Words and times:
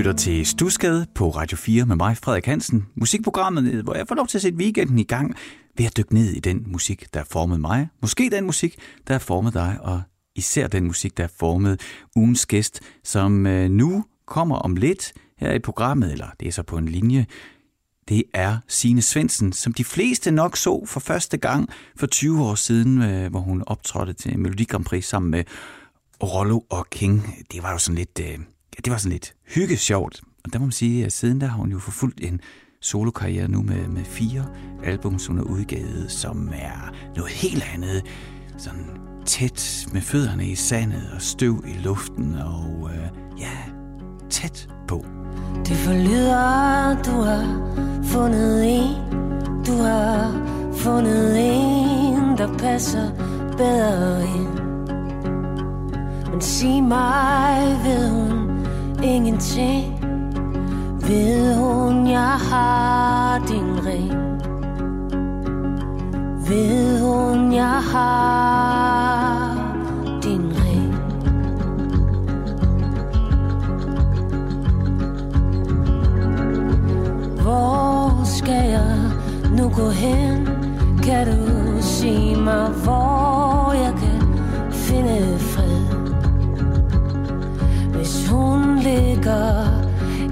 lytter 0.00 0.12
til 0.12 0.46
Stusgade 0.46 1.06
på 1.14 1.30
Radio 1.30 1.56
4 1.56 1.86
med 1.86 1.96
mig, 1.96 2.16
Frederik 2.16 2.46
Hansen. 2.46 2.86
Musikprogrammet, 2.94 3.72
øh, 3.72 3.84
hvor 3.84 3.94
jeg 3.94 4.08
får 4.08 4.14
lov 4.14 4.26
til 4.26 4.38
at 4.38 4.42
sætte 4.42 4.58
weekenden 4.58 4.98
i 4.98 5.02
gang 5.02 5.34
ved 5.76 5.86
at 5.86 5.96
dykke 5.96 6.14
ned 6.14 6.32
i 6.32 6.40
den 6.40 6.64
musik, 6.66 7.14
der 7.14 7.20
har 7.20 7.26
formet 7.30 7.60
mig. 7.60 7.88
Måske 8.02 8.30
den 8.30 8.44
musik, 8.44 8.76
der 9.08 9.14
har 9.14 9.18
formet 9.18 9.54
dig, 9.54 9.76
og 9.80 10.02
især 10.34 10.66
den 10.66 10.84
musik, 10.84 11.16
der 11.16 11.22
har 11.22 11.32
formet 11.38 11.80
ugens 12.16 12.46
gæst, 12.46 12.80
som 13.04 13.46
øh, 13.46 13.70
nu 13.70 14.04
kommer 14.26 14.56
om 14.56 14.76
lidt 14.76 15.12
her 15.38 15.52
i 15.52 15.58
programmet, 15.58 16.12
eller 16.12 16.26
det 16.40 16.48
er 16.48 16.52
så 16.52 16.62
på 16.62 16.76
en 16.76 16.88
linje. 16.88 17.26
Det 18.08 18.22
er 18.34 18.58
Sine 18.68 19.02
Svensen, 19.02 19.52
som 19.52 19.72
de 19.72 19.84
fleste 19.84 20.30
nok 20.30 20.56
så 20.56 20.84
for 20.86 21.00
første 21.00 21.36
gang 21.36 21.68
for 21.96 22.06
20 22.06 22.42
år 22.44 22.54
siden, 22.54 23.02
øh, 23.02 23.30
hvor 23.30 23.40
hun 23.40 23.64
optrådte 23.66 24.12
til 24.12 24.38
Melodi 24.38 24.64
Grand 24.64 24.84
Prix 24.84 25.04
sammen 25.04 25.30
med 25.30 25.44
Rollo 26.22 26.60
og 26.70 26.90
King. 26.90 27.34
Det 27.52 27.62
var 27.62 27.72
jo 27.72 27.78
sådan 27.78 27.98
lidt, 27.98 28.16
det 28.76 28.90
var 28.90 28.98
sådan 28.98 29.12
lidt 29.12 29.34
hyggesjovt. 29.54 30.20
Og 30.44 30.52
der 30.52 30.58
må 30.58 30.64
man 30.64 30.72
sige, 30.72 31.06
at 31.06 31.12
siden 31.12 31.40
der 31.40 31.46
har 31.46 31.56
hun 31.56 31.72
jo 31.72 31.78
forfulgt 31.78 32.20
en 32.20 32.40
solokarriere 32.80 33.48
nu 33.48 33.62
med, 33.62 33.88
med 33.88 34.04
fire 34.04 34.46
album, 34.84 35.18
som 35.18 35.38
er 35.38 35.42
udgivet, 35.42 36.10
som 36.10 36.48
er 36.52 36.94
noget 37.16 37.32
helt 37.32 37.64
andet. 37.74 38.02
Sådan 38.58 38.86
tæt 39.26 39.86
med 39.92 40.00
fødderne 40.00 40.46
i 40.46 40.54
sandet 40.54 41.10
og 41.14 41.22
støv 41.22 41.64
i 41.66 41.82
luften 41.82 42.34
og 42.34 42.90
øh, 42.94 43.40
ja, 43.40 43.58
tæt 44.30 44.68
på. 44.88 45.04
Det 45.66 45.76
forlyder, 45.76 47.02
du 47.02 47.10
har 47.10 47.44
fundet 48.04 48.64
en, 48.66 48.94
du 49.66 49.72
har 49.82 50.46
fundet 50.74 51.36
en, 51.38 52.38
der 52.38 52.58
passer 52.58 53.10
bedre 53.56 54.22
ind. 54.22 54.60
Men 56.30 56.40
sig 56.40 56.82
mig, 56.82 57.80
ved 57.84 58.10
hun 58.10 58.49
ingenting? 59.02 60.00
Ved 61.00 61.54
hun, 61.54 62.06
jeg 62.06 62.36
har 62.50 63.38
din 63.48 63.86
ring? 63.86 64.12
Ved 66.48 67.00
hun, 67.00 67.52
jeg 67.52 67.82
har 67.92 69.54
din 70.22 70.52
ring? 70.64 70.94
Hvor 77.42 78.24
skal 78.24 78.70
jeg 78.70 78.96
nu 79.58 79.68
gå 79.68 79.90
hen? 79.90 80.48
Kan 81.02 81.26
du 81.26 81.82
sige 81.82 82.36
mig, 82.36 82.68
hvor 82.68 83.72
jeg 83.72 83.94
kan 84.00 84.22
finde 84.72 85.38
fred? 85.38 85.59
Hvis 88.00 88.28
hun 88.28 88.78
ligger 88.78 89.64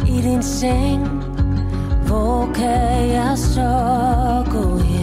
i 0.07 0.21
din 0.21 0.43
seng, 0.43 1.09
hvor 2.07 2.49
kan 2.55 3.09
jeg 3.09 3.39
så 3.39 3.73
gå 4.53 4.79
hen? 4.79 4.98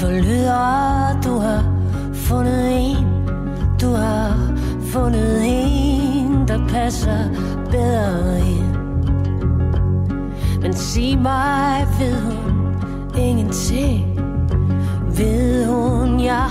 Forlyder, 0.00 1.20
du 1.24 1.38
har 1.38 1.64
fundet 2.14 2.72
en, 2.72 3.06
du 3.80 3.86
har 3.94 4.36
fundet 4.92 5.42
en, 5.44 6.48
der 6.48 6.68
passer 6.68 7.28
bedre 7.70 8.40
ind. 8.40 8.76
Men 10.62 10.72
sig 10.72 11.18
mig, 11.18 11.86
ved 11.98 12.20
hun 12.20 12.74
ingenting? 13.18 14.20
Ved 15.16 15.66
hun, 15.66 16.20
jeg 16.20 16.46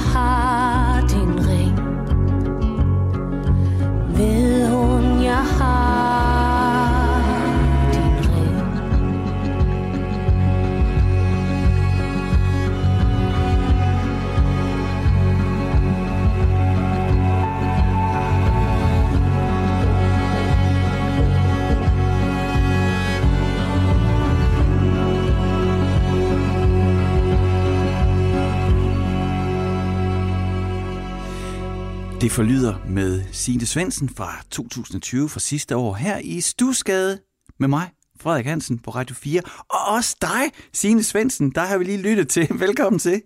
Det 32.21 32.31
forlyder 32.31 32.75
med 32.89 33.23
Signe 33.31 33.65
Svensen 33.65 34.09
fra 34.09 34.41
2020 34.51 35.29
fra 35.29 35.39
sidste 35.39 35.75
år 35.75 35.93
her 35.93 36.17
i 36.23 36.41
Stusgade 36.41 37.19
med 37.59 37.67
mig, 37.67 37.89
Frederik 38.21 38.45
Hansen 38.45 38.79
på 38.79 38.91
Radio 38.91 39.15
4. 39.15 39.41
Og 39.69 39.95
også 39.95 40.17
dig, 40.21 40.51
Signe 40.73 41.03
Svensen, 41.03 41.51
der 41.51 41.61
har 41.61 41.77
vi 41.77 41.83
lige 41.83 41.97
lyttet 41.97 42.29
til. 42.29 42.47
Velkommen 42.59 42.99
til. 42.99 43.21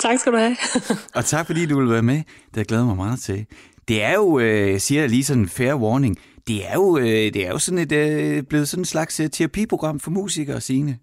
Tak 0.00 0.18
skal 0.18 0.32
du 0.32 0.38
have. 0.38 0.56
Og 1.16 1.24
tak 1.24 1.46
fordi 1.46 1.66
du 1.66 1.78
vil 1.80 1.90
være 1.90 2.02
med. 2.02 2.22
Det 2.54 2.68
glæder 2.68 2.84
mig 2.84 2.96
meget 2.96 3.20
til. 3.20 3.46
Det 3.88 4.04
er 4.04 4.14
jo, 4.14 4.38
øh, 4.38 4.70
jeg 4.70 4.82
siger 4.82 5.06
lige 5.06 5.24
sådan 5.24 5.42
en 5.42 5.48
fair 5.48 5.74
warning, 5.74 6.16
det 6.48 6.68
er 6.68 6.74
jo, 6.74 6.98
øh, 6.98 7.06
det 7.06 7.46
er 7.46 7.50
jo 7.50 7.58
sådan 7.58 7.78
et, 7.78 7.92
øh, 7.92 8.42
blevet 8.42 8.68
sådan 8.68 8.80
en 8.80 8.84
slags 8.84 9.20
øh, 9.20 9.30
terapiprogram 9.30 10.00
for 10.00 10.10
musikere, 10.10 10.60
Signe. 10.60 10.98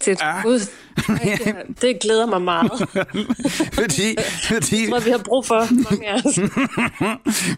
Rigtigt. 0.00 0.20
Ja. 0.20 0.42
Gud, 0.42 0.60
det, 1.80 2.00
glæder 2.00 2.26
mig 2.26 2.42
meget. 2.42 2.70
fordi, 3.80 4.16
fordi, 4.52 4.80
jeg 4.82 4.90
tror, 4.90 5.00
vi 5.00 5.10
har 5.10 5.22
brug 5.24 5.46
for 5.46 5.66
mange 5.90 6.08
af 6.08 6.14
os. 6.14 6.34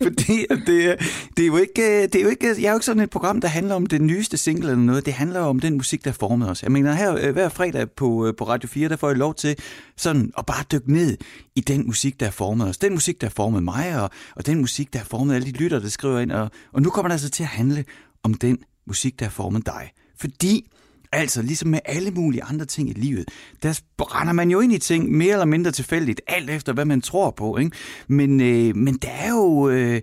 fordi 0.03 0.47
det, 0.67 0.99
det, 1.37 1.43
er 1.43 1.47
jo 1.47 1.56
ikke, 1.56 2.03
det 2.03 2.15
er 2.15 2.23
jo 2.23 2.29
ikke, 2.29 2.47
jeg 2.47 2.65
er 2.65 2.71
jo 2.71 2.77
ikke 2.77 2.87
sådan 2.87 3.03
et 3.03 3.11
program, 3.11 3.41
der 3.41 3.49
handler 3.49 3.75
om 3.75 3.87
det 3.87 4.00
nyeste 4.00 4.37
single 4.37 4.71
eller 4.71 4.85
noget. 4.85 5.06
Det 5.06 5.15
handler 5.15 5.41
om 5.41 5.61
den 5.61 5.75
musik, 5.75 6.05
der 6.05 6.12
formet 6.12 6.50
os. 6.50 6.62
Jeg 6.62 6.73
mener, 6.73 6.93
her 6.93 7.17
øh, 7.17 7.33
hver 7.33 7.49
fredag 7.49 7.91
på, 7.91 8.27
øh, 8.27 8.35
på 8.39 8.44
Radio 8.44 8.69
4, 8.69 8.89
der 8.89 8.97
får 8.97 9.09
jeg 9.09 9.17
lov 9.17 9.35
til 9.35 9.56
sådan 9.97 10.33
at 10.39 10.47
bare 10.47 10.65
dykke 10.73 10.93
ned 10.93 11.17
i 11.56 11.61
den 11.61 11.87
musik, 11.87 12.21
der 12.21 12.27
har 12.27 12.33
formet 12.33 12.69
os. 12.69 12.79
Den 12.79 12.93
musik, 12.93 13.21
der 13.21 13.29
formet 13.29 13.62
mig, 13.62 14.03
og, 14.03 14.11
og 14.37 14.47
den 14.47 14.61
musik, 14.61 14.93
der 14.93 14.99
formet 14.99 15.35
alle 15.35 15.47
de 15.47 15.53
lytter, 15.53 15.79
der 15.79 15.89
skriver 15.89 16.21
ind. 16.21 16.33
Og, 16.33 16.50
og 16.73 16.83
nu 16.83 16.91
kommer 16.91 17.09
det 17.09 17.15
altså 17.15 17.31
til 17.31 17.43
at 17.43 17.49
handle 17.49 17.85
om 18.23 18.35
den 18.35 18.59
musik, 18.87 19.19
der 19.19 19.25
har 19.25 19.31
formet 19.31 19.67
dig. 19.67 19.91
Fordi 20.21 20.67
Altså, 21.12 21.43
ligesom 21.43 21.69
med 21.69 21.81
alle 21.85 22.11
mulige 22.11 22.43
andre 22.43 22.64
ting 22.64 22.91
i 22.91 22.93
livet, 22.93 23.29
der 23.62 23.81
brænder 23.97 24.32
man 24.32 24.50
jo 24.50 24.61
ind 24.61 24.73
i 24.73 24.79
ting 24.79 25.11
mere 25.11 25.32
eller 25.32 25.44
mindre 25.44 25.70
tilfældigt, 25.70 26.20
alt 26.26 26.50
efter 26.50 26.73
hvad 26.73 26.85
man 26.85 27.00
tror 27.00 27.31
på, 27.31 27.56
ikke? 27.56 27.76
Men, 28.09 28.41
øh, 28.41 28.76
men 28.76 28.94
der 28.94 29.11
er 29.11 29.31
jo, 29.31 29.69
øh, 29.69 30.00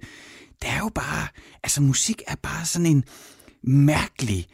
der 0.62 0.68
er 0.68 0.80
jo 0.80 0.90
bare, 0.96 1.28
altså 1.64 1.82
musik 1.82 2.22
er 2.28 2.36
bare 2.36 2.66
sådan 2.66 2.86
en 2.86 3.04
mærkelig 3.64 4.48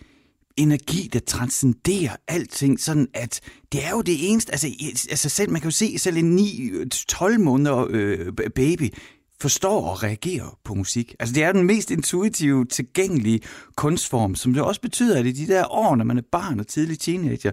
energi, 0.58 1.10
der 1.14 1.20
transcenderer 1.20 2.16
alting, 2.28 2.80
sådan 2.80 3.08
at 3.14 3.42
det 3.72 3.86
er 3.86 3.90
jo 3.90 4.02
det 4.02 4.30
eneste, 4.30 4.52
altså, 4.52 4.68
altså 5.10 5.30
selv, 5.30 5.52
man 5.52 5.62
kan 5.62 5.68
jo 5.68 5.72
se 5.72 5.98
selv 5.98 6.18
en 6.18 6.40
9-12 6.40 7.26
øh, 7.26 7.40
måneder 7.40 7.88
øh, 7.90 8.34
baby, 8.56 8.94
forstår 9.42 9.90
og 9.90 10.04
reagerer 10.04 10.60
på 10.64 10.74
musik. 10.74 11.16
Altså 11.20 11.36
det 11.36 11.44
er 11.44 11.52
den 11.52 11.64
mest 11.64 11.92
intuitive, 11.92 12.66
tilgængelige 12.66 13.40
kunstform, 13.76 14.36
som 14.36 14.54
det 14.54 14.64
også 14.64 14.82
betyder, 14.82 15.20
at 15.20 15.26
i 15.26 15.32
de 15.32 15.48
der 15.48 15.72
år, 15.72 15.96
når 15.96 16.06
man 16.06 16.18
er 16.18 16.22
barn 16.32 16.60
og 16.60 16.68
tidlig 16.68 17.00
teenager, 17.00 17.52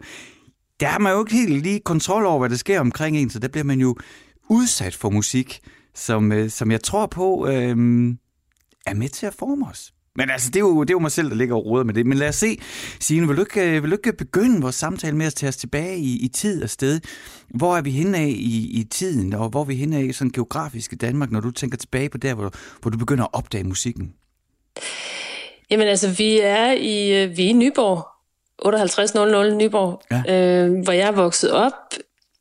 der 0.80 0.86
har 0.86 0.98
man 0.98 1.12
jo 1.12 1.24
ikke 1.24 1.36
helt 1.36 1.62
lige 1.62 1.80
kontrol 1.80 2.26
over, 2.26 2.38
hvad 2.38 2.50
der 2.50 2.56
sker 2.56 2.80
omkring 2.80 3.16
en, 3.16 3.30
så 3.30 3.38
der 3.38 3.48
bliver 3.48 3.64
man 3.64 3.80
jo 3.80 3.96
udsat 4.50 4.94
for 4.94 5.10
musik, 5.10 5.60
som, 5.94 6.32
øh, 6.32 6.50
som 6.50 6.70
jeg 6.70 6.82
tror 6.82 7.06
på 7.06 7.46
øh, 7.46 7.76
er 8.86 8.94
med 8.94 9.08
til 9.08 9.26
at 9.26 9.34
forme 9.34 9.68
os. 9.68 9.92
Men 10.16 10.30
altså, 10.30 10.50
det 10.50 10.56
er, 10.56 10.60
jo, 10.60 10.82
det 10.82 10.90
er 10.90 10.94
jo 10.94 10.98
mig 10.98 11.12
selv, 11.12 11.30
der 11.30 11.36
ligger 11.36 11.56
og 11.56 11.66
råder 11.66 11.84
med 11.84 11.94
det. 11.94 12.06
Men 12.06 12.18
lad 12.18 12.28
os 12.28 12.34
se, 12.34 12.58
Signe, 13.00 13.26
vil 13.26 13.36
du 13.36 13.42
ikke, 13.42 13.82
vil 13.82 13.90
du 13.90 13.96
ikke 13.96 14.12
begynde 14.12 14.60
vores 14.60 14.74
samtale 14.74 15.16
med 15.16 15.26
at 15.26 15.34
tage 15.34 15.48
os 15.48 15.56
tilbage 15.56 15.98
i, 15.98 16.24
i 16.24 16.28
tid 16.28 16.62
og 16.62 16.70
sted? 16.70 17.00
Hvor 17.48 17.76
er 17.76 17.82
vi 17.82 17.90
henne 17.90 18.18
af 18.18 18.26
i, 18.28 18.80
i 18.80 18.84
tiden, 18.90 19.32
og 19.32 19.48
hvor 19.48 19.60
er 19.60 19.64
vi 19.64 19.74
henne 19.74 19.96
af 19.96 20.02
i 20.02 20.12
sådan 20.12 20.30
geografisk 20.30 20.92
i 20.92 20.96
Danmark, 20.96 21.30
når 21.30 21.40
du 21.40 21.50
tænker 21.50 21.78
tilbage 21.78 22.08
på 22.08 22.18
der, 22.18 22.34
hvor, 22.34 22.52
hvor 22.82 22.90
du 22.90 22.98
begynder 22.98 23.24
at 23.24 23.30
opdage 23.32 23.64
musikken? 23.64 24.12
Jamen 25.70 25.88
altså, 25.88 26.10
vi 26.10 26.40
er 26.40 26.72
i, 26.72 27.22
øh, 27.22 27.36
vi 27.36 27.44
er 27.44 27.48
i 27.48 27.52
Nyborg, 27.52 28.08
5800 28.64 29.56
Nyborg, 29.56 30.02
ja. 30.10 30.66
øh, 30.66 30.82
hvor 30.82 30.92
jeg 30.92 31.08
er 31.08 31.12
vokset 31.12 31.52
op 31.52 31.72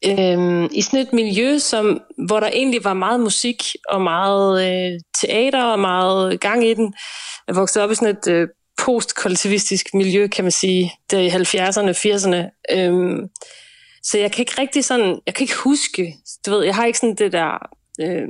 øh, 0.06 0.70
i 0.72 0.82
sådan 0.82 1.00
et 1.00 1.14
miljø, 1.14 1.58
som, 1.58 2.02
hvor 2.28 2.40
der 2.40 2.48
egentlig 2.48 2.84
var 2.84 2.94
meget 2.94 3.20
musik 3.20 3.64
og 3.90 4.02
meget 4.02 4.68
øh, 4.68 5.00
teater 5.22 5.64
og 5.64 5.80
meget 5.80 6.40
gang 6.40 6.68
i 6.68 6.74
den. 6.74 6.94
Jeg 7.52 7.58
voksede 7.58 7.84
op 7.84 7.92
i 7.92 7.96
sådan 7.96 8.16
et 8.16 8.28
øh, 8.28 8.48
postkollektivistisk 8.86 9.94
miljø, 9.94 10.28
kan 10.28 10.44
man 10.44 10.52
sige, 10.52 10.94
der 11.12 11.20
i 11.20 11.30
70'erne, 11.30 11.92
80'erne. 11.92 12.74
Øhm, 12.78 13.30
så 14.04 14.18
jeg 14.18 14.32
kan 14.32 14.42
ikke 14.42 14.62
rigtig 14.62 14.86
sådan, 14.86 15.20
jeg 15.26 15.34
kan 15.34 15.44
ikke 15.44 15.58
huske, 15.64 16.16
du 16.46 16.52
ved, 16.52 16.64
jeg 16.64 16.76
har 16.76 16.86
ikke 16.86 17.00
sådan 17.00 17.16
det 17.16 17.32
der, 17.32 17.68
øh, 18.02 18.28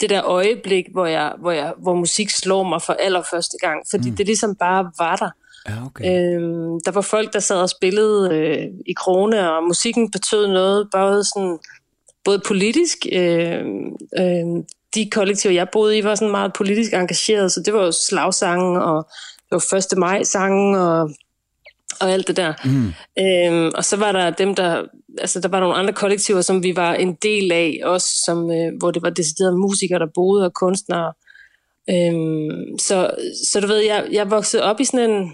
det 0.00 0.10
der 0.10 0.24
øjeblik, 0.24 0.84
hvor, 0.92 1.06
jeg, 1.06 1.32
hvor, 1.40 1.52
jeg, 1.52 1.72
hvor 1.78 1.94
musik 1.94 2.30
slår 2.30 2.62
mig 2.62 2.82
for 2.82 2.92
allerførste 2.92 3.56
gang, 3.60 3.82
fordi 3.90 4.10
mm. 4.10 4.16
det 4.16 4.26
ligesom 4.26 4.56
bare 4.56 4.90
var 4.98 5.16
der. 5.16 5.30
Ja, 5.68 5.86
okay. 5.86 6.04
øhm, 6.04 6.80
der 6.84 6.90
var 6.90 7.00
folk, 7.00 7.32
der 7.32 7.40
sad 7.40 7.60
og 7.60 7.70
spillede 7.70 8.34
øh, 8.34 8.66
i 8.86 8.92
krone, 8.92 9.52
og 9.52 9.62
musikken 9.64 10.10
betød 10.10 10.46
noget, 10.46 10.88
både 10.92 11.24
sådan, 11.24 11.58
både 12.24 12.42
politisk, 12.46 12.96
øh, 13.12 13.64
øh, 14.18 14.46
de 14.94 15.10
kollektiver, 15.10 15.54
jeg 15.54 15.68
boede 15.72 15.98
i, 15.98 16.04
var 16.04 16.14
sådan 16.14 16.30
meget 16.30 16.52
politisk 16.52 16.92
engageret, 16.92 17.52
så 17.52 17.62
det 17.62 17.74
var 17.74 17.84
jo 17.84 17.92
slagsange, 17.92 18.82
og 18.82 19.08
det 19.50 19.50
var 19.50 19.76
1. 19.92 19.98
maj 19.98 20.22
sange 20.22 20.80
og, 20.80 21.10
og 22.00 22.10
alt 22.10 22.28
det 22.28 22.36
der. 22.36 22.52
Mm. 22.64 22.92
Øhm, 23.18 23.72
og 23.74 23.84
så 23.84 23.96
var 23.96 24.12
der 24.12 24.30
dem, 24.30 24.54
der, 24.54 24.84
altså 25.18 25.40
der 25.40 25.48
var 25.48 25.60
nogle 25.60 25.74
andre 25.74 25.92
kollektiver, 25.92 26.40
som 26.40 26.62
vi 26.62 26.76
var 26.76 26.94
en 26.94 27.14
del 27.14 27.52
af, 27.52 27.80
også 27.84 28.08
som, 28.24 28.50
øh, 28.50 28.78
hvor 28.78 28.90
det 28.90 29.02
var 29.02 29.10
deciderede 29.10 29.58
musikere, 29.58 29.98
der 29.98 30.06
boede, 30.14 30.44
og 30.44 30.54
kunstnere. 30.54 31.12
Øhm, 31.90 32.78
så, 32.78 33.10
så 33.50 33.60
du 33.60 33.66
ved, 33.66 33.78
jeg, 33.78 34.06
jeg 34.12 34.30
voksede 34.30 34.62
op 34.62 34.80
i 34.80 34.84
sådan 34.84 35.10
en, 35.10 35.32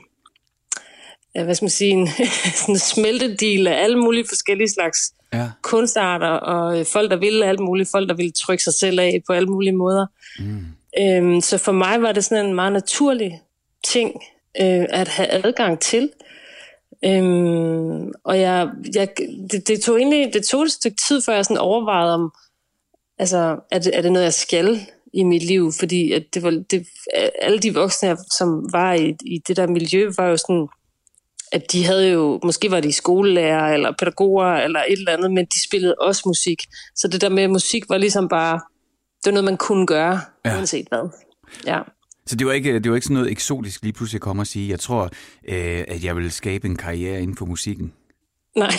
hvad 1.44 1.54
skal 1.54 1.64
man 1.64 1.70
sige, 1.70 1.90
en, 1.90 2.08
sådan 2.60 2.78
smeltedil 2.78 3.66
af 3.66 3.82
alle 3.82 3.98
mulige 3.98 4.28
forskellige 4.28 4.68
slags 4.68 5.12
ja. 5.36 5.50
kunstarter, 5.62 6.28
og 6.28 6.78
øh, 6.78 6.86
folk, 6.86 7.10
der 7.10 7.16
ville 7.16 7.46
alt 7.46 7.60
muligt, 7.60 7.90
folk, 7.90 8.08
der 8.08 8.14
ville 8.14 8.32
trykke 8.32 8.64
sig 8.64 8.74
selv 8.74 9.00
af 9.00 9.22
på 9.26 9.32
alle 9.32 9.48
mulige 9.48 9.76
måder. 9.76 10.06
Mm. 10.38 10.66
Øhm, 10.98 11.40
så 11.40 11.58
for 11.58 11.72
mig 11.72 12.02
var 12.02 12.12
det 12.12 12.24
sådan 12.24 12.46
en 12.46 12.54
meget 12.54 12.72
naturlig 12.72 13.40
ting 13.84 14.10
øh, 14.60 14.86
at 14.90 15.08
have 15.08 15.28
adgang 15.28 15.80
til. 15.80 16.10
Øhm, 17.04 18.12
og 18.24 18.40
jeg, 18.40 18.68
jeg, 18.94 19.08
det, 19.50 19.68
det, 19.68 19.80
tog 19.80 19.98
egentlig 19.98 20.34
det 20.34 20.44
tog 20.44 20.62
et 20.62 20.72
stykke 20.72 20.96
tid, 21.08 21.22
før 21.22 21.34
jeg 21.34 21.44
sådan 21.44 21.58
overvejede 21.58 22.14
om, 22.14 22.32
altså, 23.18 23.58
er 23.70 23.78
det, 23.78 23.96
er 23.96 24.02
det 24.02 24.12
noget, 24.12 24.24
jeg 24.24 24.34
skal 24.34 24.80
i 25.12 25.24
mit 25.24 25.42
liv? 25.42 25.72
Fordi 25.78 26.12
at 26.12 26.22
det 26.34 26.42
var, 26.42 26.50
det, 26.70 26.86
alle 27.42 27.58
de 27.58 27.74
voksne, 27.74 28.16
som 28.38 28.72
var 28.72 28.92
i, 28.92 29.16
i 29.24 29.38
det 29.48 29.56
der 29.56 29.66
miljø, 29.66 30.10
var 30.16 30.26
jo 30.26 30.36
sådan, 30.36 30.68
at 31.52 31.72
de 31.72 31.84
havde 31.84 32.10
jo, 32.10 32.40
måske 32.44 32.70
var 32.70 32.80
de 32.80 32.92
skolelærer 32.92 33.74
eller 33.74 33.92
pædagoger 33.98 34.54
eller 34.54 34.80
et 34.88 34.98
eller 34.98 35.12
andet, 35.12 35.32
men 35.32 35.44
de 35.44 35.62
spillede 35.68 35.94
også 36.00 36.22
musik. 36.26 36.62
Så 36.94 37.08
det 37.08 37.20
der 37.20 37.28
med 37.28 37.48
musik 37.48 37.88
var 37.88 37.98
ligesom 37.98 38.28
bare, 38.28 38.60
det 39.24 39.26
var 39.26 39.30
noget, 39.30 39.44
man 39.44 39.56
kunne 39.56 39.86
gøre, 39.86 40.20
ja. 40.44 40.56
uanset 40.56 40.86
hvad. 40.88 41.08
Ja. 41.66 41.80
Så 42.26 42.36
det 42.36 42.46
var, 42.46 42.52
ikke, 42.52 42.74
det 42.74 42.90
var 42.90 42.96
ikke 42.96 43.04
sådan 43.04 43.14
noget 43.14 43.30
eksotisk 43.30 43.82
lige 43.82 43.92
pludselig 43.92 44.18
at 44.18 44.22
komme 44.22 44.42
og 44.42 44.46
sige, 44.46 44.70
jeg 44.70 44.80
tror, 44.80 45.04
øh, 45.48 45.84
at 45.88 46.04
jeg 46.04 46.16
vil 46.16 46.32
skabe 46.32 46.66
en 46.66 46.76
karriere 46.76 47.22
inden 47.22 47.36
for 47.36 47.46
musikken? 47.46 47.92
Nej, 48.58 48.72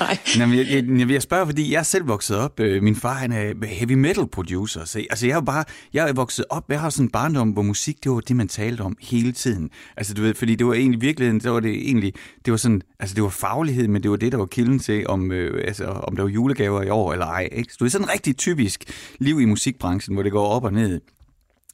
nej. 0.00 0.18
Jamen, 0.38 0.58
jeg, 0.58 0.66
jeg, 1.00 1.10
jeg 1.10 1.22
spørger, 1.22 1.44
fordi 1.44 1.72
jeg 1.72 1.78
er 1.78 1.82
selv 1.82 2.08
vokset 2.08 2.36
op. 2.36 2.60
Øh, 2.60 2.82
min 2.82 2.96
far 2.96 3.14
han 3.14 3.32
er 3.32 3.66
heavy 3.66 3.92
metal 3.92 4.26
producer. 4.26 4.84
Så, 4.84 4.98
altså, 5.10 5.26
jeg 5.26 5.36
er 5.36 5.40
bare, 5.40 5.64
jeg 5.92 6.08
er 6.08 6.12
vokset 6.12 6.44
op, 6.50 6.64
jeg 6.68 6.80
har 6.80 6.90
sådan 6.90 7.06
en 7.06 7.10
barndom, 7.10 7.50
hvor 7.50 7.62
musik, 7.62 8.04
det 8.04 8.12
var 8.12 8.20
det, 8.20 8.36
man 8.36 8.48
talte 8.48 8.80
om 8.80 8.96
hele 9.00 9.32
tiden. 9.32 9.70
Altså, 9.96 10.14
du 10.14 10.22
ved, 10.22 10.34
fordi 10.34 10.54
det 10.54 10.66
var 10.66 10.74
egentlig 10.74 11.00
virkelig, 11.00 11.42
det 11.42 11.50
var 11.50 11.60
det 11.60 11.70
egentlig, 11.70 12.12
det 12.44 12.50
var 12.50 12.56
sådan, 12.56 12.82
altså, 13.00 13.14
det 13.14 13.22
var 13.22 13.28
faglighed, 13.28 13.88
men 13.88 14.02
det 14.02 14.10
var 14.10 14.16
det, 14.16 14.32
der 14.32 14.38
var 14.38 14.46
kilden 14.46 14.78
til, 14.78 15.06
om, 15.08 15.32
øh, 15.32 15.64
altså, 15.66 15.84
om 15.84 16.16
der 16.16 16.22
var 16.22 16.30
julegaver 16.30 16.82
i 16.82 16.88
år 16.88 17.12
eller 17.12 17.26
ej. 17.26 17.48
Ikke? 17.52 17.72
Så 17.72 17.76
det 17.80 17.86
er 17.86 17.90
sådan 17.90 18.06
en 18.06 18.12
rigtig 18.12 18.36
typisk 18.36 18.84
liv 19.18 19.40
i 19.40 19.44
musikbranchen, 19.44 20.14
hvor 20.14 20.22
det 20.22 20.32
går 20.32 20.46
op 20.46 20.64
og 20.64 20.72
ned. 20.72 21.00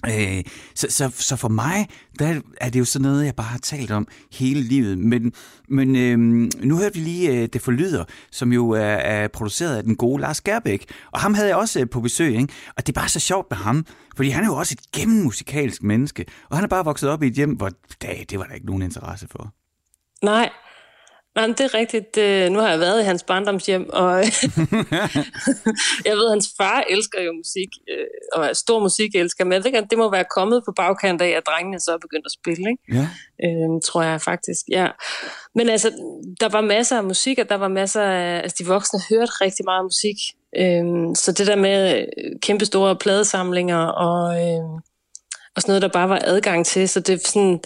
Øh, 0.07 0.45
så, 0.75 0.87
så, 0.91 1.11
så 1.15 1.37
for 1.37 1.49
mig, 1.49 1.89
der 2.19 2.41
er 2.61 2.71
det 2.71 2.81
jo 2.81 2.85
sådan 2.85 3.03
noget, 3.03 3.25
jeg 3.25 3.35
bare 3.35 3.47
har 3.47 3.59
talt 3.59 3.91
om 3.91 4.09
hele 4.33 4.61
livet. 4.61 4.99
Men, 4.99 5.33
men 5.69 5.97
øh, 5.97 6.19
nu 6.67 6.77
hørte 6.77 6.95
vi 6.95 7.01
lige 7.01 7.31
øh, 7.31 7.49
Det 7.53 7.63
Forlyder, 7.63 8.05
som 8.31 8.53
jo 8.53 8.71
er, 8.71 8.81
er 8.81 9.29
produceret 9.29 9.77
af 9.77 9.83
den 9.83 9.97
gode 9.97 10.21
Lars 10.21 10.41
Gerbæk. 10.41 10.85
Og 11.11 11.21
ham 11.21 11.35
havde 11.35 11.49
jeg 11.49 11.57
også 11.57 11.81
øh, 11.81 11.91
på 11.91 12.01
besøg, 12.01 12.35
ikke? 12.35 12.53
Og 12.77 12.87
det 12.87 12.97
er 12.97 13.01
bare 13.01 13.09
så 13.09 13.21
sjovt 13.21 13.47
med 13.51 13.59
ham, 13.59 13.87
fordi 14.17 14.29
han 14.29 14.45
er 14.45 14.49
jo 14.49 14.57
også 14.57 14.77
et 14.79 14.93
gennemmusikalsk 14.93 15.83
menneske. 15.83 16.25
Og 16.51 16.57
han 16.57 16.65
er 16.65 16.69
bare 16.69 16.85
vokset 16.85 17.11
op 17.11 17.23
i 17.23 17.27
et 17.27 17.35
hjem, 17.35 17.51
hvor 17.51 17.71
da, 18.03 18.17
det 18.31 18.39
var 18.39 18.45
der 18.45 18.55
ikke 18.55 18.67
nogen 18.67 18.83
interesse 18.83 19.29
for. 19.31 19.55
Nej, 20.23 20.51
Nej, 21.35 21.47
det 21.47 21.61
er 21.61 21.75
rigtigt. 21.75 22.17
Nu 22.53 22.59
har 22.59 22.71
jeg 22.71 22.81
været 22.81 23.01
i 23.01 23.05
hans 23.05 23.23
barndomshjem, 23.23 23.91
og 23.93 24.11
jeg 26.09 26.15
ved, 26.17 26.27
at 26.27 26.31
hans 26.31 26.49
far 26.59 26.85
elsker 26.91 27.23
jo 27.23 27.33
musik, 27.33 27.69
øh, 27.91 28.07
og 28.33 28.47
er 28.47 28.53
stor 28.53 28.81
musikelsker, 28.81 29.45
men 29.45 29.53
jeg 29.53 29.65
ved 29.65 29.87
det 29.91 29.99
må 29.99 30.11
være 30.11 30.25
kommet 30.37 30.63
på 30.67 30.73
bagkant 30.77 31.23
af, 31.23 31.29
at 31.29 31.43
drengene 31.47 31.81
så 31.81 31.93
er 31.93 31.99
begyndt 31.99 32.27
at 32.27 32.33
spille, 32.33 32.71
ikke? 32.71 32.83
Ja. 32.99 33.07
Øhm, 33.45 33.81
tror 33.81 34.03
jeg 34.03 34.21
faktisk, 34.21 34.61
ja. 34.69 34.89
Men 35.55 35.69
altså, 35.69 35.91
der 36.41 36.49
var 36.49 36.61
masser 36.61 36.97
af 36.97 37.05
musik, 37.05 37.39
og 37.39 37.49
der 37.49 37.55
var 37.55 37.69
masser 37.69 38.03
af, 38.03 38.41
altså 38.43 38.57
de 38.59 38.67
voksne 38.67 39.01
hørte 39.11 39.33
rigtig 39.33 39.65
meget 39.65 39.85
musik, 39.85 40.17
øhm, 40.57 41.15
så 41.15 41.33
det 41.33 41.47
der 41.47 41.57
med 41.57 41.99
øh, 41.99 42.41
kæmpe 42.43 42.65
store 42.65 42.97
pladesamlinger, 42.97 43.83
og, 43.87 44.23
øhm, 44.43 44.75
og 45.57 45.63
sådan 45.63 45.71
noget, 45.71 45.83
der 45.83 45.89
bare 45.89 46.09
var 46.09 46.21
adgang 46.25 46.67
til, 46.67 46.89
så 46.89 47.01
det 47.01 47.15
er 47.15 47.29
sådan, 47.29 47.61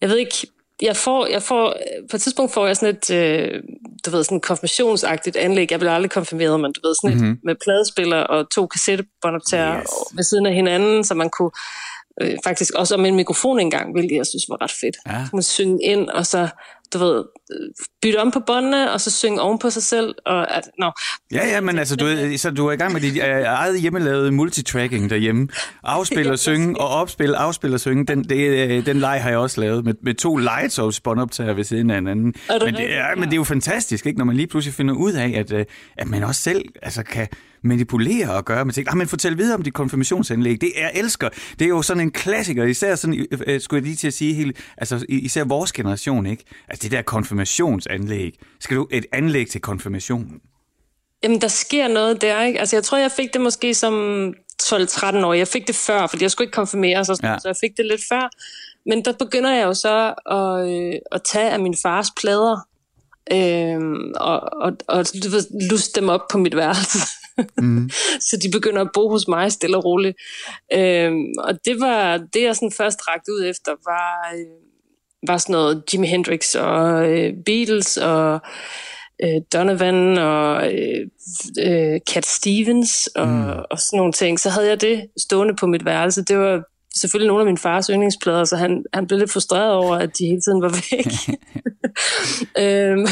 jeg 0.00 0.08
ved 0.08 0.16
ikke, 0.16 0.46
jeg 0.82 0.96
får, 0.96 1.26
jeg 1.26 1.42
får, 1.42 1.74
på 2.10 2.16
et 2.16 2.20
tidspunkt 2.22 2.52
får 2.52 2.66
jeg 2.66 2.76
sådan 2.76 2.96
et, 2.96 3.10
øh, 3.10 3.62
du 4.06 4.10
ved, 4.10 4.24
sådan 4.24 4.40
konfirmationsagtigt 4.40 5.36
anlæg. 5.36 5.70
Jeg 5.70 5.78
bliver 5.78 5.92
aldrig 5.92 6.10
konfirmeret, 6.10 6.60
men 6.60 6.72
du 6.72 6.88
ved, 6.88 6.94
sådan 6.94 7.16
mm-hmm. 7.16 7.32
et 7.32 7.38
med 7.44 7.54
pladespiller 7.64 8.16
og 8.16 8.50
to 8.54 8.66
kassettebåndoptager 8.66 9.76
yes. 9.78 10.16
ved 10.16 10.24
siden 10.24 10.46
af 10.46 10.54
hinanden, 10.54 11.04
så 11.04 11.14
man 11.14 11.30
kunne 11.30 11.50
øh, 12.20 12.36
faktisk 12.44 12.74
også 12.74 12.94
om 12.94 13.04
en 13.04 13.16
mikrofon 13.16 13.60
engang, 13.60 13.92
hvilket 13.92 14.16
jeg 14.16 14.26
synes 14.26 14.44
var 14.48 14.62
ret 14.62 14.72
fedt. 14.80 14.96
Ja. 15.06 15.24
Så 15.24 15.30
man 15.32 15.42
synge 15.42 15.84
ind, 15.84 16.08
og 16.08 16.26
så 16.26 16.48
du 16.92 16.98
ved, 16.98 17.24
bytte 18.02 18.16
om 18.16 18.30
på 18.30 18.40
båndene, 18.46 18.92
og 18.92 19.00
så 19.00 19.10
synge 19.10 19.40
oven 19.40 19.58
på 19.58 19.70
sig 19.70 19.82
selv. 19.82 20.14
Og, 20.26 20.56
at, 20.56 20.70
no. 20.78 20.90
Ja, 21.32 21.48
ja, 21.48 21.60
men 21.60 21.78
altså, 21.78 21.96
du, 21.96 22.06
er, 22.06 22.36
så 22.36 22.50
du 22.50 22.66
er 22.66 22.72
i 22.72 22.76
gang 22.76 22.92
med 22.92 23.00
dit 23.00 23.12
uh, 23.12 23.28
eget 23.28 23.80
hjemmelavede 23.80 24.30
multitracking 24.30 25.10
derhjemme. 25.10 25.48
Afspille 25.84 26.32
og 26.36 26.38
synge, 26.38 26.80
og 26.80 26.88
opspille, 26.88 27.36
afspille 27.36 27.76
og 27.76 27.80
synge. 27.80 28.06
Den, 28.06 28.24
det, 28.24 28.36
øh, 28.36 28.86
den 28.86 28.96
leg 28.96 29.22
har 29.22 29.30
jeg 29.30 29.38
også 29.38 29.60
lavet 29.60 29.84
med, 29.84 29.94
med 30.02 30.14
to 30.14 30.36
Lightsoul 30.36 30.92
båndoptager 31.04 31.52
ved 31.52 31.64
siden 31.64 31.90
af 31.90 31.96
hinanden. 31.96 32.34
Men 32.64 32.74
det, 32.74 32.80
ja, 32.80 33.14
men 33.14 33.24
det 33.24 33.32
er 33.32 33.36
jo 33.36 33.44
fantastisk, 33.44 34.06
ikke, 34.06 34.18
når 34.18 34.24
man 34.24 34.36
lige 34.36 34.46
pludselig 34.46 34.74
finder 34.74 34.94
ud 34.94 35.12
af, 35.12 35.34
at, 35.36 35.52
øh, 35.52 35.64
at 35.96 36.08
man 36.08 36.24
også 36.24 36.42
selv 36.42 36.64
altså, 36.82 37.02
kan 37.02 37.28
manipulere 37.62 38.30
og 38.30 38.44
gøre 38.44 38.64
med 38.64 38.74
ting. 38.74 38.88
Ah, 38.88 38.96
men 38.96 39.08
fortæl 39.08 39.38
videre 39.38 39.54
om 39.54 39.62
dit 39.62 39.74
konfirmationsanlæg. 39.74 40.60
Det 40.60 40.72
er 40.76 40.90
elsker. 40.94 41.28
Det 41.58 41.64
er 41.64 41.68
jo 41.68 41.82
sådan 41.82 42.00
en 42.00 42.10
klassiker, 42.10 42.64
især 42.64 42.94
sådan, 42.94 43.26
øh, 43.46 43.60
skulle 43.60 43.78
jeg 43.78 43.84
lige 43.84 43.96
til 43.96 44.06
at 44.06 44.14
sige, 44.14 44.34
helt, 44.34 44.56
altså 44.76 45.04
især 45.08 45.44
vores 45.44 45.72
generation, 45.72 46.26
ikke? 46.26 46.44
Altså 46.68 46.82
det 46.82 46.92
der 46.92 47.02
konfirmationsanlæg. 47.02 48.38
Skal 48.60 48.76
du 48.76 48.88
et 48.90 49.06
anlæg 49.12 49.48
til 49.48 49.60
konfirmationen? 49.60 50.40
Jamen, 51.22 51.40
der 51.40 51.48
sker 51.48 51.88
noget 51.88 52.20
der, 52.20 52.42
ikke? 52.42 52.60
Altså, 52.60 52.76
jeg 52.76 52.84
tror, 52.84 52.98
jeg 52.98 53.12
fik 53.12 53.32
det 53.32 53.40
måske 53.40 53.74
som 53.74 53.94
12-13 54.62 55.16
år. 55.24 55.32
Jeg 55.32 55.48
fik 55.48 55.66
det 55.66 55.74
før, 55.74 56.06
fordi 56.06 56.22
jeg 56.22 56.30
skulle 56.30 56.46
ikke 56.46 56.54
konfirmere 56.54 57.04
sig, 57.04 57.16
ja. 57.22 57.38
så 57.38 57.48
jeg 57.48 57.56
fik 57.60 57.76
det 57.76 57.86
lidt 57.86 58.00
før. 58.08 58.30
Men 58.86 59.04
der 59.04 59.12
begynder 59.12 59.54
jeg 59.54 59.64
jo 59.64 59.74
så 59.74 60.14
at, 60.26 60.70
øh, 60.70 60.94
at 61.12 61.22
tage 61.22 61.50
af 61.50 61.60
min 61.60 61.76
fars 61.82 62.08
plader, 62.20 62.66
øh, 63.32 63.80
og, 64.16 64.40
og, 64.52 64.72
og 64.88 65.04
luste 65.70 66.00
dem 66.00 66.08
op 66.08 66.28
på 66.30 66.38
mit 66.38 66.56
værelse. 66.56 66.98
Mm. 67.58 67.90
så 68.28 68.38
de 68.42 68.50
begynder 68.50 68.82
at 68.82 68.90
bo 68.94 69.08
hos 69.08 69.28
mig 69.28 69.52
stille 69.52 69.76
og 69.76 69.84
roligt. 69.84 70.16
Øhm, 70.72 71.24
og 71.38 71.64
det 71.64 71.80
var 71.80 72.16
det, 72.16 72.42
jeg 72.42 72.56
sådan 72.56 72.72
først 72.72 73.08
rakte 73.08 73.32
ud 73.32 73.44
efter, 73.44 73.72
var, 73.84 74.34
øh, 74.34 74.46
var 75.26 75.38
sådan 75.38 75.52
noget 75.52 75.82
Jimi 75.92 76.06
Hendrix 76.06 76.54
og 76.54 77.10
øh, 77.10 77.32
Beatles 77.46 77.96
og 77.96 78.40
øh, 79.24 79.40
Donovan 79.52 80.18
og 80.18 80.74
øh, 80.74 81.06
øh, 81.60 82.00
Cat 82.10 82.26
Stevens 82.26 83.06
og, 83.06 83.28
mm. 83.28 83.48
og 83.70 83.80
sådan 83.80 83.96
nogle 83.96 84.12
ting. 84.12 84.40
Så 84.40 84.50
havde 84.50 84.68
jeg 84.68 84.80
det 84.80 85.06
stående 85.16 85.56
på 85.56 85.66
mit 85.66 85.84
værelse. 85.84 86.24
Det 86.24 86.38
var 86.38 86.62
selvfølgelig 86.96 87.28
nogle 87.28 87.42
af 87.42 87.46
min 87.46 87.58
fars 87.58 87.86
yndlingsplader, 87.86 88.44
så 88.44 88.56
han, 88.56 88.84
han 88.94 89.06
blev 89.06 89.18
lidt 89.18 89.32
frustreret 89.32 89.72
over, 89.72 89.96
at 89.96 90.18
de 90.18 90.26
hele 90.26 90.40
tiden 90.40 90.62
var 90.62 90.68
væk. 90.68 91.36
øhm, 92.64 93.06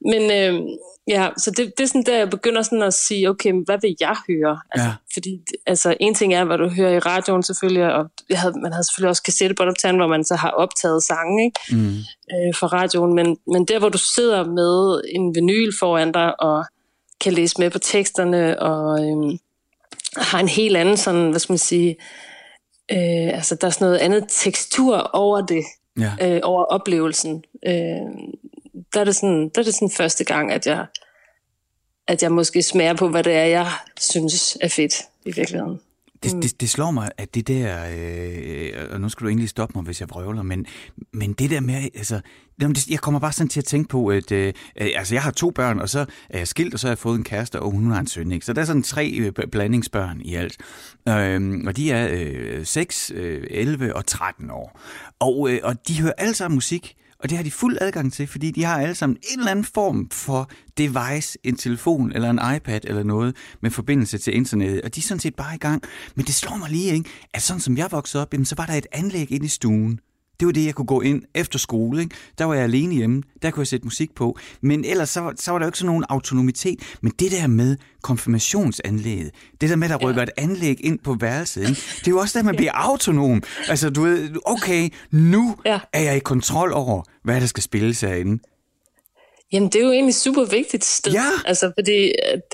men 0.00 0.22
øhm, 0.32 0.66
ja, 1.08 1.28
så 1.36 1.50
det, 1.50 1.72
det 1.78 1.84
er 1.84 1.88
sådan 1.88 2.02
der, 2.02 2.18
jeg 2.18 2.30
begynder 2.30 2.62
sådan 2.62 2.82
at 2.82 2.94
sige, 2.94 3.30
okay, 3.30 3.52
hvad 3.64 3.78
vil 3.82 3.96
jeg 4.00 4.16
høre? 4.28 4.60
Altså, 4.72 4.88
ja. 4.88 4.94
Fordi 5.12 5.40
altså, 5.66 5.96
en 6.00 6.14
ting 6.14 6.34
er, 6.34 6.44
hvad 6.44 6.58
du 6.58 6.68
hører 6.68 6.92
i 6.92 6.98
radioen 6.98 7.42
selvfølgelig, 7.42 7.94
og 7.94 8.10
jeg 8.30 8.40
havde, 8.40 8.54
man 8.62 8.72
havde 8.72 8.84
selvfølgelig 8.84 9.10
også 9.10 9.22
kassettebåndoptageren, 9.22 9.96
hvor 9.96 10.06
man 10.06 10.24
så 10.24 10.34
har 10.34 10.50
optaget 10.50 11.02
sange 11.02 11.44
ikke? 11.44 11.60
Mm. 11.70 11.96
Øh, 12.32 12.54
for 12.54 12.66
radioen, 12.66 13.14
men, 13.14 13.36
men 13.52 13.64
der, 13.64 13.78
hvor 13.78 13.88
du 13.88 13.98
sidder 13.98 14.44
med 14.44 15.02
en 15.14 15.34
vinyl 15.34 15.72
foran 15.78 16.12
dig, 16.12 16.40
og 16.40 16.64
kan 17.20 17.32
læse 17.32 17.54
med 17.58 17.70
på 17.70 17.78
teksterne, 17.78 18.62
og 18.62 19.06
øhm, 19.06 19.38
har 20.16 20.40
en 20.40 20.48
helt 20.48 20.76
anden 20.76 20.96
sådan, 20.96 21.30
hvad 21.30 21.40
skal 21.40 21.52
man 21.52 21.58
sige, 21.58 21.90
øh, 21.90 21.96
altså 22.90 23.54
der 23.54 23.66
er 23.66 23.70
sådan 23.70 23.84
noget 23.84 23.98
andet 23.98 24.24
tekstur 24.28 24.96
over 24.96 25.46
det, 25.46 25.64
ja. 25.98 26.12
øh, 26.22 26.40
over 26.42 26.64
oplevelsen. 26.64 27.44
Øh, 27.66 27.72
der 28.94 29.00
er, 29.00 29.04
det 29.04 29.16
sådan, 29.16 29.48
der 29.54 29.60
er 29.60 29.64
det 29.64 29.74
sådan 29.74 29.90
første 29.90 30.24
gang, 30.24 30.52
at 30.52 30.66
jeg, 30.66 30.86
at 32.06 32.22
jeg 32.22 32.32
måske 32.32 32.62
smager 32.62 32.94
på, 32.94 33.08
hvad 33.08 33.24
det 33.24 33.32
er, 33.32 33.44
jeg 33.44 33.66
synes 34.00 34.58
er 34.60 34.68
fedt 34.68 34.94
i 35.24 35.32
virkeligheden. 35.32 35.80
Det, 36.22 36.34
mm. 36.34 36.40
det, 36.40 36.60
det 36.60 36.70
slår 36.70 36.90
mig, 36.90 37.10
at 37.18 37.34
det 37.34 37.48
der, 37.48 37.86
øh, 37.96 38.92
og 38.92 39.00
nu 39.00 39.08
skal 39.08 39.24
du 39.24 39.28
egentlig 39.28 39.48
stoppe 39.48 39.72
mig, 39.78 39.84
hvis 39.84 40.00
jeg 40.00 40.10
vrøvler, 40.10 40.42
men, 40.42 40.66
men 41.12 41.32
det 41.32 41.50
der 41.50 41.60
med, 41.60 41.74
altså, 41.74 42.20
jeg 42.90 43.00
kommer 43.00 43.20
bare 43.20 43.32
sådan 43.32 43.48
til 43.48 43.60
at 43.60 43.64
tænke 43.64 43.88
på, 43.88 44.06
at 44.06 44.32
øh, 44.32 44.52
altså, 44.76 45.14
jeg 45.14 45.22
har 45.22 45.30
to 45.30 45.50
børn, 45.50 45.78
og 45.78 45.88
så 45.88 46.06
er 46.30 46.38
jeg 46.38 46.48
skilt, 46.48 46.74
og 46.74 46.80
så 46.80 46.86
har 46.86 46.90
jeg 46.90 46.98
fået 46.98 47.18
en 47.18 47.24
kæreste, 47.24 47.60
og 47.60 47.70
hun 47.70 47.90
har 47.90 48.00
en 48.00 48.06
søn, 48.06 48.32
ikke? 48.32 48.46
Så 48.46 48.52
der 48.52 48.60
er 48.60 48.64
sådan 48.64 48.82
tre 48.82 49.10
øh, 49.10 49.32
blandingsbørn 49.52 50.20
i 50.20 50.34
alt. 50.34 50.56
Øh, 51.08 51.60
og 51.66 51.76
de 51.76 51.90
er 51.90 52.08
øh, 52.12 52.66
6, 52.66 53.12
øh, 53.14 53.46
11 53.50 53.96
og 53.96 54.06
13 54.06 54.50
år. 54.50 54.80
Og, 55.20 55.50
øh, 55.52 55.60
og 55.62 55.88
de 55.88 56.00
hører 56.00 56.12
alle 56.18 56.34
sammen 56.34 56.56
musik, 56.56 56.94
og 57.20 57.30
det 57.30 57.36
har 57.36 57.44
de 57.44 57.50
fuld 57.50 57.78
adgang 57.80 58.12
til, 58.12 58.26
fordi 58.26 58.50
de 58.50 58.64
har 58.64 58.80
alle 58.80 58.94
sammen 58.94 59.16
en 59.32 59.38
eller 59.38 59.50
anden 59.50 59.64
form 59.64 60.10
for 60.10 60.50
device, 60.78 61.38
en 61.44 61.56
telefon 61.56 62.12
eller 62.12 62.30
en 62.30 62.56
iPad 62.56 62.80
eller 62.84 63.02
noget 63.02 63.36
med 63.62 63.70
forbindelse 63.70 64.18
til 64.18 64.36
internettet. 64.36 64.82
Og 64.82 64.94
de 64.94 65.00
er 65.00 65.02
sådan 65.02 65.20
set 65.20 65.34
bare 65.34 65.54
i 65.54 65.58
gang. 65.58 65.82
Men 66.14 66.26
det 66.26 66.34
slår 66.34 66.56
mig 66.56 66.70
lige, 66.70 66.92
ikke? 66.92 67.10
at 67.34 67.42
sådan 67.42 67.60
som 67.60 67.76
jeg 67.76 67.88
voksede 67.90 68.22
op, 68.22 68.32
jamen, 68.32 68.44
så 68.44 68.54
var 68.54 68.66
der 68.66 68.74
et 68.74 68.86
anlæg 68.92 69.32
ind 69.32 69.44
i 69.44 69.48
stuen. 69.48 70.00
Det 70.40 70.46
var 70.46 70.52
det, 70.52 70.66
jeg 70.66 70.74
kunne 70.74 70.86
gå 70.86 71.00
ind 71.00 71.22
efter 71.34 71.58
skole. 71.58 72.00
Ikke? 72.00 72.14
Der 72.38 72.44
var 72.44 72.54
jeg 72.54 72.64
alene 72.64 72.94
hjemme. 72.94 73.22
Der 73.42 73.50
kunne 73.50 73.60
jeg 73.60 73.66
sætte 73.66 73.86
musik 73.86 74.14
på. 74.14 74.38
Men 74.60 74.84
ellers 74.84 75.08
så, 75.08 75.32
så 75.36 75.50
var 75.50 75.58
der 75.58 75.66
jo 75.66 75.68
ikke 75.68 75.78
sådan 75.78 75.86
nogen 75.86 76.04
autonomitet. 76.08 76.78
Men 77.00 77.12
det 77.18 77.30
der 77.30 77.46
med 77.46 77.76
konfirmationsanlægget, 78.02 79.30
det 79.60 79.70
der 79.70 79.76
med, 79.76 79.90
at 79.90 80.00
der 80.00 80.08
rykker 80.08 80.20
ja. 80.20 80.24
et 80.24 80.50
anlæg 80.50 80.84
ind 80.84 80.98
på 80.98 81.16
værelset, 81.20 81.60
ikke? 81.60 81.82
det 81.98 82.06
er 82.06 82.10
jo 82.10 82.18
også 82.18 82.38
der, 82.38 82.44
man 82.44 82.56
bliver 82.56 82.72
autonom. 82.72 83.42
Altså, 83.68 83.90
du 83.90 84.02
ved, 84.02 84.30
okay, 84.46 84.88
nu 85.10 85.56
ja. 85.64 85.80
er 85.92 86.00
jeg 86.00 86.16
i 86.16 86.20
kontrol 86.20 86.72
over, 86.72 87.02
hvad 87.24 87.40
der 87.40 87.46
skal 87.46 87.62
spilles 87.62 88.00
herinde. 88.00 88.42
Jamen, 89.52 89.68
det 89.68 89.80
er 89.80 89.84
jo 89.84 89.92
egentlig 89.92 90.14
super 90.14 90.44
vigtigt 90.44 90.84
sted. 90.84 91.12
Ja. 91.12 91.30
Altså, 91.44 91.72
fordi 91.78 92.12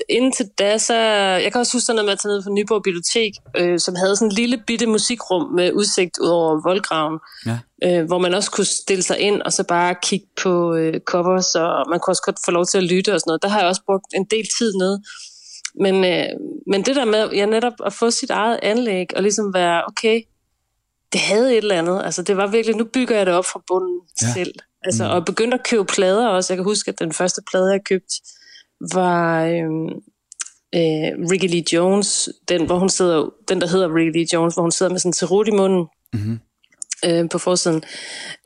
indtil 0.09 0.45
da, 0.59 0.77
så... 0.77 0.95
Jeg 1.43 1.51
kan 1.51 1.59
også 1.59 1.73
huske 1.73 1.85
sådan 1.85 1.95
noget 1.95 2.05
med 2.05 2.13
at 2.13 2.19
tage 2.19 2.33
ned 2.33 2.43
på 2.43 2.49
Nyborg 2.49 2.83
Bibliotek, 2.83 3.33
øh, 3.57 3.79
som 3.79 3.95
havde 3.95 4.15
sådan 4.15 4.27
en 4.27 4.35
lille 4.35 4.57
bitte 4.67 4.87
musikrum 4.87 5.43
med 5.55 5.71
udsigt 5.73 6.17
ud 6.17 6.27
over 6.27 6.61
voldgraven, 6.63 7.19
ja. 7.45 7.57
øh, 7.83 8.05
hvor 8.05 8.17
man 8.17 8.33
også 8.33 8.51
kunne 8.51 8.65
stille 8.65 9.03
sig 9.03 9.19
ind 9.19 9.41
og 9.41 9.53
så 9.53 9.63
bare 9.63 9.95
kigge 10.03 10.27
på 10.43 10.75
øh, 10.75 10.99
covers, 10.99 11.55
og 11.55 11.89
man 11.89 11.99
kunne 11.99 12.11
også 12.11 12.23
godt 12.25 12.39
få 12.45 12.51
lov 12.51 12.65
til 12.65 12.77
at 12.77 12.83
lytte 12.83 13.13
og 13.13 13.19
sådan 13.19 13.29
noget. 13.29 13.41
Der 13.41 13.49
har 13.49 13.59
jeg 13.59 13.67
også 13.67 13.83
brugt 13.85 14.05
en 14.15 14.25
del 14.25 14.47
tid 14.57 14.73
nede. 14.73 15.01
Men, 15.81 15.95
øh, 16.05 16.29
men 16.67 16.85
det 16.85 16.95
der 16.95 17.05
med 17.05 17.29
ja, 17.31 17.45
netop 17.45 17.73
at 17.85 17.93
få 17.93 18.11
sit 18.11 18.29
eget 18.29 18.59
anlæg 18.63 19.05
og 19.15 19.21
ligesom 19.21 19.53
være, 19.53 19.83
okay, 19.87 20.21
det 21.13 21.21
havde 21.21 21.51
et 21.51 21.57
eller 21.57 21.75
andet. 21.75 22.01
Altså, 22.05 22.21
det 22.21 22.37
var 22.37 22.47
virkelig, 22.47 22.75
nu 22.77 22.85
bygger 22.93 23.15
jeg 23.17 23.25
det 23.25 23.33
op 23.33 23.45
fra 23.45 23.61
bunden 23.67 23.99
ja. 24.21 24.33
selv. 24.33 24.53
Altså, 24.85 25.03
mm. 25.03 25.09
Og 25.09 25.25
begyndte 25.25 25.55
at 25.55 25.67
købe 25.69 25.85
plader 25.85 26.27
også. 26.27 26.53
Jeg 26.53 26.57
kan 26.57 26.63
huske, 26.63 26.89
at 26.89 26.99
den 26.99 27.13
første 27.13 27.41
plade, 27.51 27.71
jeg 27.71 27.83
købte, 27.85 28.13
var 28.93 29.45
øhm, 29.45 29.87
øh, 30.75 31.29
Ricky 31.31 31.47
Lee 31.47 31.63
Jones, 31.73 32.29
den, 32.49 32.65
hvor 32.65 32.79
hun 32.79 32.89
sidder, 32.89 33.29
den 33.49 33.61
der 33.61 33.67
hedder 33.67 33.95
Ricky 33.95 34.17
Lee 34.17 34.27
Jones, 34.33 34.53
hvor 34.53 34.61
hun 34.61 34.71
sidder 34.71 34.91
med 34.91 34.99
sådan 34.99 35.09
en 35.09 35.13
cerut 35.13 35.47
i 35.47 35.51
munden 35.51 35.85
mm-hmm. 36.13 36.39
øh, 37.05 37.29
på 37.29 37.37
forsiden. 37.37 37.83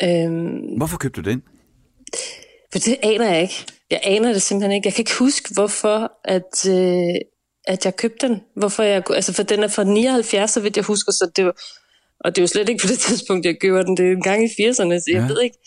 Øhm, 0.04 0.78
Hvorfor 0.78 0.98
købte 0.98 1.22
du 1.22 1.30
den? 1.30 1.44
For 2.72 2.80
det 2.80 2.98
aner 3.04 3.30
jeg 3.30 3.42
ikke. 3.42 3.66
Jeg 3.92 4.00
aner 4.04 4.34
det 4.34 4.42
simpelthen 4.42 4.72
ikke. 4.72 4.88
Jeg 4.88 4.94
kan 4.94 5.02
ikke 5.02 5.20
huske, 5.20 5.54
hvorfor 5.54 6.12
at, 6.26 6.70
øh, 6.70 7.16
at 7.68 7.86
jeg 7.86 7.96
købte 7.96 8.28
den. 8.28 8.42
Hvorfor 8.56 8.84
jeg, 8.84 9.04
altså 9.10 9.34
for 9.34 9.44
den 9.44 9.64
er 9.64 9.68
fra 9.68 9.84
79, 9.84 10.52
så 10.52 10.60
vidt 10.60 10.78
jeg 10.78 10.86
husker, 10.86 11.12
så 11.12 11.32
det 11.36 11.46
var, 11.46 11.56
og 12.20 12.36
det 12.36 12.42
er 12.42 12.44
jo 12.44 12.48
slet 12.48 12.70
ikke 12.70 12.82
på 12.82 12.88
det 12.88 13.00
tidspunkt, 13.00 13.46
jeg 13.46 13.60
køber 13.62 13.84
den. 13.84 13.98
Det 13.98 14.08
er 14.08 14.12
en 14.12 14.22
gang 14.22 14.44
i 14.44 14.48
80'erne, 14.48 14.74
så 14.74 15.04
jeg 15.08 15.22
ja. 15.22 15.28
ved 15.28 15.42
ikke. 15.42 15.58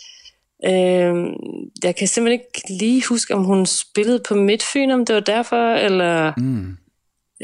Øh, 0.67 1.33
jeg 1.85 1.97
kan 1.97 2.09
simpelthen 2.09 2.33
ikke 2.33 2.79
lige 2.79 3.03
huske, 3.09 3.35
om 3.35 3.45
hun 3.45 3.67
spillede 3.67 4.23
på 4.29 4.35
Midtfyn, 4.35 4.91
om 4.91 5.07
det 5.07 5.15
var 5.15 5.21
derfor, 5.21 5.75
eller... 5.75 6.33
Mm. 6.37 6.77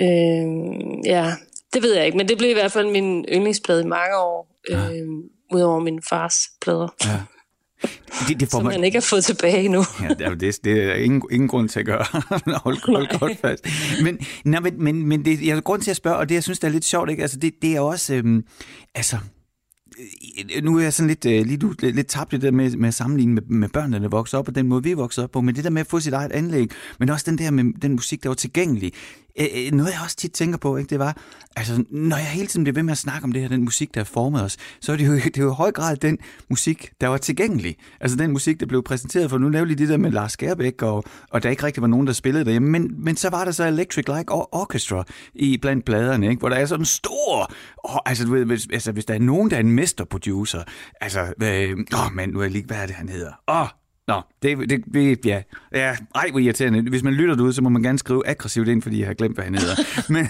Øh, 0.01 1.07
ja, 1.07 1.33
det 1.73 1.83
ved 1.83 1.95
jeg 1.95 2.07
ikke, 2.07 2.19
men 2.19 2.29
det 2.29 2.39
blev 2.39 2.51
i 2.51 2.55
hvert 2.55 2.73
fald 2.73 2.87
min 2.87 3.25
yndlingsplade 3.33 3.83
i 3.83 3.87
mange 3.87 4.17
år, 4.17 4.61
ja. 4.71 4.91
øh, 4.93 5.07
udover 5.53 5.81
min 5.81 6.01
fars 6.09 6.35
plader. 6.61 6.89
Ja. 7.05 7.21
Det, 8.29 8.41
det 8.41 8.51
får 8.51 8.59
Som 8.59 8.67
man... 8.67 8.85
ikke 8.85 8.97
har 8.97 9.07
fået 9.11 9.25
tilbage 9.25 9.69
nu. 9.69 9.85
ja, 10.21 10.35
det, 10.35 10.65
det 10.65 10.83
er 10.83 10.95
ingen, 10.95 11.23
ingen 11.31 11.49
grund 11.49 11.69
til 11.69 11.81
at 11.81 11.87
gøre. 11.87 12.05
hold, 12.65 12.95
hold 12.95 13.19
godt 13.19 13.39
fast. 13.39 13.67
Men, 14.03 14.19
nej, 14.45 14.61
men, 14.61 14.83
men, 14.83 15.07
men 15.07 15.25
det, 15.25 15.47
jeg 15.47 15.55
har 15.55 15.61
grund 15.61 15.83
til 15.83 15.91
at 15.91 15.97
spørge, 15.97 16.17
og 16.17 16.29
det 16.29 16.35
jeg 16.35 16.43
synes, 16.43 16.59
det 16.59 16.67
er 16.69 16.73
lidt 16.73 16.85
sjovt, 16.85 17.11
ikke? 17.11 17.23
Altså, 17.23 17.39
det, 17.39 17.55
det 17.63 17.77
er 17.77 17.81
også... 17.81 18.15
Øhm, 18.15 18.45
altså, 18.95 19.17
Øh, 20.57 20.65
nu 20.65 20.79
er 20.79 20.83
jeg 20.83 20.93
sådan 20.93 21.09
lidt, 21.09 21.27
øh, 21.27 21.47
lige 21.47 21.57
du, 21.57 21.75
lidt, 21.79 21.97
lidt 21.97 22.07
tabt 22.07 22.31
det 22.31 22.43
der 22.43 22.51
med, 22.51 22.77
med 22.77 22.89
at 22.89 22.95
sammenligne 22.95 23.35
med, 23.35 23.43
med 23.43 23.69
børnene, 23.69 24.03
der 24.03 24.09
vokser 24.09 24.39
op, 24.39 24.49
og 24.49 24.55
den 24.55 24.69
måde, 24.69 24.83
vi 24.83 24.93
vokser 24.93 25.23
op 25.23 25.31
på, 25.31 25.41
men 25.41 25.55
det 25.55 25.65
der 25.65 25.71
med 25.71 25.81
at 25.81 25.87
få 25.87 26.01
sit 26.01 26.13
eget 26.13 26.33
anlæg, 26.33 26.71
men 26.99 27.09
også 27.09 27.31
den 27.31 27.39
der 27.39 27.51
med 27.51 27.81
den 27.83 27.93
musik, 27.93 28.23
der 28.23 28.29
var 28.29 28.35
tilgængelig. 28.35 28.93
Øh, 29.41 29.47
øh, 29.55 29.73
noget 29.73 29.93
jeg 29.93 30.01
også 30.05 30.17
tit 30.17 30.33
tænker 30.33 30.59
på, 30.59 30.77
ikke, 30.77 30.91
det 30.91 30.99
var, 30.99 31.17
altså, 31.57 31.85
når 31.91 32.17
jeg 32.17 32.27
hele 32.27 32.47
tiden 32.47 32.65
bliver 32.65 32.75
ved 32.75 32.83
med 32.83 32.93
at 32.93 32.99
snakke 32.99 33.25
om 33.25 33.33
det 33.33 33.43
her, 33.43 33.49
den 33.49 33.65
musik, 33.65 33.95
der 33.95 34.05
formede 34.05 34.45
os, 34.45 34.57
så 34.81 34.93
er 34.93 34.97
det 34.97 35.07
jo, 35.07 35.13
det 35.35 35.39
er 35.39 35.43
jo 35.43 35.53
i 35.53 35.55
høj 35.55 35.73
grad 35.73 35.97
den 35.97 36.19
musik, 36.51 36.91
der 37.01 37.09
var 37.09 37.17
tilgængelig. 37.17 37.77
Altså 38.01 38.17
den 38.17 38.33
musik, 38.33 38.61
der 38.61 38.67
blev 38.67 38.83
præsenteret 38.83 39.31
for, 39.31 39.39
nu 39.39 39.49
lavede 39.49 39.69
lige 39.69 39.79
det 39.79 39.89
der 39.89 39.97
med 39.97 40.11
Lars 40.11 40.33
Skærbæk, 40.33 40.83
og, 40.83 41.05
og 41.31 41.43
der 41.43 41.51
ikke 41.51 41.63
rigtig 41.63 41.81
var 41.81 41.89
nogen, 41.89 42.07
der 42.07 42.13
spillede 42.13 42.45
derhjemme, 42.45 42.71
men, 42.71 43.05
men 43.05 43.17
så 43.17 43.31
var 43.31 43.45
der 43.45 43.53
så 43.53 43.65
Electric 43.65 44.05
Like 44.09 44.33
Orchestra 44.33 45.05
i 45.35 45.57
blandt 45.57 45.85
pladerne, 45.85 46.29
ikke, 46.29 46.41
hvor 46.41 46.49
der 46.49 46.57
er 46.57 46.67
sådan 46.67 46.83
en 46.83 46.87
stor, 46.87 47.53
oh, 47.85 47.99
altså, 48.07 48.25
du 48.25 48.33
ved, 48.33 48.45
hvis, 48.45 48.67
altså 48.73 48.93
hvis 48.93 49.05
der 49.05 49.15
er 49.15 49.19
nogen, 49.19 49.51
der 49.51 49.57
er 49.57 49.61
en 49.61 49.73
mesterproducer, 49.73 50.63
altså, 51.01 51.21
øh, 51.43 51.79
åh 51.95 52.13
mand, 52.15 52.33
nu 52.33 52.39
er 52.39 52.43
jeg 52.43 52.53
lige, 52.53 52.65
hvad 52.65 52.77
er 52.77 52.87
det, 52.87 52.95
han 52.95 53.09
hedder? 53.09 53.33
Åh, 53.49 53.61
oh, 53.61 53.69
Nå, 54.09 54.23
det, 54.43 54.71
det, 54.71 54.85
det 54.95 55.27
ja. 55.27 55.43
ja. 55.75 55.97
Ej, 56.15 56.31
hvor 56.31 56.39
irriterende. 56.39 56.91
Hvis 56.91 57.03
man 57.03 57.13
lytter 57.13 57.43
ud, 57.43 57.53
så 57.53 57.63
må 57.63 57.69
man 57.69 57.83
gerne 57.83 57.99
skrive 57.99 58.27
aggressivt 58.27 58.69
ind, 58.69 58.83
fordi 58.83 58.99
jeg 59.01 59.07
har 59.07 59.15
glemt, 59.15 59.35
hvad 59.37 59.45
han 59.45 59.55
hedder. 59.55 59.77
men, 60.15 60.29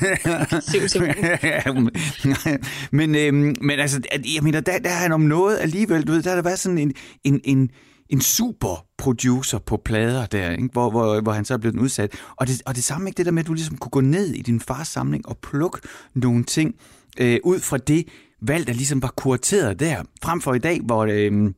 men, 2.98 3.14
øhm, 3.14 3.56
men 3.60 3.80
altså, 3.80 4.00
jeg 4.12 4.42
mener, 4.42 4.60
der, 4.60 4.78
der 4.78 4.90
er 4.90 4.94
han 4.94 5.12
om 5.12 5.20
noget 5.20 5.58
alligevel, 5.58 6.02
du 6.02 6.12
ved, 6.12 6.22
der 6.22 6.30
har 6.30 6.36
der 6.36 6.42
været 6.42 6.58
sådan 6.58 6.78
en, 6.78 6.92
en, 7.24 7.40
en, 7.44 7.70
en 8.08 8.20
super 8.20 8.86
producer 8.98 9.58
på 9.58 9.76
plader 9.84 10.26
der, 10.26 10.50
ikke? 10.50 10.68
Hvor, 10.72 10.90
hvor, 10.90 11.20
hvor 11.20 11.32
han 11.32 11.44
så 11.44 11.54
er 11.54 11.58
blevet 11.58 11.76
udsat. 11.76 12.12
Og 12.36 12.46
det, 12.46 12.62
og 12.66 12.76
det 12.76 12.84
samme 12.84 13.08
ikke 13.08 13.16
det 13.16 13.26
der 13.26 13.32
med, 13.32 13.42
at 13.42 13.46
du 13.46 13.54
ligesom 13.54 13.76
kunne 13.76 13.90
gå 13.90 14.00
ned 14.00 14.26
i 14.26 14.42
din 14.42 14.60
fars 14.60 14.88
samling 14.88 15.28
og 15.28 15.38
plukke 15.42 15.78
nogle 16.14 16.44
ting 16.44 16.74
øh, 17.20 17.38
ud 17.44 17.60
fra 17.60 17.78
det 17.78 18.04
valg, 18.42 18.66
der 18.66 18.72
ligesom 18.72 19.02
var 19.02 19.12
kurateret 19.16 19.80
der, 19.80 20.02
frem 20.22 20.40
for 20.40 20.54
i 20.54 20.58
dag, 20.58 20.80
hvor 20.84 21.06
øh, 21.10 21.52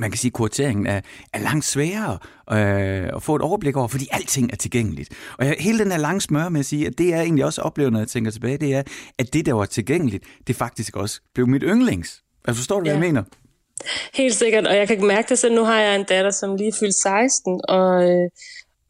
man 0.00 0.10
kan 0.10 0.18
sige, 0.18 0.28
at 0.28 0.32
kurateringen 0.32 0.86
er, 0.86 1.00
er 1.32 1.38
langt 1.38 1.64
sværere 1.64 2.18
øh, 2.52 3.16
at 3.16 3.22
få 3.22 3.36
et 3.36 3.42
overblik 3.42 3.76
over, 3.76 3.88
fordi 3.88 4.06
alting 4.10 4.52
er 4.52 4.56
tilgængeligt. 4.56 5.10
Og 5.38 5.46
jeg, 5.46 5.56
hele 5.58 5.78
den 5.78 5.90
her 5.90 5.98
lange 5.98 6.20
smør 6.20 6.48
med 6.48 6.60
at 6.60 6.66
sige, 6.66 6.86
at 6.86 6.98
det 6.98 7.14
er 7.14 7.20
egentlig 7.20 7.44
også 7.44 7.62
oplevet, 7.62 7.92
når 7.92 7.98
jeg 7.98 8.08
tænker 8.08 8.30
tilbage, 8.30 8.56
det 8.56 8.74
er, 8.74 8.82
at 9.18 9.34
det, 9.34 9.46
der 9.46 9.52
var 9.52 9.64
tilgængeligt, 9.64 10.24
det 10.46 10.56
faktisk 10.56 10.96
også 10.96 11.20
blev 11.34 11.46
mit 11.46 11.62
yndlings. 11.66 12.22
Altså 12.44 12.60
forstår 12.60 12.76
du, 12.76 12.82
hvad 12.82 12.92
ja. 12.92 12.98
jeg 12.98 13.06
mener? 13.06 13.22
Helt 14.14 14.34
sikkert, 14.34 14.66
og 14.66 14.76
jeg 14.76 14.88
kan 14.88 15.06
mærke 15.06 15.28
det 15.28 15.38
selv. 15.38 15.54
Nu 15.54 15.64
har 15.64 15.80
jeg 15.80 15.96
en 15.96 16.04
datter, 16.04 16.30
som 16.30 16.56
lige 16.56 16.72
fyldt 16.80 16.94
16, 16.94 17.60
og, 17.68 18.10
øh, 18.10 18.30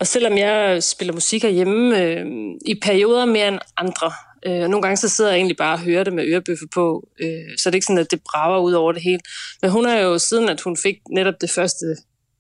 og 0.01 0.07
selvom 0.07 0.39
jeg 0.39 0.83
spiller 0.83 1.15
musik 1.15 1.43
herhjemme 1.43 2.03
øh, 2.03 2.27
i 2.67 2.81
perioder 2.83 3.25
mere 3.25 3.49
end 3.49 3.59
andre, 3.77 4.13
øh, 4.47 4.63
og 4.63 4.71
nogle 4.71 4.83
gange 4.83 4.97
så 4.97 5.09
sidder 5.09 5.31
jeg 5.31 5.39
egentlig 5.39 5.57
bare 5.57 5.75
og 5.75 5.81
hører 5.81 6.05
det 6.05 6.13
med 6.13 6.25
ørebøffer 6.25 6.67
på, 6.75 7.09
øh, 7.21 7.59
så 7.59 7.71
det 7.71 7.75
er 7.75 7.77
ikke 7.77 7.87
sådan, 7.87 7.99
at 7.99 8.11
det 8.11 8.21
brager 8.33 8.61
ud 8.61 8.73
over 8.73 8.93
det 8.93 9.03
hele. 9.03 9.21
Men 9.63 9.71
hun 9.71 9.87
er 9.87 10.01
jo, 10.01 10.19
siden 10.19 10.49
at 10.49 10.61
hun 10.61 10.77
fik 10.77 10.97
netop 11.11 11.35
det 11.41 11.51
første 11.51 11.97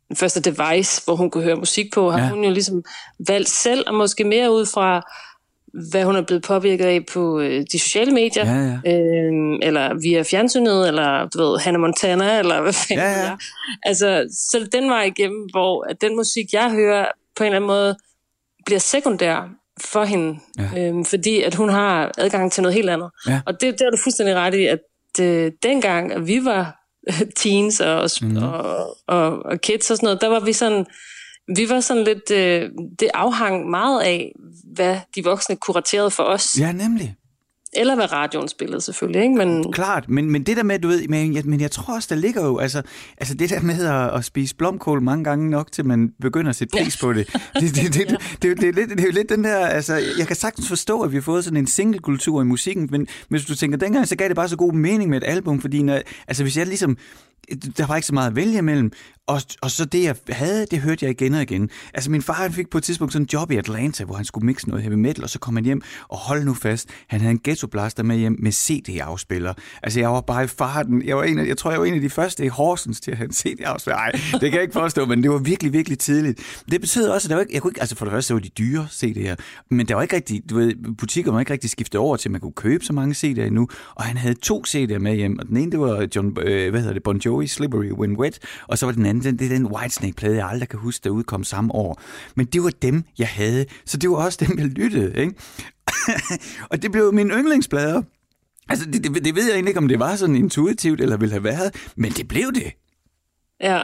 den 0.08 0.16
første 0.16 0.40
device, 0.40 1.02
hvor 1.04 1.16
hun 1.16 1.30
kunne 1.30 1.44
høre 1.44 1.56
musik 1.56 1.92
på, 1.92 2.10
har 2.10 2.18
ja. 2.18 2.28
hun 2.28 2.44
jo 2.44 2.50
ligesom 2.50 2.84
valgt 3.28 3.48
selv, 3.48 3.84
og 3.86 3.94
måske 3.94 4.24
mere 4.24 4.52
ud 4.52 4.66
fra, 4.66 5.02
hvad 5.90 6.04
hun 6.04 6.16
er 6.16 6.22
blevet 6.22 6.42
påvirket 6.42 6.84
af 6.84 7.06
på 7.12 7.40
øh, 7.40 7.64
de 7.72 7.78
sociale 7.78 8.12
medier, 8.12 8.46
ja, 8.46 8.80
ja. 8.84 8.92
Øh, 8.92 9.58
eller 9.62 10.00
via 10.02 10.22
fjernsynet, 10.22 10.88
eller 10.88 11.28
du 11.28 11.38
ved, 11.42 11.58
Hannah 11.58 11.80
Montana, 11.80 12.38
eller 12.38 12.62
hvad 12.62 12.72
fanden 12.72 13.04
ja, 13.04 13.24
ja. 13.24 13.36
Altså, 13.82 14.26
så 14.50 14.68
den 14.72 14.90
var 14.90 15.02
igennem, 15.02 15.48
hvor 15.50 15.84
at 15.90 16.00
den 16.00 16.16
musik, 16.16 16.52
jeg 16.52 16.70
hører, 16.70 17.06
på 17.36 17.44
en 17.44 17.46
eller 17.46 17.56
anden 17.56 17.66
måde 17.66 17.96
bliver 18.66 18.78
sekundær 18.78 19.48
for 19.80 20.04
hende, 20.04 20.40
ja. 20.58 20.88
øhm, 20.88 21.04
fordi 21.04 21.42
at 21.42 21.54
hun 21.54 21.68
har 21.68 22.12
adgang 22.18 22.52
til 22.52 22.62
noget 22.62 22.74
helt 22.74 22.90
andet. 22.90 23.10
Ja. 23.28 23.40
Og 23.46 23.60
det, 23.60 23.72
det 23.78 23.80
er 23.80 23.90
du 23.90 23.96
fuldstændig 24.02 24.34
ret 24.34 24.54
i, 24.54 24.66
at 24.66 24.80
øh, 25.20 25.52
dengang, 25.62 26.12
at 26.12 26.26
vi 26.26 26.44
var 26.44 26.80
teens 27.36 27.80
og, 27.80 28.10
mm. 28.22 28.36
og, 28.36 28.96
og, 29.06 29.42
og 29.44 29.60
kids 29.60 29.90
og 29.90 29.96
sådan 29.96 30.06
noget, 30.06 30.20
der 30.20 30.28
var 30.28 30.40
vi 30.40 30.52
sådan, 30.52 30.86
vi 31.56 31.68
var 31.68 31.80
sådan 31.80 32.04
lidt, 32.04 32.30
øh, 32.30 32.70
det 33.00 33.10
afhang 33.14 33.70
meget 33.70 34.02
af, 34.02 34.32
hvad 34.74 34.98
de 35.14 35.24
voksne 35.24 35.56
kuraterede 35.56 36.10
for 36.10 36.22
os. 36.22 36.58
Ja, 36.58 36.72
nemlig. 36.72 37.14
Eller 37.76 37.94
hvad 37.94 38.12
radioen 38.12 38.48
spillede 38.48 38.80
selvfølgelig, 38.80 39.22
ikke? 39.22 39.34
Men... 39.34 39.72
Klart, 39.72 40.08
men, 40.08 40.30
men 40.30 40.42
det 40.42 40.56
der 40.56 40.62
med, 40.62 40.78
du 40.78 40.88
ved, 40.88 41.08
men 41.08 41.34
jeg, 41.34 41.42
men 41.44 41.60
jeg 41.60 41.70
tror 41.70 41.94
også, 41.94 42.06
der 42.10 42.20
ligger 42.20 42.44
jo, 42.46 42.58
altså, 42.58 42.82
altså 43.18 43.34
det 43.34 43.50
der 43.50 43.60
med 43.60 43.84
at, 43.86 44.18
at 44.18 44.24
spise 44.24 44.56
blomkål 44.56 45.02
mange 45.02 45.24
gange 45.24 45.50
nok, 45.50 45.72
til 45.72 45.86
man 45.86 46.12
begynder 46.20 46.50
at 46.50 46.56
sætte 46.56 46.76
pris 46.78 46.96
på 46.96 47.12
det. 47.12 47.26
Det, 47.60 47.74
det, 47.74 47.94
det, 47.94 48.08
det, 48.08 48.42
det, 48.42 48.60
det, 48.60 48.68
er 48.68 48.72
lidt, 48.72 48.90
det 48.90 49.00
er 49.00 49.04
jo 49.04 49.12
lidt 49.12 49.28
den 49.28 49.44
der, 49.44 49.66
altså, 49.66 49.94
jeg 50.18 50.26
kan 50.26 50.36
sagtens 50.36 50.68
forstå, 50.68 51.00
at 51.00 51.10
vi 51.10 51.16
har 51.16 51.22
fået 51.22 51.44
sådan 51.44 51.56
en 51.56 51.66
single-kultur 51.66 52.40
i 52.40 52.44
musikken, 52.44 52.88
men 52.90 53.06
hvis 53.28 53.44
du 53.44 53.54
tænker, 53.54 53.78
dengang, 53.78 54.08
så 54.08 54.16
gav 54.16 54.28
det 54.28 54.36
bare 54.36 54.48
så 54.48 54.56
god 54.56 54.72
mening 54.72 55.10
med 55.10 55.22
et 55.22 55.26
album, 55.26 55.60
fordi 55.60 55.82
når, 55.82 56.00
altså 56.28 56.42
hvis 56.42 56.56
jeg 56.56 56.66
ligesom 56.66 56.96
der 57.76 57.86
var 57.86 57.96
ikke 57.96 58.06
så 58.06 58.14
meget 58.14 58.30
at 58.30 58.36
vælge 58.36 58.58
imellem. 58.58 58.92
Og, 59.26 59.40
og 59.62 59.70
så 59.70 59.84
det, 59.84 60.04
jeg 60.04 60.16
havde, 60.28 60.66
det 60.70 60.78
hørte 60.78 61.04
jeg 61.04 61.10
igen 61.10 61.34
og 61.34 61.42
igen. 61.42 61.70
Altså, 61.94 62.10
min 62.10 62.22
far 62.22 62.34
han 62.34 62.52
fik 62.52 62.70
på 62.70 62.78
et 62.78 62.84
tidspunkt 62.84 63.12
sådan 63.12 63.24
en 63.24 63.28
job 63.32 63.50
i 63.50 63.56
Atlanta, 63.56 64.04
hvor 64.04 64.14
han 64.14 64.24
skulle 64.24 64.46
mixe 64.46 64.68
noget 64.68 64.82
heavy 64.82 64.94
metal, 64.94 65.24
og 65.24 65.30
så 65.30 65.38
kom 65.38 65.54
han 65.54 65.64
hjem, 65.64 65.82
og 66.08 66.18
hold 66.18 66.44
nu 66.44 66.54
fast, 66.54 66.88
han 67.08 67.20
havde 67.20 67.30
en 67.30 67.40
ghetto 67.44 67.66
blaster 67.66 68.02
med 68.02 68.16
hjem 68.16 68.36
med 68.38 68.52
CD-afspiller. 68.52 69.54
Altså, 69.82 70.00
jeg 70.00 70.10
var 70.10 70.20
bare 70.20 70.44
i 70.44 70.46
farten. 70.46 71.02
Jeg, 71.02 71.16
var 71.16 71.22
en 71.22 71.38
af, 71.38 71.46
jeg 71.46 71.56
tror, 71.56 71.70
jeg 71.70 71.80
var 71.80 71.86
en 71.86 71.94
af 71.94 72.00
de 72.00 72.10
første 72.10 72.44
i 72.44 72.48
Horsens 72.48 73.00
til 73.00 73.10
at 73.10 73.16
have 73.16 73.26
en 73.26 73.32
CD-afspiller. 73.32 73.96
Nej, 73.96 74.10
det 74.32 74.40
kan 74.40 74.52
jeg 74.52 74.62
ikke 74.62 74.72
forstå, 74.72 75.06
men 75.06 75.22
det 75.22 75.30
var 75.30 75.38
virkelig, 75.38 75.72
virkelig 75.72 75.98
tidligt. 75.98 76.62
Det 76.70 76.80
betød 76.80 77.08
også, 77.08 77.26
at 77.26 77.30
der 77.30 77.36
var 77.36 77.42
ikke, 77.42 77.54
jeg 77.54 77.62
kunne 77.62 77.70
ikke, 77.70 77.80
altså 77.80 77.96
for 77.96 78.04
det 78.04 78.12
første, 78.12 78.28
så 78.28 78.34
var 78.34 78.40
de 78.40 78.48
dyre 78.48 78.86
CD'er, 78.90 79.34
men 79.70 79.88
der 79.88 79.94
var 79.94 80.02
ikke 80.02 80.16
rigtig, 80.16 80.50
du 80.50 80.56
ved, 80.56 80.96
butikker 80.98 81.32
var 81.32 81.40
ikke 81.40 81.52
rigtig 81.52 81.70
skiftet 81.70 82.00
over 82.00 82.16
til, 82.16 82.28
at 82.28 82.32
man 82.32 82.40
kunne 82.40 82.52
købe 82.52 82.84
så 82.84 82.92
mange 82.92 83.14
CD'er 83.14 83.40
endnu, 83.40 83.68
og 83.94 84.04
han 84.04 84.16
havde 84.16 84.34
to 84.34 84.62
CD'er 84.68 84.98
med 84.98 85.14
hjem, 85.14 85.38
og 85.38 85.46
den 85.46 85.56
ene, 85.56 85.72
det 85.72 85.80
var 85.80 86.08
John, 86.16 86.36
øh, 86.40 86.70
hvad 86.70 86.80
hedder 86.80 86.94
det, 86.94 87.02
Bon 87.02 87.18
Jovi, 87.18 87.33
Slippery 87.42 87.90
When 87.90 88.16
Wet, 88.16 88.38
og 88.68 88.78
så 88.78 88.86
var 88.86 88.92
den 88.92 89.06
anden, 89.06 89.38
det 89.38 89.44
er 89.44 89.48
den 89.48 89.66
Whitesnake-plade, 89.66 90.36
jeg 90.36 90.48
aldrig 90.48 90.68
kan 90.68 90.78
huske, 90.78 91.04
der 91.04 91.10
udkom 91.10 91.44
samme 91.44 91.74
år. 91.74 92.00
Men 92.34 92.46
det 92.46 92.62
var 92.62 92.70
dem, 92.70 93.04
jeg 93.18 93.28
havde, 93.28 93.66
så 93.84 93.96
det 93.96 94.10
var 94.10 94.16
også 94.16 94.44
dem, 94.48 94.58
jeg 94.58 94.66
lyttede, 94.66 95.20
ikke? 95.20 95.34
og 96.70 96.82
det 96.82 96.92
blev 96.92 97.12
min 97.12 97.30
yndlingsplader. 97.30 98.02
Altså, 98.68 98.86
det, 98.90 99.04
det, 99.04 99.24
det 99.24 99.34
ved 99.34 99.44
jeg 99.44 99.54
egentlig 99.54 99.70
ikke, 99.70 99.80
om 99.80 99.88
det 99.88 99.98
var 99.98 100.16
sådan 100.16 100.36
intuitivt, 100.36 101.00
eller 101.00 101.16
ville 101.16 101.32
have 101.32 101.44
været, 101.44 101.92
men 101.96 102.12
det 102.12 102.28
blev 102.28 102.52
det. 102.52 102.72
Ja, 103.60 103.82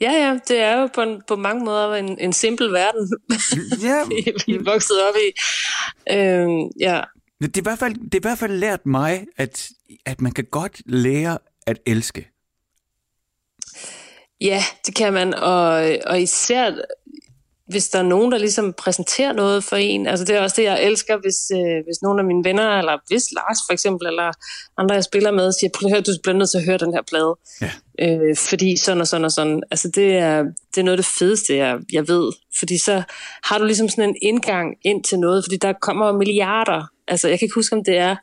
Ja, 0.00 0.12
ja, 0.12 0.38
det 0.48 0.60
er 0.60 0.80
jo 0.80 0.88
på, 0.94 1.02
en, 1.02 1.22
på 1.28 1.36
mange 1.36 1.64
måder 1.64 1.94
en, 1.94 2.18
en 2.18 2.32
simpel 2.32 2.72
verden, 2.72 3.10
ja. 3.88 4.04
vi 4.46 4.54
er 4.54 4.64
vokset 4.64 4.96
op 5.08 5.14
i. 5.14 5.28
Øhm, 6.16 6.70
ja. 6.80 7.00
Det 7.40 7.56
er, 7.56 7.60
i 7.60 7.62
hvert 7.62 7.78
fald, 7.78 7.94
det 7.94 8.14
er 8.14 8.18
i 8.18 8.28
hvert 8.28 8.38
fald 8.38 8.52
lært 8.52 8.86
mig, 8.86 9.26
at, 9.36 9.68
at 10.06 10.20
man 10.20 10.32
kan 10.32 10.44
godt 10.50 10.82
lære 10.86 11.38
at 11.66 11.78
elske. 11.86 12.28
Ja, 14.40 14.62
det 14.86 14.94
kan 14.94 15.12
man, 15.12 15.34
og, 15.34 15.84
og 16.06 16.20
især 16.20 16.70
hvis 17.68 17.88
der 17.88 17.98
er 17.98 18.02
nogen, 18.02 18.32
der 18.32 18.38
ligesom 18.38 18.72
præsenterer 18.72 19.32
noget 19.32 19.64
for 19.64 19.76
en. 19.76 20.06
Altså 20.06 20.24
det 20.24 20.36
er 20.36 20.40
også 20.40 20.56
det, 20.56 20.64
jeg 20.64 20.84
elsker, 20.84 21.16
hvis, 21.16 21.38
øh, 21.54 21.84
hvis 21.86 22.02
nogle 22.02 22.20
af 22.20 22.24
mine 22.24 22.44
venner, 22.44 22.78
eller 22.78 22.98
hvis 23.06 23.24
Lars 23.32 23.58
for 23.68 23.72
eksempel, 23.72 24.06
eller 24.06 24.30
andre, 24.78 24.94
jeg 24.94 25.04
spiller 25.04 25.30
med, 25.30 25.52
siger, 25.52 25.70
prøv 25.74 25.86
at 25.86 25.92
høre, 25.92 26.00
du 26.00 26.12
bliver 26.22 26.36
nødt 26.36 26.50
til 26.50 26.58
at 26.58 26.64
høre 26.64 26.78
den 26.78 26.92
her 26.92 27.02
plade. 27.10 27.34
Ja. 27.60 27.70
Øh, 28.04 28.36
fordi 28.36 28.76
sådan 28.76 29.00
og 29.00 29.06
sådan 29.06 29.24
og 29.24 29.32
sådan. 29.32 29.62
Altså 29.70 29.88
det 29.94 30.16
er, 30.16 30.42
det 30.42 30.78
er 30.78 30.82
noget 30.82 30.98
af 30.98 31.04
det 31.04 31.12
fedeste, 31.18 31.56
jeg, 31.56 31.78
jeg 31.92 32.08
ved. 32.08 32.32
Fordi 32.58 32.78
så 32.78 33.02
har 33.44 33.58
du 33.58 33.64
ligesom 33.64 33.88
sådan 33.88 34.10
en 34.10 34.16
indgang 34.22 34.76
ind 34.82 35.04
til 35.04 35.18
noget, 35.18 35.44
fordi 35.44 35.56
der 35.56 35.72
kommer 35.72 36.12
milliarder. 36.12 36.84
Altså 37.08 37.28
jeg 37.28 37.38
kan 37.38 37.46
ikke 37.46 37.54
huske, 37.54 37.76
om 37.76 37.84
det 37.84 37.98
er 37.98 38.16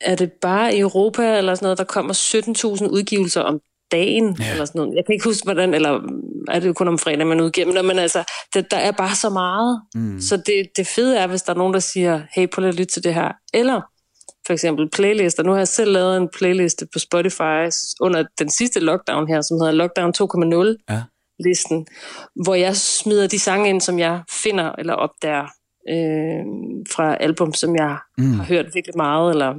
er 0.00 0.14
det 0.14 0.32
bare 0.32 0.76
i 0.76 0.80
Europa 0.80 1.38
eller 1.38 1.54
sådan 1.54 1.64
noget, 1.64 1.78
der 1.78 1.84
kommer 1.84 2.14
17.000 2.80 2.88
udgivelser 2.88 3.40
om 3.40 3.60
dagen, 3.94 4.36
ja. 4.40 4.52
eller 4.52 4.64
sådan 4.64 4.78
noget. 4.78 4.96
Jeg 4.96 5.04
kan 5.06 5.12
ikke 5.12 5.24
huske, 5.24 5.44
hvordan, 5.44 5.74
eller 5.74 5.92
er 6.48 6.60
det 6.60 6.68
jo 6.68 6.72
kun 6.72 6.88
om 6.88 6.98
fredag, 6.98 7.26
man 7.26 7.40
udgiver, 7.40 7.82
men 7.82 7.98
altså, 7.98 8.22
det, 8.54 8.70
der 8.70 8.76
er 8.76 8.92
bare 8.92 9.14
så 9.14 9.30
meget. 9.30 9.82
Mm. 9.94 10.20
Så 10.20 10.36
det, 10.36 10.68
det 10.76 10.86
fede 10.86 11.18
er, 11.18 11.26
hvis 11.26 11.42
der 11.42 11.52
er 11.52 11.58
nogen, 11.58 11.74
der 11.74 11.80
siger, 11.80 12.22
hey, 12.34 12.46
prøv 12.46 12.64
at 12.64 12.74
lytte 12.74 12.92
til 12.94 13.04
det 13.04 13.14
her. 13.14 13.32
Eller 13.54 13.80
for 14.46 14.52
eksempel 14.52 14.90
playlister. 14.90 15.42
Nu 15.42 15.50
har 15.50 15.58
jeg 15.58 15.68
selv 15.68 15.92
lavet 15.92 16.16
en 16.16 16.28
playliste 16.28 16.86
på 16.92 16.98
Spotify 16.98 17.70
under 18.00 18.24
den 18.38 18.50
sidste 18.50 18.80
lockdown 18.80 19.28
her, 19.28 19.40
som 19.40 19.56
hedder 19.60 19.72
Lockdown 19.72 20.12
2.0 20.78 20.94
ja. 20.94 21.02
listen, 21.44 21.86
hvor 22.44 22.54
jeg 22.54 22.76
smider 22.76 23.26
de 23.26 23.38
sange 23.38 23.68
ind, 23.68 23.80
som 23.80 23.98
jeg 23.98 24.22
finder 24.30 24.72
eller 24.78 24.94
opdager 24.94 25.46
øh, 25.88 26.44
fra 26.90 27.16
album, 27.20 27.54
som 27.54 27.76
jeg 27.76 27.96
mm. 28.18 28.32
har 28.32 28.44
hørt 28.44 28.74
virkelig 28.74 28.96
meget, 28.96 29.30
eller, 29.30 29.54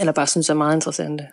eller 0.00 0.12
bare 0.12 0.26
synes 0.26 0.50
er 0.50 0.54
meget 0.54 0.74
interessante. 0.74 1.26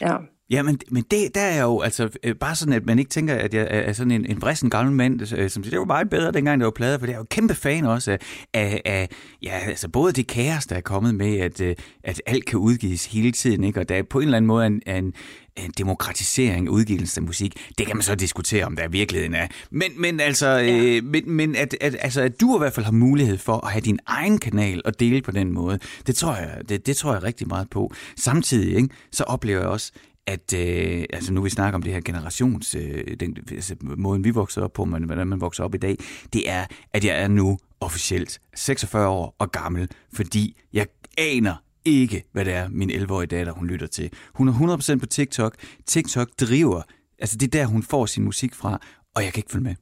Ja. 0.00 0.16
Ja, 0.50 0.62
men, 0.62 0.78
men 0.90 1.04
det, 1.10 1.34
der 1.34 1.40
er 1.40 1.62
jo 1.62 1.80
altså 1.80 2.08
øh, 2.22 2.34
bare 2.34 2.54
sådan, 2.54 2.74
at 2.74 2.86
man 2.86 2.98
ikke 2.98 3.08
tænker, 3.08 3.34
at 3.34 3.54
jeg 3.54 3.66
er 3.70 3.92
sådan 3.92 4.10
en, 4.10 4.26
en 4.26 4.42
vrissen 4.42 4.70
gammel 4.70 4.94
mand, 4.94 5.20
øh, 5.36 5.50
som 5.50 5.64
siger, 5.64 5.70
det 5.70 5.78
var 5.78 5.84
meget 5.84 6.10
bedre 6.10 6.32
dengang, 6.32 6.60
det 6.60 6.64
var 6.64 6.70
plader, 6.70 6.98
for 6.98 7.06
det 7.06 7.12
er 7.12 7.18
jo 7.18 7.26
kæmpe 7.30 7.54
fan 7.54 7.84
også 7.84 8.10
af, 8.10 8.18
af, 8.54 8.82
af 8.84 9.08
ja, 9.42 9.58
altså 9.66 9.88
både 9.88 10.12
det 10.12 10.26
kaos, 10.26 10.66
der 10.66 10.76
er 10.76 10.80
kommet 10.80 11.14
med, 11.14 11.38
at, 11.38 11.60
øh, 11.60 11.74
at 12.04 12.22
alt 12.26 12.44
kan 12.44 12.58
udgives 12.58 13.06
hele 13.06 13.32
tiden, 13.32 13.64
ikke? 13.64 13.80
og 13.80 13.88
der 13.88 13.96
er 13.96 14.02
på 14.02 14.18
en 14.18 14.24
eller 14.24 14.36
anden 14.36 14.46
måde 14.46 14.66
en, 14.66 14.82
en, 14.86 15.14
en 15.56 15.72
demokratisering 15.78 16.66
af 16.66 16.70
udgivelsen 16.70 17.22
af 17.22 17.26
musik. 17.26 17.54
Det 17.78 17.86
kan 17.86 17.96
man 17.96 18.02
så 18.02 18.14
diskutere, 18.14 18.64
om 18.64 18.76
der 18.76 18.82
er 18.82 18.88
virkeligheden 18.88 19.34
er. 19.34 19.46
Men, 19.70 19.90
men 19.96 20.20
altså, 20.20 20.48
ja. 20.48 20.84
øh, 20.84 21.04
men, 21.04 21.30
men 21.30 21.56
at, 21.56 21.76
at, 21.80 21.96
altså, 22.00 22.20
at 22.20 22.40
du 22.40 22.56
i 22.56 22.58
hvert 22.58 22.72
fald 22.72 22.84
har 22.84 22.92
mulighed 22.92 23.38
for 23.38 23.66
at 23.66 23.72
have 23.72 23.80
din 23.80 23.98
egen 24.06 24.38
kanal 24.38 24.82
og 24.84 25.00
dele 25.00 25.22
på 25.22 25.30
den 25.30 25.52
måde, 25.52 25.78
det 26.06 26.16
tror 26.16 26.34
jeg, 26.34 26.58
det, 26.68 26.86
det 26.86 26.96
tror 26.96 27.12
jeg 27.12 27.22
rigtig 27.22 27.48
meget 27.48 27.70
på. 27.70 27.92
Samtidig, 28.16 28.76
ikke, 28.76 28.88
så 29.12 29.24
oplever 29.24 29.60
jeg 29.60 29.68
også, 29.68 29.92
at 30.26 30.52
øh, 30.54 31.04
altså 31.12 31.32
nu 31.32 31.42
vi 31.42 31.50
snakker 31.50 31.74
om 31.74 31.82
det 31.82 31.92
her 31.92 32.00
generations, 32.00 32.74
øh, 32.74 33.16
den, 33.20 33.36
altså 33.50 33.76
måden 33.80 34.24
vi 34.24 34.30
vokser 34.30 34.62
op 34.62 34.72
på, 34.72 34.84
men 34.84 35.02
hvordan 35.04 35.26
man 35.26 35.40
vokser 35.40 35.64
op 35.64 35.74
i 35.74 35.78
dag, 35.78 35.96
det 36.32 36.50
er, 36.50 36.66
at 36.92 37.04
jeg 37.04 37.22
er 37.22 37.28
nu 37.28 37.58
officielt 37.80 38.40
46 38.54 39.08
år 39.08 39.36
og 39.38 39.52
gammel, 39.52 39.88
fordi 40.12 40.56
jeg 40.72 40.86
aner 41.18 41.54
ikke, 41.84 42.24
hvad 42.32 42.44
det 42.44 42.52
er, 42.52 42.68
min 42.68 42.90
11-årige 42.90 43.26
datter, 43.26 43.52
hun 43.52 43.66
lytter 43.66 43.86
til. 43.86 44.10
Hun 44.34 44.48
er 44.48 44.52
100% 44.96 44.98
på 44.98 45.06
TikTok. 45.06 45.56
TikTok 45.86 46.28
driver, 46.40 46.82
altså 47.18 47.36
det 47.36 47.54
er 47.54 47.58
der, 47.58 47.66
hun 47.66 47.82
får 47.82 48.06
sin 48.06 48.24
musik 48.24 48.54
fra, 48.54 48.80
og 49.14 49.24
jeg 49.24 49.32
kan 49.32 49.38
ikke 49.38 49.52
følge 49.52 49.64
med. 49.64 49.74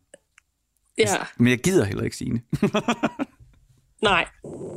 Ja. 0.98 1.03
Altså, 1.03 1.18
men 1.38 1.51
jeg 1.51 1.59
gider 1.59 1.85
heller 1.85 2.05
ikke 2.05 2.16
sige 2.16 2.31
Nej, 4.03 4.27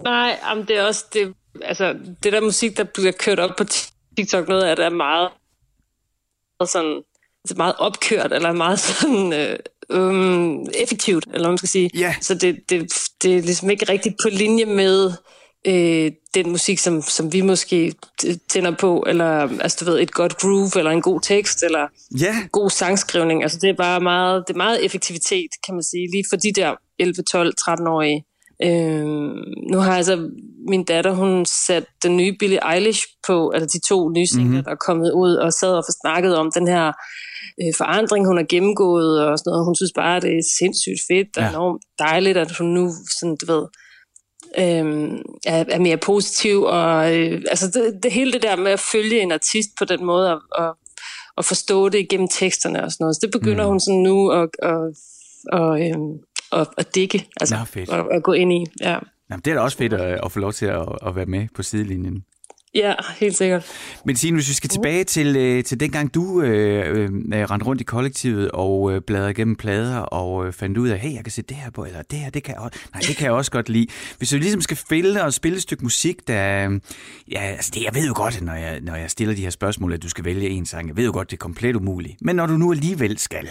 nej, 0.03 0.39
jamen 0.43 0.65
det 0.67 0.77
er 0.77 0.83
også, 0.83 1.05
det, 1.13 1.33
altså 1.61 1.93
det 2.23 2.33
der 2.33 2.41
musik, 2.41 2.77
der 2.77 2.83
bliver 2.83 3.11
kørt 3.19 3.39
op 3.39 3.51
på 3.57 3.63
TikTok, 4.17 4.47
noget 4.47 4.63
af 4.63 4.75
det 4.75 4.85
er 4.85 4.89
meget 4.89 5.29
sådan 6.65 7.01
altså 7.45 7.55
meget 7.57 7.75
opkørt, 7.79 8.33
eller 8.33 8.51
meget 8.51 8.79
sådan 8.79 9.33
øh, 9.33 9.59
øh, 9.89 10.65
effektivt, 10.81 11.25
eller 11.25 11.39
hvad 11.39 11.49
man 11.49 11.57
skal 11.57 11.69
sige. 11.69 11.89
Yeah. 11.95 12.13
Så 12.21 12.33
det, 12.33 12.69
det, 12.69 12.93
det 13.23 13.37
er 13.37 13.41
ligesom 13.41 13.69
ikke 13.69 13.85
rigtig 13.89 14.15
på 14.23 14.29
linje 14.29 14.65
med 14.65 15.11
øh, 15.67 16.11
den 16.33 16.49
musik, 16.49 16.79
som, 16.79 17.01
som 17.01 17.33
vi 17.33 17.41
måske 17.41 17.93
tænder 18.49 18.75
på, 18.75 19.03
eller 19.07 19.61
altså, 19.61 19.85
du 19.85 19.91
ved, 19.91 19.99
et 19.99 20.11
godt 20.11 20.37
groove, 20.37 20.71
eller 20.77 20.91
en 20.91 21.01
god 21.01 21.21
tekst, 21.21 21.63
eller 21.63 21.87
ja. 22.19 22.35
god 22.51 22.69
sangskrivning. 22.69 23.43
Altså, 23.43 23.57
det 23.61 23.69
er 23.69 23.75
bare 23.75 23.99
meget, 23.99 24.43
det 24.47 24.53
er 24.53 24.57
meget 24.57 24.85
effektivitet, 24.85 25.49
kan 25.65 25.75
man 25.75 25.83
sige, 25.83 26.11
lige 26.11 26.25
for 26.29 26.35
de 26.35 26.51
der 26.53 26.75
11, 26.99 27.23
12, 27.31 27.53
13-årige. 27.61 28.25
Øh, 28.63 29.05
nu 29.71 29.77
har 29.77 29.97
altså 29.97 30.29
min 30.69 30.83
datter, 30.83 31.11
hun 31.11 31.45
sat 31.45 31.85
den 32.03 32.17
nye 32.17 32.35
Billie 32.39 32.73
Eilish 32.73 33.07
på, 33.27 33.49
altså 33.49 33.77
de 33.77 33.87
to 33.87 34.09
nye 34.09 34.27
singler, 34.27 34.47
mm-hmm. 34.47 34.63
der 34.63 34.71
er 34.71 34.85
kommet 34.87 35.11
ud, 35.11 35.35
og 35.35 35.53
sad 35.53 35.73
og 35.73 35.83
snakket 36.01 36.37
om 36.37 36.51
den 36.51 36.67
her 36.67 36.87
øh, 37.61 37.73
forandring, 37.77 38.27
hun 38.27 38.37
har 38.37 38.45
gennemgået, 38.49 39.25
og 39.25 39.39
sådan 39.39 39.49
noget. 39.51 39.65
Hun 39.65 39.75
synes 39.75 39.91
bare, 39.95 40.19
det 40.19 40.31
er 40.37 40.53
sindssygt 40.59 41.01
fedt, 41.09 41.37
og 41.37 41.43
ja. 41.43 41.49
enormt 41.49 41.81
dejligt, 41.99 42.37
at 42.37 42.57
hun 42.57 42.67
nu, 42.67 42.89
sådan, 43.19 43.37
du 43.41 43.45
ved, 43.53 43.63
øh, 44.57 45.19
er, 45.45 45.65
er 45.69 45.79
mere 45.79 45.97
positiv, 45.97 46.63
og 46.63 47.17
øh, 47.17 47.41
altså 47.49 47.67
det, 47.67 48.03
det 48.03 48.11
hele 48.11 48.33
det 48.33 48.41
der 48.41 48.55
med 48.55 48.71
at 48.71 48.85
følge 48.91 49.21
en 49.21 49.31
artist 49.31 49.69
på 49.79 49.85
den 49.85 50.05
måde, 50.05 50.33
og, 50.33 50.41
og, 50.51 50.77
og 51.37 51.45
forstå 51.45 51.89
det 51.89 51.99
igennem 51.99 52.27
teksterne 52.27 52.83
og 52.83 52.91
sådan 52.91 53.03
noget, 53.03 53.15
så 53.15 53.19
det 53.23 53.31
begynder 53.31 53.63
mm. 53.63 53.69
hun 53.69 53.79
sådan 53.79 54.03
nu 54.03 54.29
at, 54.29 54.49
at, 54.63 54.83
at, 55.53 55.69
øh, 55.81 55.97
at, 56.51 56.67
at 56.77 56.95
digge, 56.95 57.25
altså 57.39 57.55
Nå, 57.55 57.65
fedt. 57.65 57.89
at, 57.89 58.05
at 58.11 58.23
gå 58.23 58.33
ind 58.33 58.53
i, 58.53 58.65
ja. 58.81 58.97
Jamen, 59.29 59.41
det 59.45 59.51
er 59.51 59.55
da 59.55 59.61
også 59.61 59.77
fedt 59.77 59.93
at, 59.93 60.19
at 60.25 60.31
få 60.31 60.39
lov 60.39 60.53
til 60.53 60.65
at, 60.65 60.87
at 61.07 61.15
være 61.15 61.25
med 61.25 61.47
på 61.55 61.63
sidelinjen. 61.63 62.23
Ja, 62.73 62.93
helt 63.19 63.37
sikkert. 63.37 63.65
Men 64.05 64.15
Signe, 64.15 64.37
hvis 64.37 64.49
vi 64.49 64.53
skal 64.53 64.69
tilbage 64.69 65.03
til, 65.03 65.35
øh, 65.35 65.63
til 65.63 65.79
dengang 65.79 66.13
du 66.13 66.41
øh, 66.41 66.97
øh, 66.97 67.09
rendte 67.49 67.65
rundt 67.65 67.81
i 67.81 67.83
kollektivet 67.83 68.51
og 68.51 68.93
øh, 68.93 69.01
bladrede 69.01 69.31
igennem 69.31 69.55
plader 69.55 69.97
og 69.97 70.47
øh, 70.47 70.53
fandt 70.53 70.77
ud 70.77 70.89
af, 70.89 70.99
hey, 70.99 71.13
jeg 71.13 71.23
kan 71.23 71.31
se 71.31 71.41
det 71.41 71.57
her 71.57 71.69
på, 71.69 71.85
eller 71.85 72.01
det 72.01 72.19
her, 72.19 72.29
det 72.29 72.43
kan 72.43 72.53
jeg 72.53 72.61
også, 72.61 72.79
nej, 72.93 73.01
det 73.07 73.17
kan 73.17 73.25
jeg 73.25 73.33
også 73.33 73.51
godt 73.51 73.69
lide. 73.69 73.87
Hvis 74.17 74.33
vi 74.33 74.37
ligesom 74.37 74.61
skal 74.61 74.77
spille 74.77 75.23
og 75.23 75.33
spille 75.33 75.55
et 75.55 75.61
stykke 75.61 75.83
musik, 75.83 76.27
der, 76.27 76.79
ja, 77.31 77.39
altså 77.41 77.71
det, 77.73 77.83
jeg 77.83 77.95
ved 77.95 78.07
jo 78.07 78.13
godt, 78.15 78.41
når 78.41 78.55
jeg, 78.55 78.81
når 78.81 78.95
jeg 78.95 79.11
stiller 79.11 79.35
de 79.35 79.41
her 79.41 79.49
spørgsmål, 79.49 79.93
at 79.93 80.03
du 80.03 80.09
skal 80.09 80.25
vælge 80.25 80.49
en 80.49 80.65
sang, 80.65 80.87
jeg 80.87 80.97
ved 80.97 81.05
jo 81.05 81.11
godt, 81.11 81.31
det 81.31 81.37
er 81.37 81.39
komplet 81.39 81.75
umuligt. 81.75 82.15
Men 82.21 82.35
når 82.35 82.45
du 82.45 82.57
nu 82.57 82.71
alligevel 82.71 83.17
skal. 83.17 83.49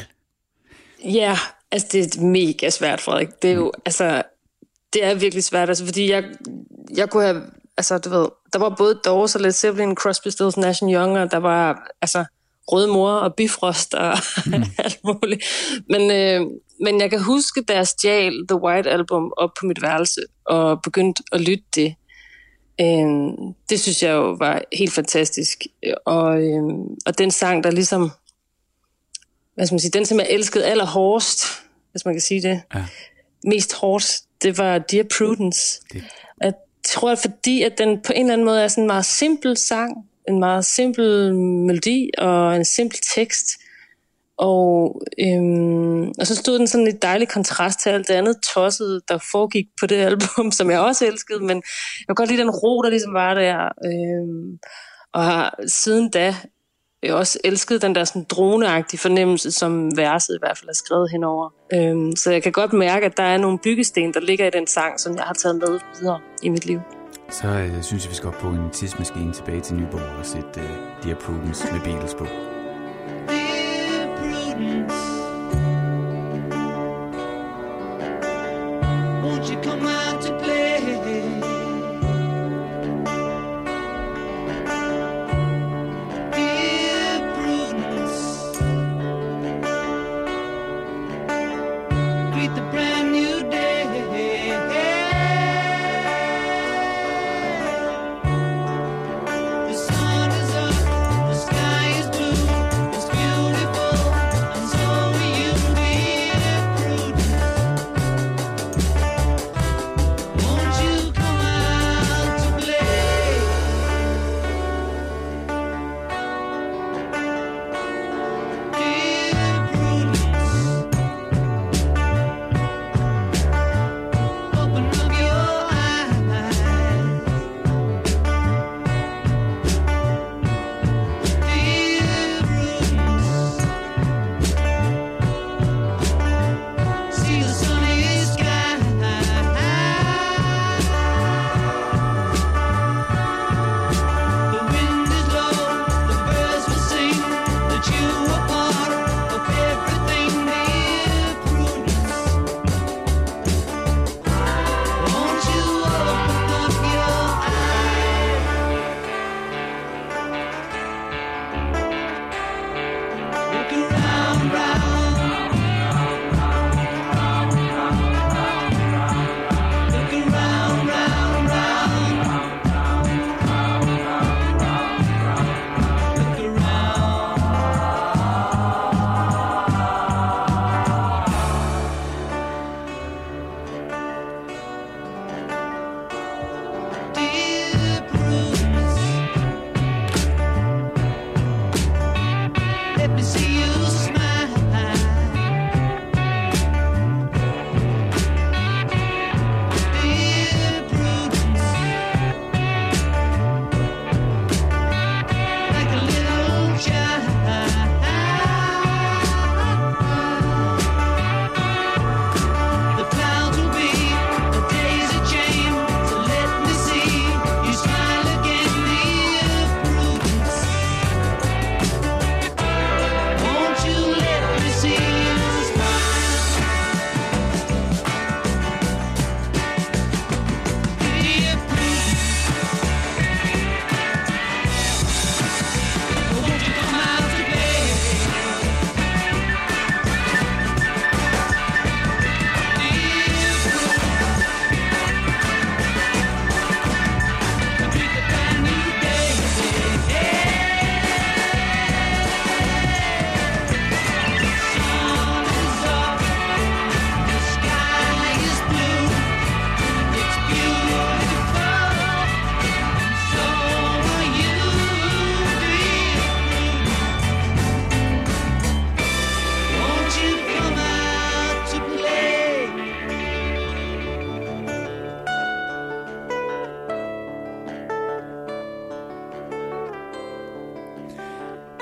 Ja, 1.04 1.38
altså 1.70 1.88
det 1.92 2.16
er 2.16 2.22
mega 2.22 2.70
svært, 2.70 3.00
Frederik. 3.00 3.28
Det 3.42 3.50
er 3.50 3.54
jo, 3.54 3.64
mm. 3.64 3.82
altså, 3.84 4.22
det 4.92 5.04
er 5.04 5.14
virkelig 5.14 5.44
svært, 5.44 5.68
altså 5.68 5.84
fordi 5.84 6.10
jeg, 6.10 6.24
jeg 6.96 7.10
kunne 7.10 7.24
have 7.24 7.42
altså 7.80 7.98
du 7.98 8.10
ved, 8.10 8.26
der 8.52 8.58
var 8.58 8.74
både 8.78 9.00
Doors 9.04 9.34
og 9.34 9.40
Led 9.40 9.52
Zeppelin, 9.52 9.94
Crosby, 9.94 10.28
Stills, 10.28 10.56
Nash 10.56 10.82
Young, 10.82 11.18
og 11.18 11.30
der 11.30 11.36
var 11.36 11.90
altså 12.02 12.24
Røde 12.68 12.88
Mor 12.88 13.12
og 13.12 13.34
Bifrost 13.34 13.94
og 13.94 14.18
mm. 14.46 14.52
alt 14.84 15.00
muligt. 15.04 15.44
Men, 15.88 16.10
øh, 16.10 16.46
men 16.80 17.00
jeg 17.00 17.10
kan 17.10 17.22
huske, 17.22 17.62
da 17.62 17.74
jeg 17.74 17.86
stjal 17.86 18.34
The 18.48 18.62
White 18.62 18.90
Album 18.90 19.32
op 19.36 19.50
på 19.60 19.66
mit 19.66 19.82
værelse 19.82 20.20
og 20.44 20.82
begyndte 20.82 21.22
at 21.32 21.40
lytte 21.40 21.64
det. 21.74 21.94
Øh, 22.80 23.06
det 23.70 23.80
synes 23.80 24.02
jeg 24.02 24.12
jo 24.12 24.32
var 24.32 24.62
helt 24.72 24.92
fantastisk. 24.92 25.58
Og, 26.06 26.42
øh, 26.42 26.62
og 27.06 27.18
den 27.18 27.30
sang, 27.30 27.64
der 27.64 27.70
ligesom, 27.70 28.10
hvad 29.60 29.66
skal 29.66 29.74
man 29.74 29.80
sige, 29.80 29.90
den 29.90 30.06
som 30.06 30.18
jeg 30.18 30.26
elskede 30.30 30.64
allerhårdest, 30.64 31.44
hvis 31.90 32.04
man 32.04 32.14
kan 32.14 32.20
sige 32.20 32.42
det, 32.42 32.62
ja. 32.74 32.84
mest 33.44 33.74
hårdt, 33.74 34.20
det 34.42 34.58
var 34.58 34.78
Dear 34.78 35.04
Prudence. 35.18 35.80
Det 35.92 36.04
tror, 36.84 37.14
fordi 37.14 37.62
at 37.62 37.78
den 37.78 38.00
på 38.06 38.12
en 38.12 38.20
eller 38.20 38.32
anden 38.32 38.44
måde 38.44 38.62
er 38.62 38.68
sådan 38.68 38.84
en 38.84 38.86
meget 38.86 39.04
simpel 39.04 39.56
sang, 39.56 40.08
en 40.28 40.38
meget 40.38 40.64
simpel 40.64 41.34
melodi 41.36 42.10
og 42.18 42.56
en 42.56 42.64
simpel 42.64 42.98
tekst. 43.14 43.46
Og, 44.36 45.02
øhm, 45.18 46.08
og 46.08 46.26
så 46.26 46.36
stod 46.36 46.58
den 46.58 46.66
sådan 46.66 46.84
lidt 46.84 47.02
dejlig 47.02 47.28
kontrast 47.28 47.80
til 47.80 47.90
alt 47.90 48.08
det 48.08 48.14
andet 48.14 48.36
tosset, 48.54 49.02
der 49.08 49.18
foregik 49.32 49.66
på 49.80 49.86
det 49.86 49.96
album, 49.96 50.52
som 50.58 50.70
jeg 50.70 50.80
også 50.80 51.06
elskede, 51.06 51.40
men 51.40 51.56
jeg 51.98 52.06
kan 52.06 52.14
godt 52.14 52.30
lide 52.30 52.42
den 52.42 52.50
ro, 52.50 52.82
der 52.82 52.90
ligesom 52.90 53.14
var 53.14 53.34
der. 53.34 53.68
Øhm, 53.84 54.58
og 55.12 55.24
har 55.24 55.58
siden 55.66 56.10
da 56.10 56.34
jeg 57.02 57.14
også 57.14 57.38
elsket 57.44 57.82
den 57.82 57.94
der 57.94 58.04
sådan 58.04 58.24
droneagtige 58.24 59.00
fornemmelse, 59.00 59.52
som 59.52 59.96
verset 59.96 60.34
i 60.34 60.38
hvert 60.40 60.58
fald 60.58 60.68
er 60.68 60.74
skrevet 60.74 61.10
henover. 61.10 61.50
Øhm, 61.74 62.16
så 62.16 62.32
jeg 62.32 62.42
kan 62.42 62.52
godt 62.52 62.72
mærke, 62.72 63.06
at 63.06 63.16
der 63.16 63.22
er 63.22 63.38
nogle 63.38 63.58
byggesten, 63.58 64.14
der 64.14 64.20
ligger 64.20 64.46
i 64.46 64.50
den 64.50 64.66
sang, 64.66 65.00
som 65.00 65.16
jeg 65.16 65.22
har 65.22 65.34
taget 65.34 65.56
med 65.56 65.80
videre 66.00 66.20
i 66.42 66.48
mit 66.48 66.66
liv. 66.66 66.80
Så 67.30 67.48
øh, 67.48 67.82
synes 67.82 68.04
jeg, 68.04 68.10
vi 68.10 68.16
skal 68.16 68.28
op 68.28 68.34
på 68.40 68.48
en 68.48 68.70
tidsmaskine 68.72 69.32
tilbage 69.32 69.60
til 69.60 69.76
Nyborg 69.76 70.18
og 70.18 70.26
sætte 70.26 70.60
uh, 70.60 71.04
Dear 71.04 71.16
Prudence 71.20 71.72
med 71.72 71.80
Beatles 71.80 72.14
på. 72.14 72.24
Dear 73.28 74.16
Prudence 74.16 75.09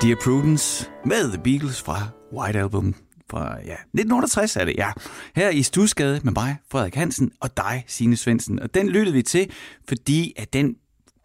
Dear 0.08 0.18
Prudence 0.24 0.90
med 1.04 1.32
The 1.32 1.42
Beatles 1.44 1.82
fra 1.82 2.08
White 2.32 2.58
Album 2.58 2.94
fra 3.30 3.56
ja, 3.64 3.72
1968 3.72 4.56
er 4.56 4.64
det, 4.64 4.74
ja. 4.78 4.92
Her 5.36 5.50
i 5.50 5.62
Stusgade 5.62 6.20
med 6.24 6.32
mig, 6.32 6.56
Frederik 6.70 6.94
Hansen, 6.94 7.32
og 7.40 7.56
dig, 7.56 7.84
Signe 7.86 8.16
Svendsen. 8.16 8.60
Og 8.60 8.74
den 8.74 8.88
lyttede 8.88 9.12
vi 9.12 9.22
til, 9.22 9.50
fordi 9.88 10.32
at 10.36 10.52
den 10.52 10.76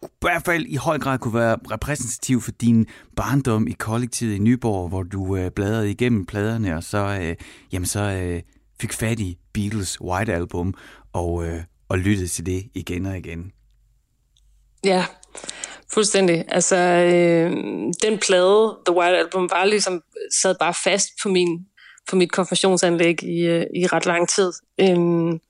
i 0.02 0.06
hvert 0.20 0.42
fald 0.44 0.66
i 0.66 0.76
høj 0.76 0.98
grad 0.98 1.18
kunne 1.18 1.34
være 1.34 1.56
repræsentativ 1.70 2.40
for 2.40 2.50
din 2.50 2.86
barndom 3.16 3.68
i 3.68 3.72
kollektivet 3.72 4.34
i 4.34 4.38
Nyborg, 4.38 4.88
hvor 4.88 5.02
du 5.02 5.36
øh, 5.36 5.50
bladrede 5.50 5.90
igennem 5.90 6.26
pladerne, 6.26 6.76
og 6.76 6.84
så, 6.84 7.18
øh, 7.22 7.36
jamen 7.72 7.86
så 7.86 8.00
øh, 8.00 8.42
fik 8.80 8.92
fat 8.92 9.20
i 9.20 9.38
Beatles 9.52 10.00
White 10.00 10.34
Album, 10.34 10.74
og, 11.12 11.46
øh, 11.46 11.62
og 11.88 11.98
lyttede 11.98 12.28
til 12.28 12.46
det 12.46 12.64
igen 12.74 13.06
og 13.06 13.18
igen. 13.18 13.52
Ja, 14.84 15.04
fuldstændig. 15.92 16.44
Altså, 16.48 16.76
øh, 16.76 17.50
den 18.02 18.18
plade, 18.18 18.76
The 18.86 18.96
White 18.96 19.18
Album, 19.18 19.50
var 19.50 19.64
ligesom, 19.64 20.02
sad 20.40 20.54
bare 20.60 20.74
fast 20.84 21.08
på 21.22 21.28
min 21.28 21.66
på 22.10 22.16
mit 22.16 22.32
konfirmationsanlæg 22.32 23.22
i, 23.22 23.40
øh, 23.40 23.66
i 23.74 23.86
ret 23.86 24.06
lang 24.06 24.28
tid. 24.28 24.52
Øhm, 24.80 25.40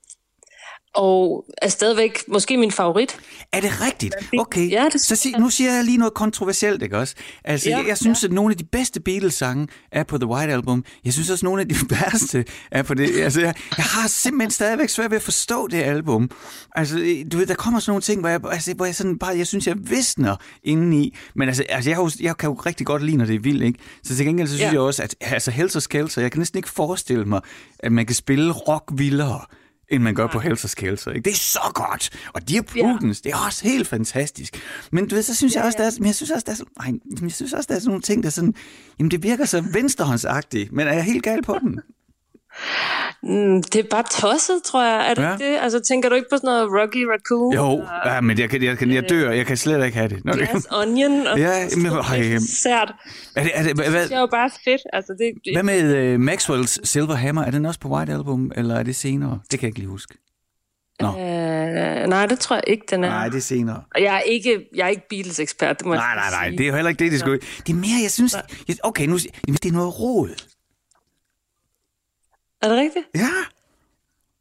og 0.95 1.45
er 1.61 1.67
stadigvæk 1.67 2.23
måske 2.27 2.57
min 2.57 2.71
favorit. 2.71 3.17
Er 3.51 3.61
det 3.61 3.81
rigtigt? 3.81 4.15
Okay, 4.39 4.71
ja, 4.71 4.87
det 4.93 5.01
så 5.01 5.15
sig, 5.15 5.31
nu 5.39 5.49
siger 5.49 5.73
jeg 5.73 5.83
lige 5.83 5.97
noget 5.97 6.13
kontroversielt, 6.13 6.81
ikke 6.81 6.97
også? 6.97 7.15
Altså, 7.43 7.69
ja, 7.69 7.77
jeg, 7.77 7.87
jeg 7.87 7.97
synes, 7.97 8.23
ja. 8.23 8.27
at 8.27 8.33
nogle 8.33 8.51
af 8.51 8.57
de 8.57 8.63
bedste 8.63 8.99
Beatles-sange 8.99 9.67
er 9.91 10.03
på 10.03 10.17
The 10.17 10.27
White 10.27 10.53
Album. 10.53 10.85
Jeg 11.05 11.13
synes 11.13 11.29
også, 11.29 11.39
at 11.39 11.43
nogle 11.43 11.61
af 11.61 11.69
de 11.69 11.75
værste 11.95 12.45
er 12.71 12.83
på 12.83 12.93
det. 12.93 13.19
Altså, 13.19 13.41
jeg, 13.41 13.53
jeg 13.77 13.85
har 13.85 14.07
simpelthen 14.07 14.51
stadigvæk 14.51 14.89
svært 14.89 15.11
ved 15.11 15.17
at 15.17 15.23
forstå 15.23 15.67
det 15.67 15.81
album. 15.81 16.29
Altså, 16.75 17.23
du 17.31 17.37
ved, 17.37 17.45
der 17.45 17.55
kommer 17.55 17.79
sådan 17.79 17.91
nogle 17.91 18.01
ting, 18.01 18.19
hvor 18.19 18.29
jeg, 18.29 18.39
altså, 18.51 18.73
hvor 18.73 18.85
jeg 18.85 18.95
sådan 18.95 19.17
bare, 19.17 19.37
jeg 19.37 19.47
synes, 19.47 19.67
jeg 19.67 19.75
visner 19.79 20.35
indeni. 20.63 21.15
Men 21.35 21.47
altså, 21.47 21.63
altså 21.69 21.89
jeg, 21.89 22.11
jeg 22.21 22.37
kan 22.37 22.49
jo 22.49 22.53
rigtig 22.53 22.85
godt 22.85 23.03
lide, 23.03 23.17
når 23.17 23.25
det 23.25 23.35
er 23.35 23.39
vildt, 23.39 23.63
ikke? 23.63 23.79
Så 24.03 24.15
til 24.15 24.25
gengæld, 24.25 24.47
så 24.47 24.53
synes 24.53 24.67
ja. 24.67 24.71
jeg 24.71 24.79
også, 24.79 25.03
at 25.03 25.15
altså, 25.21 25.51
Helter 25.51 25.79
Skelter, 25.79 26.21
jeg 26.21 26.31
kan 26.31 26.39
næsten 26.39 26.57
ikke 26.57 26.69
forestille 26.69 27.25
mig, 27.25 27.41
at 27.79 27.91
man 27.91 28.05
kan 28.05 28.15
spille 28.15 28.51
rock 28.51 28.91
vildere 28.93 29.41
end 29.89 30.03
man 30.03 30.15
gør 30.15 30.27
på 30.27 30.39
Hells 30.39 30.75
Kelser. 30.75 31.11
Ikke? 31.11 31.25
Det 31.25 31.31
er 31.31 31.35
så 31.35 31.71
godt. 31.73 32.09
Og 32.33 32.49
de 32.49 32.57
er 32.57 32.61
Prudence, 32.61 33.21
ja. 33.25 33.29
det 33.29 33.35
er 33.35 33.45
også 33.45 33.67
helt 33.67 33.87
fantastisk. 33.87 34.61
Men 34.91 35.07
du 35.07 35.15
ved, 35.15 35.23
så 35.23 35.35
synes 35.35 35.55
ja, 35.55 35.59
jeg 35.59 35.65
også, 35.65 35.77
der 35.77 35.85
er, 35.85 35.91
men 35.97 36.05
jeg 36.05 36.15
synes 36.15 36.31
også, 36.31 36.43
der 36.47 36.51
er, 36.51 36.89
nej, 36.89 36.99
jeg 37.21 37.31
synes 37.31 37.53
også, 37.53 37.67
der 37.67 37.75
er 37.75 37.79
sådan 37.79 37.89
nogle 37.89 38.01
ting, 38.01 38.23
der 38.23 38.29
sådan, 38.29 38.53
jamen 38.99 39.11
det 39.11 39.23
virker 39.23 39.45
så 39.45 39.61
venstrehåndsagtigt, 39.73 40.71
men 40.71 40.87
er 40.87 40.93
jeg 40.93 41.03
helt 41.03 41.23
gal 41.23 41.43
på 41.43 41.57
den? 41.61 41.79
Mm, 43.23 43.63
det 43.63 43.75
er 43.75 43.89
bare 43.89 44.03
tosset, 44.11 44.63
tror 44.65 44.83
jeg. 44.83 45.09
Er 45.09 45.13
det 45.13 45.21
ja. 45.21 45.51
det? 45.51 45.57
Altså, 45.61 45.79
tænker 45.79 46.09
du 46.09 46.15
ikke 46.15 46.27
på 46.31 46.37
sådan 46.37 46.47
noget 46.47 46.69
Rocky 46.69 47.03
Raccoon? 47.03 47.53
Jo, 47.53 47.61
og, 47.61 47.85
ja, 48.05 48.21
men 48.21 48.39
jeg, 48.39 48.49
kan, 48.49 48.63
jeg, 48.63 48.77
kan, 48.77 48.91
jeg 48.91 49.09
dør. 49.09 49.31
Jeg 49.31 49.45
kan 49.45 49.57
slet 49.57 49.85
ikke 49.85 49.97
have 49.97 50.09
det. 50.09 50.25
Når 50.25 50.33
Glass 50.33 50.51
det... 50.51 50.65
Onion. 50.71 51.27
Og 51.27 51.39
ja, 51.39 51.67
men, 51.77 51.85
øh, 51.85 52.39
sært. 52.39 52.93
Er 53.35 53.43
det, 53.43 53.51
er 53.55 53.63
det, 53.63 53.75
hvad, 53.75 54.03
det 54.03 54.11
er 54.11 54.19
jo 54.19 54.27
bare 54.31 54.49
fedt. 54.65 54.81
Altså, 54.93 55.13
det, 55.19 55.31
det, 55.45 55.53
hvad 55.55 55.63
med 55.63 56.15
uh, 56.15 56.33
Maxwell's 56.33 56.77
Silver 56.83 57.15
Hammer? 57.15 57.43
Er 57.43 57.51
den 57.51 57.65
også 57.65 57.79
på 57.79 57.87
White 57.87 58.13
Album, 58.13 58.51
eller 58.55 58.75
er 58.75 58.83
det 58.83 58.95
senere? 58.95 59.39
Det 59.51 59.59
kan 59.59 59.67
jeg 59.67 59.69
ikke 59.69 59.79
lige 59.79 59.89
huske. 59.89 60.17
Nå. 60.99 61.07
Øh, 61.07 62.07
nej, 62.07 62.25
det 62.25 62.39
tror 62.39 62.55
jeg 62.55 62.63
ikke, 62.67 62.85
den 62.89 63.03
er. 63.03 63.09
Nej, 63.09 63.29
det 63.29 63.37
er 63.37 63.41
senere. 63.41 63.83
Jeg 63.97 64.15
er 64.15 64.19
ikke, 64.19 64.65
jeg 64.75 64.85
er 64.85 64.89
ikke 64.89 65.07
Beatles-ekspert, 65.09 65.79
det 65.79 65.87
må 65.87 65.93
Nej, 65.93 66.15
nej, 66.15 66.29
nej, 66.29 66.49
det 66.49 66.61
er 66.61 66.67
jo 66.67 66.75
heller 66.75 66.89
ikke 66.89 67.03
det, 67.03 67.11
det 67.11 67.19
skulle. 67.19 67.39
Det 67.67 67.73
er 67.73 67.77
mere, 67.77 68.01
jeg 68.01 68.11
synes... 68.11 68.35
Jeg, 68.67 68.75
okay, 68.83 69.05
nu, 69.05 69.17
det 69.17 69.65
er 69.65 69.71
noget 69.71 69.99
råd. 69.99 70.54
Er 72.61 72.67
det 72.67 72.77
rigtigt? 72.77 73.05
Ja. 73.15 73.29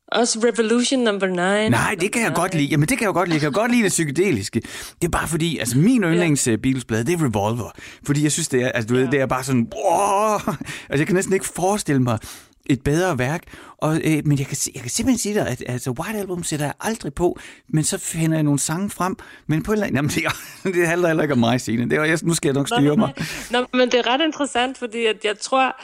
Også 0.08 0.38
Revolution 0.38 1.00
number 1.00 1.26
9. 1.26 1.68
Nej, 1.68 1.96
det 2.00 2.12
kan 2.12 2.22
jeg 2.22 2.32
godt 2.34 2.54
lide. 2.54 2.66
Jamen, 2.66 2.88
det 2.88 2.98
kan 2.98 3.04
jeg 3.04 3.14
godt 3.14 3.28
lide. 3.28 3.34
Jeg 3.34 3.40
kan 3.40 3.52
godt 3.52 3.70
lide 3.70 3.82
det 3.82 3.90
psykedeliske. 3.90 4.60
Det 5.00 5.04
er 5.04 5.08
bare 5.08 5.28
fordi, 5.28 5.58
altså 5.58 5.78
min 5.78 6.02
yndlings 6.02 6.46
ja. 6.46 6.56
Beatles-blad, 6.56 7.04
det 7.04 7.20
er 7.20 7.24
Revolver. 7.24 7.70
Fordi 8.06 8.22
jeg 8.22 8.32
synes, 8.32 8.48
det 8.48 8.62
er, 8.62 8.68
altså, 8.68 8.88
du 8.88 8.94
ja. 8.94 9.00
ved, 9.00 9.10
det 9.10 9.20
er 9.20 9.26
bare 9.26 9.44
sådan, 9.44 9.72
wow! 9.74 10.34
altså 10.34 11.00
jeg 11.00 11.06
kan 11.06 11.14
næsten 11.14 11.34
ikke 11.34 11.46
forestille 11.46 12.02
mig 12.02 12.18
et 12.66 12.82
bedre 12.82 13.18
værk. 13.18 13.42
Og, 13.78 14.00
øh, 14.04 14.22
men 14.24 14.38
jeg 14.38 14.46
kan, 14.46 14.56
jeg 14.74 14.82
kan 14.82 14.90
simpelthen 14.90 15.18
sige 15.18 15.34
dig, 15.34 15.48
at 15.48 15.62
altså, 15.66 15.90
White 15.90 16.18
Album 16.18 16.42
sætter 16.42 16.66
jeg 16.66 16.74
aldrig 16.80 17.14
på, 17.14 17.38
men 17.68 17.84
så 17.84 17.98
finder 17.98 18.36
jeg 18.36 18.42
nogle 18.42 18.58
sange 18.58 18.90
frem. 18.90 19.16
Men 19.46 19.62
på 19.62 19.72
en 19.72 19.82
eller 19.82 19.86
anden... 19.86 19.96
Jamen, 19.96 20.32
det, 20.64 20.74
det 20.74 20.88
handler 20.88 21.08
heller 21.08 21.22
ikke 21.22 21.32
om 21.32 21.38
mig, 21.38 21.60
Signe. 21.60 21.90
Det 21.90 21.98
er, 21.98 22.04
jeg, 22.04 22.18
nu 22.22 22.34
skal 22.34 22.48
jeg 22.48 22.54
nok 22.54 22.68
styre 22.68 22.96
mig. 22.96 23.14
Nå, 23.50 23.66
men 23.72 23.90
det 23.90 23.94
er 23.94 24.06
ret 24.06 24.20
interessant, 24.24 24.78
fordi 24.78 25.06
at 25.06 25.16
jeg 25.24 25.38
tror, 25.38 25.76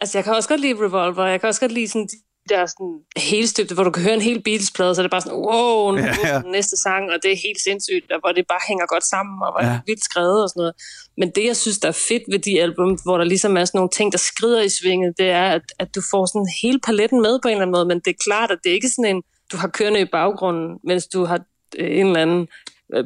Altså, 0.00 0.18
jeg 0.18 0.24
kan 0.24 0.34
også 0.34 0.48
godt 0.48 0.60
lide 0.60 0.74
Revolver. 0.74 1.24
Jeg 1.24 1.40
kan 1.40 1.48
også 1.48 1.60
godt 1.60 1.72
lide 1.72 1.88
sådan 1.88 2.06
de 2.06 2.16
der 2.48 2.66
sådan 2.66 3.00
helstøbte, 3.16 3.74
hvor 3.74 3.84
du 3.84 3.90
kan 3.90 4.02
høre 4.02 4.14
en 4.14 4.20
hel 4.20 4.42
Beatles-plade, 4.42 4.94
så 4.94 5.02
det 5.02 5.08
er 5.08 5.16
bare 5.16 5.20
sådan, 5.20 5.38
wow, 5.38 5.90
nu 5.90 5.98
ja, 5.98 6.14
ja. 6.24 6.40
den 6.40 6.52
næste 6.52 6.76
sang, 6.76 7.10
og 7.12 7.18
det 7.22 7.32
er 7.32 7.36
helt 7.46 7.60
sindssygt, 7.60 8.12
og 8.12 8.20
hvor 8.20 8.32
det 8.32 8.46
bare 8.48 8.60
hænger 8.68 8.86
godt 8.86 9.04
sammen, 9.04 9.36
og 9.46 9.50
hvor 9.52 9.62
ja. 9.62 9.68
det 9.68 9.76
er 9.76 9.80
vildt 9.86 10.04
skrevet 10.04 10.42
og 10.42 10.48
sådan 10.48 10.60
noget. 10.60 10.74
Men 11.16 11.30
det, 11.30 11.44
jeg 11.44 11.56
synes, 11.56 11.78
der 11.78 11.88
er 11.88 11.98
fedt 12.08 12.22
ved 12.32 12.38
de 12.38 12.62
album, 12.62 12.98
hvor 13.04 13.18
der 13.18 13.24
ligesom 13.24 13.56
er 13.56 13.64
sådan 13.64 13.78
nogle 13.78 13.90
ting, 13.98 14.12
der 14.12 14.18
skrider 14.18 14.62
i 14.62 14.68
svinget, 14.68 15.14
det 15.18 15.30
er, 15.30 15.48
at, 15.56 15.66
at 15.78 15.94
du 15.94 16.02
får 16.10 16.26
sådan 16.26 16.48
hele 16.62 16.80
paletten 16.86 17.20
med 17.22 17.38
på 17.42 17.48
en 17.48 17.52
eller 17.52 17.62
anden 17.62 17.76
måde, 17.76 17.86
men 17.86 18.00
det 18.04 18.10
er 18.10 18.24
klart, 18.26 18.50
at 18.50 18.58
det 18.62 18.70
er 18.70 18.74
ikke 18.74 18.88
sådan 18.88 19.16
en, 19.16 19.22
du 19.52 19.56
har 19.56 19.68
kørende 19.68 20.00
i 20.00 20.04
baggrunden, 20.04 20.78
mens 20.84 21.06
du 21.06 21.24
har 21.24 21.40
øh, 21.78 21.98
en 22.00 22.06
eller 22.06 22.20
anden 22.20 22.48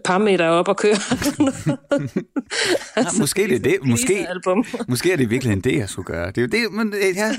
par 0.05 0.19
meter 0.19 0.47
op 0.47 0.69
og 0.69 0.77
køre. 0.77 0.95
altså, 2.97 3.17
ja, 3.17 3.21
måske 3.21 3.43
det 3.49 3.55
er 3.55 3.59
det. 3.59 3.79
Måske, 3.83 4.27
måske 4.89 5.13
er 5.13 5.17
det 5.17 5.31
virkelig 5.31 5.53
en 5.53 5.61
det, 5.61 5.79
jeg 5.79 5.89
skulle 5.89 6.07
gøre. 6.07 6.27
Det 6.27 6.39
er 6.39 6.43
jo 6.43 6.49
det, 6.49 6.73
men, 6.73 6.95
øh, 6.95 7.17
ja. 7.17 7.33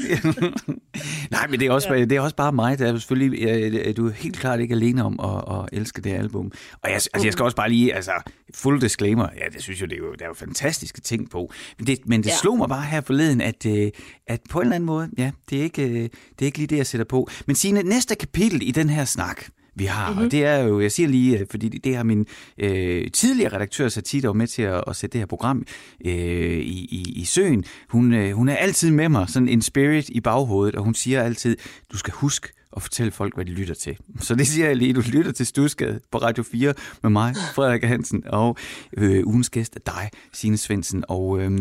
Nej, 1.31 1.47
men 1.47 1.59
det 1.59 1.67
er, 1.67 1.71
også, 1.71 1.93
ja. 1.93 1.99
det 1.99 2.11
er 2.11 2.21
også 2.21 2.35
bare 2.35 2.51
mig, 2.51 2.79
der 2.79 2.93
er 2.93 2.97
selvfølgelig, 2.97 3.41
jeg, 3.41 3.97
du 3.97 4.07
er 4.07 4.11
helt 4.11 4.39
klart 4.39 4.59
ikke 4.59 4.73
alene 4.73 5.03
om 5.03 5.19
at, 5.19 5.55
at 5.57 5.79
elske 5.79 6.01
det 6.01 6.13
album. 6.13 6.51
Og 6.81 6.89
jeg, 6.89 6.93
altså, 6.93 7.09
jeg 7.23 7.33
skal 7.33 7.43
også 7.43 7.57
bare 7.57 7.69
lige, 7.69 7.93
altså, 7.93 8.11
full 8.55 8.81
disclaimer, 8.81 9.27
ja, 9.37 9.45
det 9.53 9.61
synes 9.61 9.81
jeg, 9.81 9.89
det 9.89 9.95
er 9.95 9.99
jo, 9.99 10.13
der 10.13 10.25
er 10.25 10.29
jo 10.29 10.33
fantastiske 10.33 11.01
ting 11.01 11.29
på. 11.29 11.51
Men 11.77 11.87
det, 11.87 11.99
men 12.05 12.23
det 12.23 12.29
ja. 12.29 12.35
slog 12.41 12.57
mig 12.57 12.69
bare 12.69 12.83
her 12.83 13.01
forleden, 13.01 13.41
at, 13.41 13.65
øh, 13.65 13.91
at 14.27 14.41
på 14.49 14.59
en 14.59 14.65
eller 14.65 14.75
anden 14.75 14.87
måde, 14.87 15.09
ja, 15.17 15.31
det 15.49 15.59
er 15.59 15.63
ikke, 15.63 15.83
det 16.03 16.41
er 16.41 16.45
ikke 16.45 16.57
lige 16.57 16.67
det, 16.67 16.77
jeg 16.77 16.87
sætter 16.87 17.05
på. 17.05 17.29
Men 17.47 17.55
Signe, 17.55 17.83
næste 17.83 18.15
kapitel 18.15 18.67
i 18.67 18.71
den 18.71 18.89
her 18.89 19.05
snak, 19.05 19.43
vi 19.75 19.85
har. 19.85 20.09
Mm-hmm. 20.09 20.25
Og 20.25 20.31
det 20.31 20.45
er 20.45 20.57
jo, 20.57 20.81
jeg 20.81 20.91
siger 20.91 21.09
lige, 21.09 21.47
fordi 21.51 21.69
det 21.69 21.95
har 21.95 22.03
min 22.03 22.25
øh, 22.57 23.11
tidligere 23.11 23.53
redaktør 23.53 23.89
Satita 23.89 24.27
var 24.27 24.33
med 24.33 24.47
til 24.47 24.61
at, 24.61 24.83
at 24.87 24.95
sætte 24.95 25.13
det 25.13 25.21
her 25.21 25.25
program 25.25 25.65
øh, 26.05 26.13
i, 26.59 26.87
i, 26.91 27.13
i 27.15 27.25
søen. 27.25 27.63
Hun, 27.89 28.13
øh, 28.13 28.31
hun 28.31 28.49
er 28.49 28.55
altid 28.55 28.91
med 28.91 29.09
mig, 29.09 29.29
sådan 29.29 29.49
en 29.49 29.61
spirit 29.61 30.09
i 30.09 30.21
baghovedet, 30.21 30.75
og 30.75 30.83
hun 30.83 30.95
siger 30.95 31.23
altid, 31.23 31.57
du 31.91 31.97
skal 31.97 32.13
huske 32.13 32.49
at 32.75 32.81
fortælle 32.81 33.11
folk, 33.11 33.35
hvad 33.35 33.45
de 33.45 33.51
lytter 33.51 33.73
til. 33.73 33.97
Så 34.19 34.35
det 34.35 34.47
siger 34.47 34.67
jeg 34.67 34.75
lige, 34.75 34.93
du 34.93 35.01
lytter 35.11 35.31
til 35.31 35.45
Stusgade 35.45 35.99
på 36.11 36.17
Radio 36.17 36.43
4 36.43 36.73
med 37.03 37.09
mig, 37.09 37.35
Frederik 37.55 37.83
Hansen, 37.83 38.23
og 38.27 38.57
øh, 38.97 39.27
ugens 39.27 39.49
gæst 39.49 39.75
er 39.75 39.91
dig, 39.91 40.09
Signe 40.33 40.57
Svendsen. 40.57 41.03
Og 41.07 41.39
øh, 41.39 41.51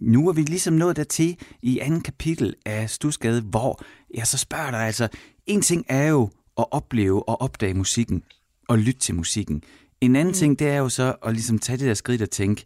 nu 0.00 0.28
er 0.28 0.32
vi 0.32 0.42
ligesom 0.42 0.74
nået 0.74 0.96
dertil 0.96 1.36
i 1.62 1.78
anden 1.78 2.00
kapitel 2.00 2.54
af 2.66 2.90
Stusgade, 2.90 3.40
hvor 3.40 3.82
jeg 4.14 4.26
så 4.26 4.38
spørger 4.38 4.70
dig 4.70 4.80
altså, 4.80 5.08
en 5.46 5.62
ting 5.62 5.84
er 5.88 6.08
jo 6.08 6.30
at 6.58 6.66
opleve 6.70 7.28
og 7.28 7.40
opdage 7.40 7.74
musikken 7.74 8.22
og 8.68 8.78
lytte 8.78 9.00
til 9.00 9.14
musikken. 9.14 9.62
En 10.00 10.16
anden 10.16 10.32
mm. 10.32 10.34
ting, 10.34 10.58
det 10.58 10.68
er 10.68 10.76
jo 10.76 10.88
så 10.88 11.14
at 11.26 11.32
ligesom 11.32 11.58
tage 11.58 11.78
det 11.78 11.86
der 11.86 11.94
skridt 11.94 12.22
og 12.22 12.30
tænke, 12.30 12.64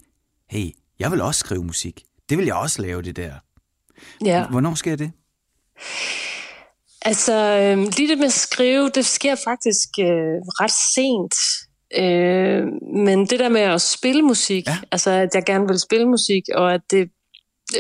hey, 0.51 0.71
jeg 0.99 1.11
vil 1.11 1.21
også 1.21 1.39
skrive 1.39 1.65
musik. 1.65 2.05
Det 2.29 2.39
vil 2.39 2.47
jeg 2.47 2.55
også 2.55 2.83
lave, 2.83 3.03
det 3.03 3.17
der. 3.17 3.33
Ja. 4.25 4.47
Hvornår 4.47 4.75
sker 4.75 4.97
det? 4.97 5.13
Altså, 7.03 7.33
øh, 7.35 7.79
lige 7.97 8.09
det 8.09 8.19
med 8.19 8.27
at 8.27 8.33
skrive, 8.33 8.91
det 8.95 9.07
sker 9.07 9.35
faktisk 9.45 9.89
øh, 10.01 10.37
ret 10.61 10.71
sent. 10.95 11.35
Øh, 11.97 12.67
men 13.05 13.27
det 13.27 13.41
der 13.41 13.49
med 13.49 13.61
at 13.61 13.81
spille 13.81 14.23
musik, 14.23 14.67
ja. 14.67 14.77
altså 14.93 15.11
at 15.11 15.29
jeg 15.35 15.45
gerne 15.45 15.69
vil 15.69 15.79
spille 15.79 16.09
musik, 16.09 16.43
og 16.55 16.75
at 16.75 16.81
det 16.91 17.11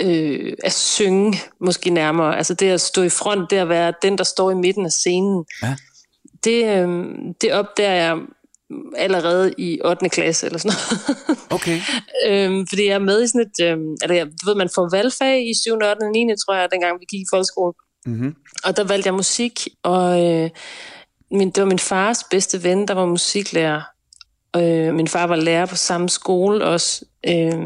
øh, 0.00 0.52
at 0.64 0.72
synge 0.72 1.38
måske 1.60 1.90
nærmere, 1.90 2.36
altså 2.36 2.54
det 2.54 2.70
at 2.70 2.80
stå 2.80 3.02
i 3.02 3.08
front, 3.08 3.50
det 3.50 3.56
at 3.56 3.68
være 3.68 3.92
den, 4.02 4.18
der 4.18 4.24
står 4.24 4.50
i 4.50 4.54
midten 4.54 4.84
af 4.86 4.92
scenen, 4.92 5.44
ja 5.62 5.76
det, 6.48 6.64
øh, 6.64 6.88
det 7.40 7.52
opdager 7.52 7.94
jeg 7.94 8.18
allerede 8.96 9.54
i 9.58 9.80
8. 9.84 10.08
klasse 10.08 10.46
eller 10.46 10.58
sådan 10.58 10.76
noget. 10.76 11.38
Okay. 11.56 11.80
øhm, 12.26 12.66
fordi 12.66 12.86
jeg 12.86 12.94
er 12.94 12.98
med 12.98 13.22
i 13.22 13.26
sådan 13.26 13.40
et, 13.40 13.66
øhm, 13.66 13.96
eller 14.02 14.24
du 14.24 14.46
ved, 14.46 14.54
man 14.54 14.70
får 14.74 14.96
valgfag 14.96 15.48
i 15.50 15.52
7. 15.64 15.74
8. 15.74 15.84
og 15.84 16.10
9. 16.12 16.26
tror 16.46 16.54
jeg, 16.54 16.68
dengang 16.72 17.00
vi 17.00 17.04
gik 17.10 17.20
i 17.20 17.30
folkeskole. 17.32 17.74
Mm-hmm. 18.06 18.34
Og 18.64 18.76
der 18.76 18.84
valgte 18.84 19.06
jeg 19.06 19.14
musik, 19.14 19.68
og 19.82 20.26
øh, 20.26 20.50
min, 21.30 21.50
det 21.50 21.62
var 21.62 21.68
min 21.68 21.78
fars 21.78 22.24
bedste 22.30 22.62
ven, 22.62 22.88
der 22.88 22.94
var 22.94 23.06
musiklærer. 23.06 23.82
Øh, 24.56 24.94
min 24.94 25.08
far 25.08 25.26
var 25.26 25.36
lærer 25.36 25.66
på 25.66 25.76
samme 25.76 26.08
skole 26.08 26.64
også. 26.64 27.04
Øh, 27.28 27.58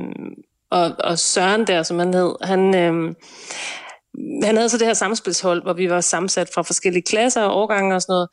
og, 0.70 0.94
og 0.98 1.18
Søren 1.18 1.66
der, 1.66 1.82
som 1.82 1.98
han 1.98 2.14
hed, 2.14 2.34
han, 2.42 2.74
øh, 2.74 3.14
han 4.44 4.56
havde 4.56 4.68
så 4.68 4.78
det 4.78 4.86
her 4.86 4.94
samspilshold, 4.94 5.62
hvor 5.62 5.72
vi 5.72 5.90
var 5.90 6.00
sammensat 6.00 6.50
fra 6.54 6.62
forskellige 6.62 7.02
klasser 7.02 7.42
og 7.42 7.56
årgange 7.56 7.94
og 7.94 8.02
sådan 8.02 8.12
noget. 8.12 8.28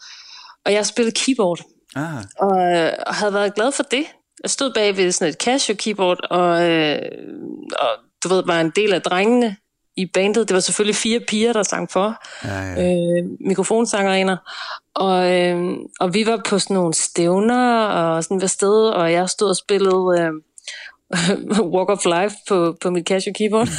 Og 0.65 0.74
jeg 0.74 0.86
spillede 0.86 1.15
keyboard. 1.26 1.60
Ah. 1.95 2.24
Og, 2.39 2.76
øh, 2.76 2.93
og 3.08 3.15
havde 3.15 3.34
været 3.34 3.56
glad 3.56 3.72
for 3.72 3.84
det. 3.84 4.06
Jeg 4.43 4.50
stod 4.50 4.74
bag 4.74 4.98
ved 4.98 5.12
sådan 5.12 5.30
et 5.30 5.41
Casio 5.41 5.76
keyboard, 5.78 6.19
og, 6.30 6.69
øh, 6.69 7.00
og 7.80 7.89
du 8.24 8.30
ved, 8.30 8.43
var 8.45 8.62
en 8.62 8.72
del 8.76 8.93
af 8.93 9.02
drengene 9.02 9.56
i 9.98 10.06
bandet. 10.13 10.48
Det 10.48 10.54
var 10.54 10.60
selvfølgelig 10.60 10.95
fire 10.95 11.19
piger, 11.19 11.54
der 11.54 11.63
sang 11.63 11.91
for. 11.91 12.24
Ja, 12.43 12.62
ja. 12.62 12.93
Øh, 12.93 13.26
mikrofonsangerinder. 13.39 14.38
Og, 14.95 15.32
øh, 15.32 15.78
og 16.00 16.13
vi 16.13 16.26
var 16.26 16.41
på 16.50 16.60
sådan 16.60 16.74
nogle 16.74 16.93
stævner 16.93 17.86
og 17.86 18.24
sådan 18.24 18.41
ved 18.41 18.48
sted, 18.48 18.89
og 18.89 19.12
jeg 19.12 19.30
stod 19.30 19.50
og 19.50 19.56
spillede... 19.56 20.19
Øh, 20.19 20.32
Walk 21.76 21.89
of 21.89 22.06
Life 22.06 22.36
på, 22.48 22.78
på 22.82 22.89
mit 22.89 23.08
Casio 23.08 23.34
keyboard. 23.34 23.67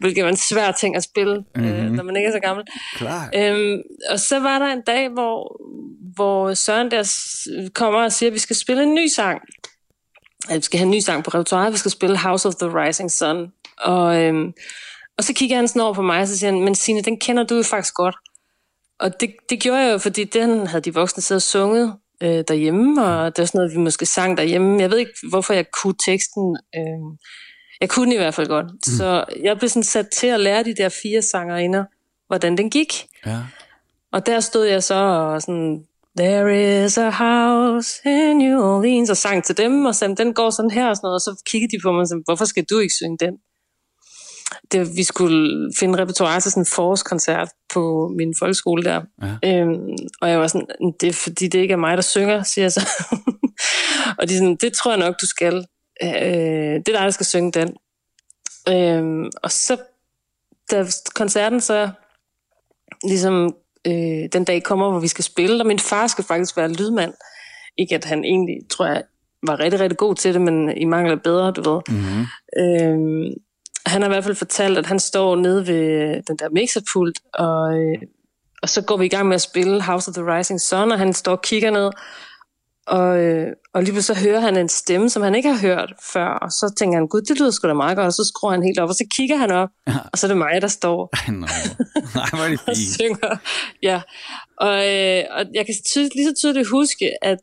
Hvilket 0.00 0.24
var 0.24 0.30
en 0.30 0.36
svær 0.36 0.72
ting 0.72 0.96
at 0.96 1.02
spille, 1.02 1.44
mm-hmm. 1.54 1.72
øh, 1.72 1.90
når 1.90 2.02
man 2.02 2.16
ikke 2.16 2.28
er 2.28 2.32
så 2.32 2.40
gammel. 2.40 2.64
Klar. 2.94 3.30
Øhm, 3.34 3.82
og 4.10 4.20
så 4.20 4.40
var 4.40 4.58
der 4.58 4.66
en 4.66 4.82
dag, 4.86 5.08
hvor, 5.08 5.60
hvor 6.14 6.54
Søren 6.54 6.90
der 6.90 7.12
kommer 7.74 8.02
og 8.02 8.12
siger, 8.12 8.30
at 8.30 8.34
vi 8.34 8.38
skal 8.38 8.56
spille 8.56 8.82
en 8.82 8.94
ny 8.94 9.06
sang. 9.06 9.40
At 10.48 10.56
vi 10.56 10.62
skal 10.62 10.78
have 10.78 10.86
en 10.86 10.90
ny 10.90 10.98
sang 10.98 11.24
på 11.24 11.30
repertoire. 11.30 11.70
Vi 11.70 11.78
skal 11.78 11.90
spille 11.90 12.18
House 12.18 12.48
of 12.48 12.54
the 12.54 12.68
Rising 12.68 13.10
Sun. 13.10 13.52
Og, 13.78 14.22
øhm, 14.22 14.52
og 15.18 15.24
så 15.24 15.34
kigger 15.34 15.56
han 15.56 15.68
sådan 15.68 15.82
over 15.82 15.94
på 15.94 16.02
mig, 16.02 16.20
og 16.20 16.28
så 16.28 16.38
siger 16.38 16.50
han, 16.50 16.60
men 16.60 16.74
Signe, 16.74 17.02
den 17.02 17.18
kender 17.18 17.42
du 17.42 17.54
jo 17.54 17.62
faktisk 17.62 17.94
godt. 17.94 18.16
Og 19.00 19.20
det, 19.20 19.34
det 19.50 19.60
gjorde 19.60 19.80
jeg 19.80 19.92
jo, 19.92 19.98
fordi 19.98 20.24
den 20.24 20.66
havde 20.66 20.82
de 20.82 20.94
voksne 20.94 21.22
siddet 21.22 21.38
og 21.38 21.42
sunget 21.42 21.96
øh, 22.20 22.44
derhjemme, 22.48 23.04
og 23.04 23.36
det 23.36 23.42
var 23.42 23.46
sådan 23.46 23.58
noget, 23.58 23.72
vi 23.72 23.78
måske 23.78 24.06
sang 24.06 24.36
derhjemme. 24.36 24.80
Jeg 24.80 24.90
ved 24.90 24.98
ikke, 24.98 25.12
hvorfor 25.28 25.54
jeg 25.54 25.66
kunne 25.82 25.94
teksten. 26.06 26.56
Øh, 26.76 27.18
jeg 27.80 27.88
kunne 27.88 28.14
i 28.14 28.18
hvert 28.18 28.34
fald 28.34 28.46
godt. 28.46 28.66
Mm. 28.66 28.96
Så 28.98 29.24
jeg 29.42 29.58
blev 29.58 29.68
sådan 29.68 29.82
sat 29.82 30.08
til 30.08 30.26
at 30.26 30.40
lære 30.40 30.64
de 30.64 30.74
der 30.74 30.88
fire 30.88 31.22
sangerinder, 31.22 31.84
hvordan 32.26 32.58
den 32.58 32.70
gik. 32.70 33.06
Ja. 33.26 33.38
Og 34.12 34.26
der 34.26 34.40
stod 34.40 34.64
jeg 34.64 34.82
så 34.82 34.94
og 34.94 35.42
sådan, 35.42 35.84
There 36.18 36.84
is 36.84 36.98
a 36.98 37.10
house 37.10 38.00
in 38.04 38.38
New 38.38 38.60
Orleans, 38.60 39.10
og 39.10 39.16
sang 39.16 39.44
til 39.44 39.56
dem, 39.56 39.84
og 39.84 39.94
sagde, 39.94 40.16
den 40.16 40.34
går 40.34 40.50
sådan 40.50 40.70
her 40.70 40.88
og 40.88 40.96
sådan 40.96 41.06
noget, 41.06 41.14
og 41.14 41.20
så 41.20 41.42
kiggede 41.46 41.76
de 41.76 41.82
på 41.82 41.92
mig 41.92 42.00
og 42.00 42.08
sagde, 42.08 42.22
hvorfor 42.24 42.44
skal 42.44 42.64
du 42.70 42.78
ikke 42.78 42.94
synge 42.94 43.18
den? 43.20 43.34
Det, 44.72 44.96
vi 44.96 45.04
skulle 45.04 45.72
finde 45.78 45.98
repertoire 45.98 46.40
til 46.40 46.50
sådan 46.50 46.60
en 46.60 46.66
forårskoncert 46.66 47.48
på 47.74 48.12
min 48.16 48.34
folkeskole 48.38 48.84
der. 48.84 49.02
Ja. 49.22 49.60
Øhm, 49.60 49.96
og 50.20 50.30
jeg 50.30 50.40
var 50.40 50.46
sådan, 50.46 50.66
det 51.00 51.08
er 51.08 51.12
fordi, 51.12 51.48
det 51.48 51.58
ikke 51.58 51.72
er 51.72 51.76
mig, 51.76 51.96
der 51.96 52.02
synger, 52.02 52.42
siger 52.42 52.64
jeg 52.64 52.72
så. 52.72 52.88
og 54.18 54.28
de 54.28 54.38
sådan, 54.38 54.56
det 54.56 54.72
tror 54.72 54.90
jeg 54.90 55.00
nok, 55.00 55.14
du 55.20 55.26
skal. 55.26 55.66
Øh, 56.02 56.08
det 56.10 56.88
er 56.88 56.92
dig, 56.92 57.00
der 57.00 57.10
skal 57.10 57.26
synge 57.26 57.52
den. 57.52 57.76
Øhm, 58.68 59.30
og 59.42 59.50
så, 59.50 59.76
da 60.70 60.86
koncerten 61.14 61.60
så 61.60 61.90
ligesom 63.04 63.54
øh, 63.86 64.28
den 64.32 64.44
dag 64.44 64.62
kommer, 64.62 64.90
hvor 64.90 65.00
vi 65.00 65.08
skal 65.08 65.24
spille, 65.24 65.62
og 65.62 65.66
min 65.66 65.78
far 65.78 66.06
skal 66.06 66.24
faktisk 66.24 66.56
være 66.56 66.72
lydmand. 66.72 67.12
Ikke 67.78 67.94
at 67.94 68.04
han 68.04 68.24
egentlig, 68.24 68.56
tror 68.70 68.86
jeg, 68.86 69.02
var 69.42 69.60
rigtig, 69.60 69.80
rigtig 69.80 69.98
god 69.98 70.14
til 70.14 70.34
det, 70.34 70.42
men 70.42 70.76
i 70.76 70.84
mangel 70.84 71.12
af 71.12 71.22
bedre, 71.22 71.52
du 71.52 71.70
ved. 71.70 71.80
Mm-hmm. 71.88 72.26
Øhm, 72.58 73.34
han 73.86 74.02
har 74.02 74.08
i 74.08 74.12
hvert 74.12 74.24
fald 74.24 74.36
fortalt, 74.36 74.78
at 74.78 74.86
han 74.86 75.00
står 75.00 75.36
nede 75.36 75.66
ved 75.66 76.22
den 76.28 76.36
der 76.36 76.48
mixerpult, 76.52 77.18
og, 77.34 77.78
øh, 77.78 77.98
og 78.62 78.68
så 78.68 78.82
går 78.82 78.96
vi 78.96 79.04
i 79.04 79.08
gang 79.08 79.28
med 79.28 79.34
at 79.34 79.42
spille 79.42 79.82
House 79.82 80.08
of 80.08 80.14
the 80.14 80.36
Rising 80.36 80.60
Sun, 80.60 80.92
og 80.92 80.98
han 80.98 81.12
står 81.12 81.32
og 81.32 81.42
kigger 81.42 81.70
ned, 81.70 81.90
og, 82.86 83.18
øh, 83.18 83.52
og 83.74 83.82
lige 83.82 84.02
så 84.02 84.14
hører 84.14 84.40
han 84.40 84.56
en 84.56 84.68
stemme, 84.68 85.10
som 85.10 85.22
han 85.22 85.34
ikke 85.34 85.52
har 85.52 85.60
hørt 85.60 85.92
før, 86.12 86.26
og 86.26 86.52
så 86.52 86.74
tænker 86.78 86.98
han, 86.98 87.08
gud, 87.08 87.22
det 87.22 87.38
lyder 87.38 87.50
sgu 87.50 87.68
da 87.68 87.74
meget 87.74 87.96
godt, 87.96 88.06
og 88.06 88.12
så 88.12 88.24
skruer 88.24 88.52
han 88.52 88.62
helt 88.62 88.78
op, 88.78 88.88
og 88.88 88.94
så 88.94 89.04
kigger 89.16 89.36
han 89.36 89.50
op, 89.50 89.68
ja. 89.86 89.94
og 90.12 90.18
så 90.18 90.26
er 90.26 90.28
det 90.28 90.38
mig, 90.38 90.62
der 90.62 90.68
står. 90.68 91.10
Nej, 91.32 92.28
hvor 92.32 92.44
er 92.44 92.48
det 92.48 92.60
fint. 92.66 92.68
og 92.68 92.76
synger. 92.76 93.36
Ja, 93.82 94.00
og, 94.56 94.74
øh, 94.92 95.24
og 95.30 95.44
jeg 95.54 95.66
kan 95.66 95.74
tydelig, 95.92 96.12
lige 96.14 96.28
så 96.28 96.34
tydeligt 96.38 96.68
huske, 96.68 97.24
at 97.24 97.38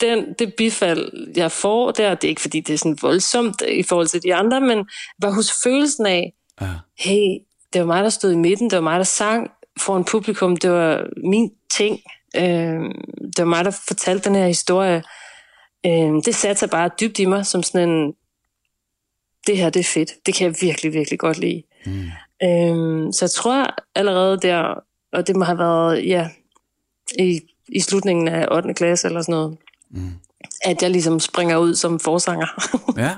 den, 0.00 0.34
det 0.38 0.54
bifald, 0.54 1.32
jeg 1.36 1.52
får 1.52 1.90
der, 1.90 2.14
det 2.14 2.24
er 2.24 2.28
ikke 2.28 2.40
fordi, 2.40 2.60
det 2.60 2.74
er 2.74 2.78
sådan 2.78 2.98
voldsomt 3.02 3.62
i 3.68 3.82
forhold 3.82 4.06
til 4.06 4.22
de 4.22 4.34
andre, 4.34 4.60
men 4.60 4.78
var 5.18 5.30
hos 5.30 5.52
følelsen 5.64 6.06
af, 6.06 6.32
ja. 6.60 6.66
hey, 6.98 7.38
det 7.72 7.80
var 7.80 7.86
mig, 7.86 8.04
der 8.04 8.10
stod 8.10 8.32
i 8.32 8.36
midten, 8.36 8.70
det 8.70 8.76
var 8.76 8.82
mig, 8.82 8.98
der 8.98 9.04
sang 9.04 9.50
for 9.80 9.96
en 9.96 10.04
publikum, 10.04 10.56
det 10.56 10.70
var 10.70 11.06
min 11.24 11.50
ting. 11.76 12.00
Øh, 12.36 12.80
det 13.26 13.38
var 13.38 13.44
mig, 13.44 13.64
der 13.64 13.80
fortalte 13.88 14.28
den 14.28 14.36
her 14.36 14.46
historie. 14.46 15.02
Øh, 15.86 16.22
det 16.24 16.34
satte 16.34 16.58
sig 16.58 16.70
bare 16.70 16.90
dybt 17.00 17.18
i 17.18 17.24
mig, 17.24 17.46
som 17.46 17.62
sådan 17.62 17.88
en, 17.88 18.14
det 19.46 19.58
her, 19.58 19.70
det 19.70 19.80
er 19.80 19.90
fedt. 19.94 20.10
Det 20.26 20.34
kan 20.34 20.46
jeg 20.46 20.54
virkelig, 20.60 20.92
virkelig 20.92 21.18
godt 21.18 21.38
lide. 21.38 21.62
Mm. 21.86 22.04
Øh, 22.42 23.12
så 23.12 23.18
jeg 23.20 23.30
tror 23.30 23.74
allerede 23.94 24.38
der, 24.40 24.74
og 25.12 25.26
det 25.26 25.36
må 25.36 25.44
have 25.44 25.58
været, 25.58 26.06
ja, 26.06 26.28
i, 27.18 27.40
i 27.68 27.80
slutningen 27.80 28.28
af 28.28 28.46
8. 28.50 28.74
klasse 28.74 29.08
eller 29.08 29.22
sådan 29.22 29.32
noget, 29.32 29.58
mm. 29.90 30.12
at 30.64 30.82
jeg 30.82 30.90
ligesom 30.90 31.20
springer 31.20 31.56
ud 31.56 31.74
som 31.74 32.00
forsanger. 32.00 32.46
ja. 33.04 33.16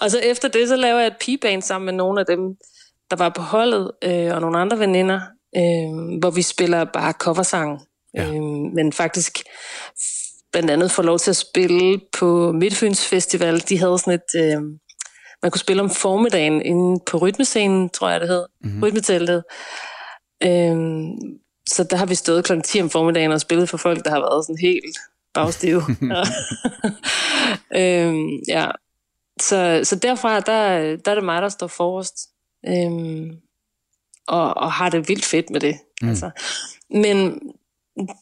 Og 0.00 0.10
så 0.10 0.18
efter 0.18 0.48
det, 0.48 0.68
så 0.68 0.76
laver 0.76 0.98
jeg 0.98 1.06
et 1.06 1.16
pigeband 1.20 1.62
sammen 1.62 1.86
med 1.86 1.92
nogle 1.94 2.20
af 2.20 2.26
dem, 2.26 2.40
der 3.10 3.16
var 3.16 3.28
på 3.28 3.42
holdet, 3.42 3.90
øh, 4.04 4.34
og 4.34 4.40
nogle 4.40 4.58
andre 4.58 4.78
veninder, 4.78 5.20
øh, 5.56 6.18
hvor 6.18 6.30
vi 6.30 6.42
spiller 6.42 6.84
bare 6.84 7.12
coversang. 7.12 7.80
Ja. 8.14 8.26
Øh, 8.26 8.42
men 8.74 8.92
faktisk 8.92 9.38
blandt 10.52 10.70
andet 10.70 10.90
får 10.90 11.02
lov 11.02 11.18
til 11.18 11.30
at 11.30 11.36
spille 11.36 12.00
på 12.18 12.52
Midtfyns 12.52 13.08
Festival. 13.08 13.60
De 13.68 13.78
havde 13.78 13.98
sådan 13.98 14.14
et... 14.14 14.40
Øh, 14.40 14.62
man 15.42 15.50
kunne 15.50 15.60
spille 15.60 15.82
om 15.82 15.90
formiddagen 15.90 16.62
inde 16.62 17.00
på 17.06 17.18
rytmescenen, 17.18 17.90
tror 17.90 18.10
jeg 18.10 18.20
det 18.20 18.28
hed. 18.28 18.44
Mm-hmm. 18.64 18.82
Rytmeteltet. 18.82 19.44
Øh, 20.42 20.76
så 21.68 21.84
der 21.84 21.96
har 21.96 22.06
vi 22.06 22.14
stået 22.14 22.44
kl. 22.44 22.60
10 22.60 22.82
om 22.82 22.90
formiddagen 22.90 23.32
og 23.32 23.40
spillet 23.40 23.68
for 23.68 23.76
folk, 23.76 24.04
der 24.04 24.10
har 24.10 24.20
været 24.20 24.46
sådan 24.46 24.58
helt 24.60 24.96
bagstive. 25.34 25.82
øhm, 27.80 28.28
ja. 28.48 28.70
Så, 29.40 29.80
så 29.84 29.96
derfra, 29.96 30.40
der, 30.40 30.96
der 30.96 31.10
er 31.10 31.14
det 31.14 31.24
mig, 31.24 31.42
der 31.42 31.48
står 31.48 31.66
forrest. 31.66 32.28
Øhm, 32.68 33.36
og, 34.26 34.56
og 34.56 34.72
har 34.72 34.90
det 34.90 35.08
vildt 35.08 35.24
fedt 35.24 35.50
med 35.50 35.60
det. 35.60 35.78
Mm. 36.02 36.08
Altså. 36.08 36.30
Men 36.90 37.40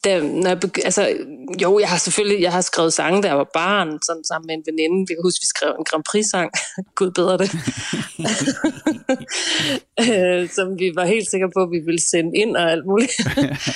da, 0.03 0.21
når 0.21 0.47
jeg 0.47 0.59
begy- 0.65 0.85
altså, 0.85 1.17
jo, 1.61 1.79
jeg 1.79 1.89
har 1.89 1.97
selvfølgelig 1.97 2.41
jeg 2.41 2.51
har 2.51 2.61
skrevet 2.61 2.93
sange, 2.93 3.21
da 3.23 3.27
jeg 3.27 3.37
var 3.37 3.49
barn, 3.53 3.99
sådan 4.05 4.23
sammen 4.23 4.47
med 4.47 4.55
en 4.55 4.63
veninde. 4.65 5.07
Vi 5.07 5.13
kan 5.13 5.23
huske, 5.23 5.41
vi 5.41 5.47
skrev 5.47 5.75
en 5.79 5.85
Grand 5.85 6.03
Prix-sang. 6.03 6.51
Gud 6.99 7.11
bedre 7.11 7.37
det. 7.37 7.49
øh, 10.03 10.49
som 10.49 10.79
vi 10.79 10.91
var 10.95 11.05
helt 11.05 11.29
sikre 11.29 11.51
på, 11.55 11.61
at 11.63 11.71
vi 11.71 11.79
ville 11.85 12.01
sende 12.01 12.37
ind 12.37 12.55
og 12.57 12.71
alt 12.71 12.85
muligt. 12.85 13.11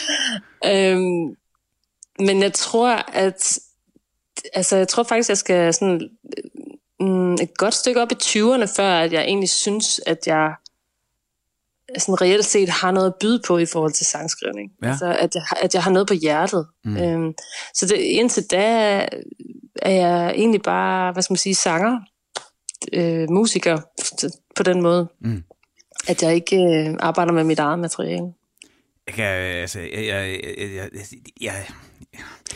øhm, 0.72 1.36
men 2.20 2.42
jeg 2.42 2.54
tror, 2.54 2.90
at 3.14 3.60
altså, 4.54 4.76
jeg 4.76 4.88
tror 4.88 5.04
faktisk, 5.04 5.30
jeg 5.30 5.38
skal 5.38 5.74
sådan 5.74 6.10
mm, 7.00 7.34
et 7.34 7.58
godt 7.58 7.74
stykke 7.74 8.02
op 8.02 8.12
i 8.12 8.16
20'erne, 8.24 8.76
før 8.78 9.00
at 9.00 9.14
jeg 9.14 9.24
egentlig 9.24 9.50
synes, 9.50 10.02
at 10.06 10.28
jeg 10.28 10.54
sådan 12.00 12.22
reelt 12.22 12.46
set 12.46 12.70
har 12.70 12.92
noget 12.92 13.08
at 13.08 13.14
byde 13.20 13.42
på 13.48 13.58
i 13.58 13.66
forhold 13.66 13.92
til 13.92 14.06
sangskrivning. 14.06 14.72
Ja. 14.84 14.90
Altså, 14.90 15.16
at 15.20 15.36
jeg, 15.36 15.44
at 15.62 15.74
jeg 15.74 15.84
har 15.84 15.92
noget 15.92 16.08
på 16.08 16.14
hjertet. 16.14 16.68
Mm. 16.86 16.98
Øhm, 16.98 17.34
så 17.74 17.86
det, 17.86 17.96
indtil 17.96 18.44
da 18.52 19.06
er 19.82 19.92
jeg 19.92 20.32
egentlig 20.36 20.62
bare, 20.62 21.14
hvad 21.14 21.24
skal 21.24 21.34
man 21.34 21.38
sige, 21.38 21.56
sanger, 21.56 22.00
øh, 22.94 23.30
musiker 23.30 23.78
på 24.56 24.64
den 24.64 24.82
måde. 24.82 25.08
Mm. 25.22 25.44
At 26.08 26.24
jeg 26.24 26.36
ikke 26.36 26.58
øh, 26.58 26.96
arbejder 27.00 27.32
med 27.32 27.44
mit 27.44 27.60
eget 27.60 27.80
materiale. 27.80 28.34
Jeg 29.18 29.26
altså, 29.26 29.80
jeg, 29.80 30.06
jeg, 30.06 30.40
jeg, 30.58 30.76
jeg, 30.76 30.90
jeg, 31.42 31.66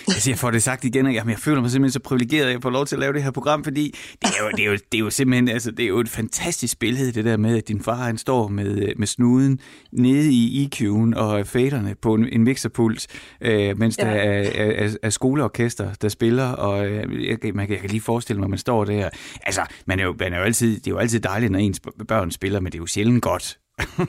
Altså, 0.08 0.30
jeg 0.30 0.39
får 0.39 0.52
det 0.52 0.63
sagt 0.63 0.84
igen, 0.84 1.06
og 1.06 1.15
jeg 1.15 1.26
føler 1.38 1.62
mig 1.62 1.71
simpelthen 1.71 1.93
så 1.93 2.00
privilegeret, 2.00 2.45
at 2.45 2.52
jeg 2.52 2.62
får 2.62 2.69
lov 2.69 2.86
til 2.86 2.95
at 2.95 3.00
lave 3.00 3.13
det 3.13 3.24
her 3.24 3.32
program, 3.32 3.63
fordi 3.63 3.95
det 4.21 4.30
er 4.39 4.43
jo, 4.43 4.50
det 4.52 4.60
er 4.60 4.65
jo, 4.65 4.74
det 4.74 4.97
er 4.97 5.00
jo 5.00 5.10
simpelthen 5.10 5.47
altså, 5.47 5.71
det 5.71 5.84
er 5.84 5.88
jo 5.88 6.00
et 6.00 6.10
fantastisk 6.10 6.80
billede, 6.80 7.12
det 7.12 7.26
der 7.26 7.38
med, 7.38 7.58
at 7.58 7.67
din 7.67 7.84
far 7.84 7.95
han 7.95 8.17
står 8.17 8.47
med, 8.47 8.95
med 8.95 9.08
snuden 9.08 9.60
nede 9.91 10.32
i 10.32 10.69
EQ'en 10.74 11.15
og 11.15 11.47
faderne 11.47 11.95
på 12.02 12.13
en, 12.13 12.28
en 12.32 12.43
mixerpult, 12.43 13.08
øh, 13.41 13.80
mens 13.80 13.97
ja. 13.97 14.04
der 14.04 14.12
er, 14.12 14.50
er, 14.56 14.95
er, 15.04 15.10
skoleorkester, 15.10 15.93
der 15.93 16.10
spiller, 16.10 16.50
og 16.50 16.88
øh, 16.88 17.28
jeg, 17.28 17.38
man 17.54 17.67
kan, 17.67 17.74
jeg 17.74 17.82
kan 17.82 17.89
lige 17.89 18.02
forestille 18.02 18.39
mig, 18.39 18.45
at 18.45 18.50
man 18.50 18.60
står 18.60 18.86
der. 18.86 19.10
Altså, 19.43 19.62
man 19.86 19.99
er 19.99 20.03
jo, 20.03 20.16
man 20.20 20.34
er 20.34 20.38
jo 20.38 20.43
altid, 20.43 20.76
det 20.76 20.88
er 20.88 20.91
jo 20.91 20.97
altid 20.97 21.20
dejligt, 21.20 21.51
når 21.51 21.59
ens 21.59 21.82
børn 22.07 22.32
spiller, 22.32 22.59
men 22.59 22.72
det 22.72 22.78
er 22.78 22.82
jo 22.82 22.88
sjældent 22.88 23.22
godt, 23.22 23.57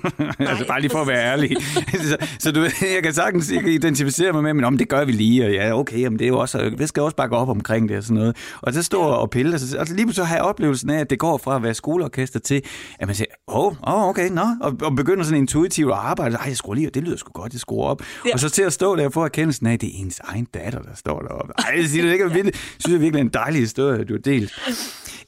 altså 0.51 0.67
bare 0.69 0.81
lige 0.81 0.91
for 0.91 0.99
at 0.99 1.07
være 1.07 1.25
ærlig. 1.25 1.57
så, 2.11 2.17
så 2.39 2.53
du, 2.53 2.61
jeg 2.95 3.03
kan 3.03 3.13
sagtens 3.13 3.53
jeg 3.53 3.61
kan 3.63 3.73
identificere 3.73 4.33
mig 4.33 4.43
med, 4.43 4.55
men 4.55 4.65
om 4.65 4.79
det 4.79 4.89
gør 4.89 5.05
vi 5.05 5.13
lige, 5.13 5.45
og 5.45 5.53
ja, 5.53 5.79
okay, 5.79 6.01
jamen 6.01 6.19
det 6.19 6.25
er 6.25 6.29
jo 6.29 6.39
også, 6.39 6.71
vi 6.79 6.87
skal 6.87 7.03
også 7.03 7.17
bakke 7.17 7.37
op 7.37 7.49
omkring 7.49 7.89
det 7.89 7.97
og 7.97 8.03
sådan 8.03 8.17
noget. 8.17 8.37
Og 8.63 8.73
så 8.73 8.83
står 8.83 9.05
og 9.05 9.31
pille, 9.31 9.53
altså, 9.53 9.79
altså 9.79 9.95
lige 9.95 10.13
så 10.13 10.25
har 10.25 10.37
jeg 10.37 10.45
oplevelsen 10.45 10.91
af, 10.91 11.01
at 11.01 11.11
det 11.11 11.19
går 11.19 11.39
fra 11.39 11.57
at 11.57 11.63
være 11.63 11.75
skoleorkester 11.75 12.41
til, 12.41 12.63
at 12.99 13.07
man 13.07 13.15
siger, 13.15 13.27
åh, 13.49 13.67
oh, 13.67 13.75
oh, 13.83 14.09
okay, 14.09 14.31
nå, 14.31 14.47
og, 14.61 14.77
og 14.83 14.97
begynder 14.97 15.25
sådan 15.25 15.39
intuitivt 15.39 15.93
at 15.93 15.99
arbejde, 15.99 16.37
ej, 16.37 16.45
jeg 16.49 16.57
skruer 16.57 16.75
lige, 16.75 16.89
og 16.89 16.95
det 16.95 17.03
lyder 17.03 17.17
sgu 17.17 17.33
godt, 17.33 17.53
jeg 17.53 17.61
skruer 17.61 17.87
op. 17.87 18.03
Ja. 18.27 18.31
Og 18.33 18.41
så 18.41 18.49
til 18.49 18.63
at 18.63 18.73
stå 18.73 18.97
der 18.97 19.11
for 19.11 19.25
erkendelsen 19.25 19.67
af, 19.67 19.73
at 19.73 19.81
det 19.81 19.89
er 19.89 20.03
ens 20.05 20.21
egen 20.25 20.45
datter, 20.55 20.83
der 20.83 20.95
står 20.95 21.21
deroppe. 21.21 21.53
Ej, 21.59 21.75
det 21.77 21.91
siger 21.91 22.05
det 22.05 22.13
ikke, 22.13 22.25
jeg 22.25 22.33
synes, 22.33 22.55
det 22.85 22.95
er 22.95 22.99
virkelig 22.99 23.21
en 23.21 23.29
dejlig 23.29 23.61
historie, 23.61 24.05
du 24.05 24.15
har 24.15 24.21
delt. 24.21 24.53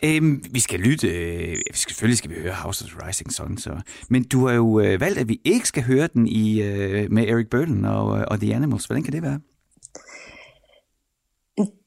Øhm, 0.05 0.43
vi 0.51 0.61
skal 0.61 0.81
lytte, 0.81 1.09
øh, 1.09 1.57
selvfølgelig 1.75 2.19
skal 2.19 2.31
vi 2.31 2.35
høre 2.43 2.53
House 2.53 2.85
of 2.85 2.91
the 2.91 3.09
Rising 3.09 3.33
Sun, 3.33 3.59
så. 3.59 3.71
men 4.09 4.25
du 4.35 4.47
har 4.47 4.55
jo 4.55 4.81
øh, 4.81 5.01
valgt, 5.01 5.19
at 5.19 5.29
vi 5.29 5.41
ikke 5.45 5.69
skal 5.69 5.83
høre 5.83 6.09
den 6.15 6.27
i 6.27 6.63
øh, 6.63 7.11
med 7.11 7.29
Eric 7.29 7.47
Burden 7.51 7.85
og, 7.85 8.19
øh, 8.19 8.25
og 8.29 8.41
The 8.41 8.55
Animals. 8.55 8.85
Hvordan 8.85 9.03
kan 9.03 9.13
det 9.13 9.23
være? 9.23 9.41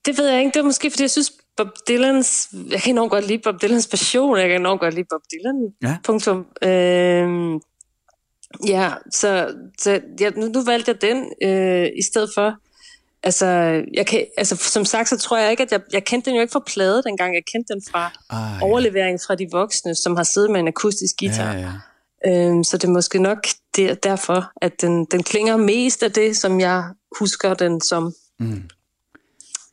Det 0.05 0.17
ved 0.17 0.27
jeg 0.27 0.39
ikke. 0.39 0.53
Det 0.53 0.59
er 0.59 0.63
måske, 0.63 0.91
fordi 0.91 1.03
jeg 1.03 1.11
synes, 1.11 1.31
Bob 1.57 1.67
Dylans... 1.87 2.49
Jeg 2.69 2.81
kan 2.81 2.93
enormt 2.93 3.11
godt 3.11 3.27
lide 3.27 3.41
Bob 3.43 3.61
Dylans 3.61 3.87
passion. 3.87 4.37
Jeg 4.37 4.49
kan 4.49 4.61
enormt 4.61 4.79
godt 4.79 4.93
lide 4.93 5.07
Bob 5.09 5.21
Dylan. 5.31 5.73
Ja. 5.83 5.97
Punktum. 6.03 6.45
Øhm, 6.63 7.59
ja, 8.67 8.93
så, 9.11 9.55
så 9.79 10.01
ja, 10.19 10.29
nu, 10.29 10.47
nu 10.47 10.63
valgte 10.63 10.91
jeg 10.91 11.01
den 11.01 11.17
øh, 11.43 11.87
i 11.97 12.01
stedet 12.01 12.29
for 12.35 12.53
Altså, 13.23 13.45
jeg 13.93 14.05
kan, 14.07 14.25
altså, 14.37 14.55
som 14.55 14.85
sagt, 14.85 15.09
så 15.09 15.17
tror 15.17 15.37
jeg 15.37 15.51
ikke, 15.51 15.63
at 15.63 15.71
jeg, 15.71 15.81
jeg 15.93 16.03
kendte 16.03 16.29
den 16.29 16.35
jo 16.35 16.41
ikke 16.41 16.51
fra 16.51 16.63
plade 16.67 17.03
dengang. 17.03 17.35
Jeg 17.35 17.43
kendte 17.53 17.73
den 17.73 17.81
fra 17.91 18.11
ah, 18.29 18.59
ja. 18.61 18.65
overlevering 18.65 19.19
fra 19.27 19.35
de 19.35 19.47
voksne, 19.51 19.95
som 19.95 20.15
har 20.15 20.23
siddet 20.23 20.51
med 20.51 20.59
en 20.59 20.67
akustisk 20.67 21.15
guitar. 21.19 21.53
Ja, 21.53 21.59
ja. 21.59 21.71
Øhm, 22.25 22.63
så 22.63 22.77
det 22.77 22.83
er 22.87 22.91
måske 22.91 23.19
nok 23.19 23.47
der, 23.75 23.95
derfor, 23.95 24.51
at 24.61 24.81
den, 24.81 25.05
den 25.05 25.23
klinger 25.23 25.57
mest 25.57 26.03
af 26.03 26.11
det, 26.11 26.37
som 26.37 26.59
jeg 26.59 26.83
husker 27.19 27.53
den 27.53 27.81
som. 27.81 28.13
Mm. 28.39 28.69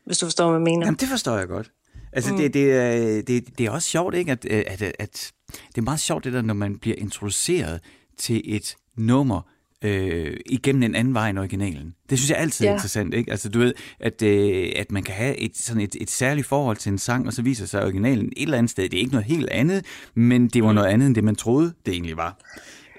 Hvis 0.07 0.18
du 0.18 0.26
forstår, 0.26 0.51
hvad 0.51 0.61
jeg 0.61 0.64
mener. 0.64 0.86
Jamen, 0.86 0.99
det 1.01 1.09
forstår 1.09 1.36
jeg 1.36 1.49
godt. 1.49 1.70
Altså, 2.12 2.32
mm. 2.32 2.36
det, 2.36 2.55
det, 2.55 3.28
det, 3.28 3.59
det 3.59 3.66
er 3.66 3.70
også 3.70 3.88
sjovt, 3.88 4.14
ikke? 4.14 4.32
At, 4.32 4.45
at, 4.45 4.82
at, 4.82 4.95
at 4.99 5.32
det 5.68 5.78
er 5.78 5.82
meget 5.82 6.01
sjovt, 6.01 6.24
det 6.24 6.32
der, 6.32 6.42
når 6.42 6.55
man 6.55 6.78
bliver 6.78 6.97
introduceret 6.97 7.80
til 8.18 8.57
et 8.57 8.76
nummer, 8.97 9.40
øh, 9.85 10.37
igennem 10.47 10.82
en 10.82 10.95
anden 10.95 11.14
vej 11.14 11.30
end 11.30 11.39
originalen. 11.39 11.95
Det 12.11 12.18
synes 12.18 12.30
jeg 12.30 12.39
altid 12.39 12.64
er 12.64 12.68
ja. 12.68 12.74
interessant, 12.74 13.14
ikke? 13.14 13.30
Altså 13.30 13.49
du 13.49 13.59
ved, 13.59 13.74
at, 14.01 14.22
øh, 14.22 14.72
at 14.76 14.93
man 14.93 15.03
kan 15.03 15.14
have 15.14 15.37
et, 15.37 15.57
sådan 15.57 15.82
et, 15.82 15.97
et 16.01 16.11
særligt 16.11 16.47
forhold 16.47 16.76
til 16.76 16.93
en 16.93 16.99
sang, 16.99 17.26
og 17.26 17.32
så 17.32 17.43
viser 17.43 17.66
sig 17.66 17.82
originalen 17.82 18.26
et 18.37 18.43
eller 18.43 18.59
andet 18.59 18.70
sted. 18.70 18.89
Det 18.89 18.95
er 18.95 19.01
ikke 19.01 19.12
noget 19.12 19.26
helt 19.26 19.51
andet, 19.51 19.85
men 20.14 20.49
det 20.49 20.62
var 20.62 20.70
mm. 20.70 20.74
noget 20.74 20.89
andet, 20.89 21.07
end 21.07 21.14
det 21.14 21.24
man 21.24 21.37
troede, 21.37 21.72
det 21.87 21.93
egentlig 21.93 22.16
var. 22.16 22.37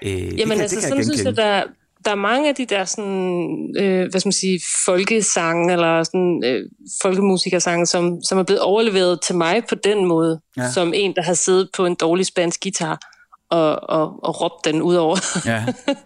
Øh, 0.02 0.10
Jamen 0.10 0.28
det 0.28 0.38
kan, 0.38 0.60
altså, 0.60 0.76
det 0.76 0.84
kan 0.84 1.04
sådan 1.04 1.04
synes 1.04 1.24
jeg, 1.24 1.36
der, 1.36 1.62
der 2.04 2.10
er 2.10 2.14
mange 2.14 2.48
af 2.48 2.54
de 2.54 2.66
der 2.66 2.84
sådan, 2.84 3.74
øh, 3.78 4.10
hvad 4.10 4.20
skal 4.20 4.28
man 4.28 4.32
sige, 4.32 4.60
folkesange, 4.84 5.72
eller 5.72 6.02
sådan, 6.02 6.42
øh, 6.44 6.70
folkemusikersange, 7.02 7.86
som, 7.86 8.22
som 8.22 8.38
er 8.38 8.42
blevet 8.42 8.60
overleveret 8.60 9.20
til 9.22 9.34
mig 9.34 9.62
på 9.68 9.74
den 9.74 10.04
måde, 10.04 10.40
ja. 10.56 10.70
som 10.70 10.92
en, 10.94 11.14
der 11.16 11.22
har 11.22 11.34
siddet 11.34 11.68
på 11.76 11.86
en 11.86 11.94
dårlig 11.94 12.26
spansk 12.26 12.62
guitar 12.62 13.15
og, 13.50 13.90
og, 13.90 14.24
og 14.24 14.40
råbe 14.40 14.54
den 14.64 14.82
ud 14.82 14.94
over, 14.94 15.16
ja. 15.46 15.64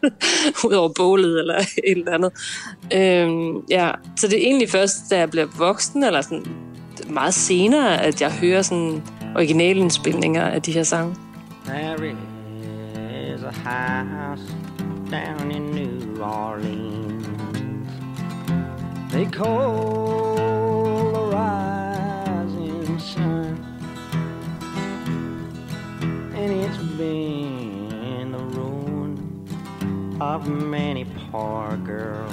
ud 0.68 0.72
over 0.72 0.88
bålet 0.96 1.38
eller 1.40 1.58
et 1.58 1.98
eller 1.98 2.12
andet. 2.12 2.32
Øhm, 2.94 3.60
ja, 3.70 3.90
så 4.16 4.28
det 4.28 4.38
er 4.38 4.46
egentlig 4.46 4.70
først, 4.70 4.96
da 5.10 5.18
jeg 5.18 5.30
bliver 5.30 5.46
voksen, 5.58 6.04
eller 6.04 6.20
sådan 6.20 6.46
meget 7.08 7.34
senere, 7.34 8.02
at 8.02 8.22
jeg 8.22 8.32
hører 8.32 8.62
sådan 8.62 9.02
originalindspilninger 9.36 10.44
af 10.46 10.62
de 10.62 10.72
her 10.72 10.82
sange. 10.82 11.16
There 11.64 12.16
is 13.34 13.42
a 13.42 13.52
house 13.52 14.42
down 15.10 15.50
in 15.50 15.62
New 15.62 16.22
Orleans 16.22 17.26
They 19.10 19.26
call 19.26 20.36
the 21.12 21.22
rising 21.36 22.98
sun 22.98 23.56
And 26.34 26.52
it's 26.52 26.78
been 26.96 27.29
of 30.20 30.46
many 30.46 31.06
poor 31.30 31.76
girls 31.78 32.32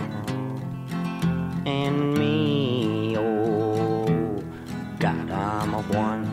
and 1.65 2.13
me. 2.17 3.15
Oh, 3.17 4.43
God, 4.99 5.31
I'm 5.31 5.73
a 5.73 5.81
one. 5.83 6.25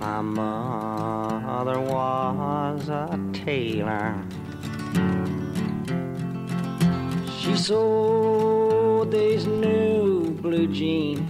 My 0.00 0.20
mother 0.20 1.80
was 1.80 2.88
a 2.88 3.18
tailor. 3.32 4.20
She 7.38 7.56
sewed 7.56 9.12
these 9.12 9.46
new 9.46 10.30
blue 10.32 10.66
jeans. 10.66 11.27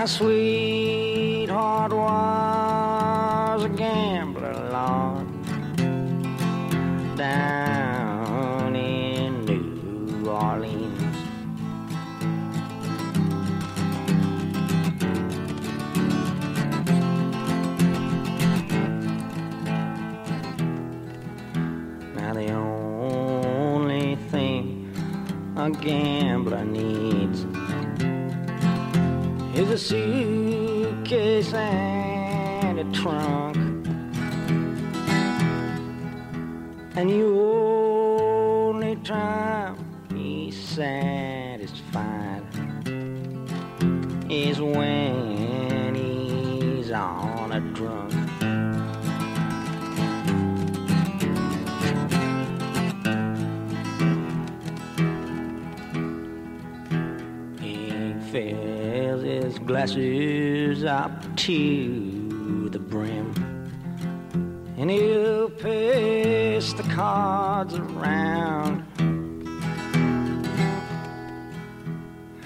My 0.00 0.06
sweetheart 0.06 1.92
was 1.92 3.64
a 3.64 3.68
gambler, 3.68 4.54
Lord, 4.72 5.28
down 7.18 8.76
in 8.76 9.44
New 9.44 10.26
Orleans. 10.26 11.16
Now 22.16 22.32
the 22.32 22.52
only 22.52 24.16
thing 24.30 24.90
a 25.58 25.68
gambler 25.70 26.64
needs 26.64 26.99
a 29.70 29.78
suitcase 29.78 31.52
and 31.54 32.80
a 32.80 32.84
trunk. 32.92 33.56
And 36.96 37.08
the 37.08 37.22
only 37.22 38.96
time 38.96 39.76
he's 40.12 40.58
satisfied 40.58 42.42
is 44.28 44.60
when 44.60 45.19
glasses 59.70 60.82
up 60.82 61.12
to 61.36 62.68
the 62.70 62.78
brim. 62.80 63.32
And 64.76 64.90
he'll 64.90 65.48
pass 65.48 66.72
the 66.72 66.82
cards 66.92 67.74
around. 67.74 68.82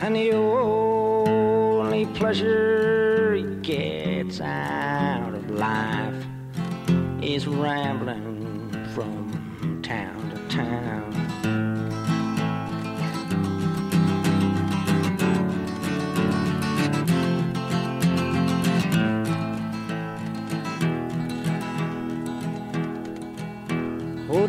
And 0.03 0.15
the 0.15 0.33
only 0.33 2.05
pleasure 2.13 3.33
he 3.37 3.45
gets 3.63 4.43
out 4.43 5.33
of 5.33 5.51
life 5.51 6.27
is 7.23 7.47
rambling 7.47 8.24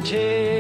take 0.06 0.55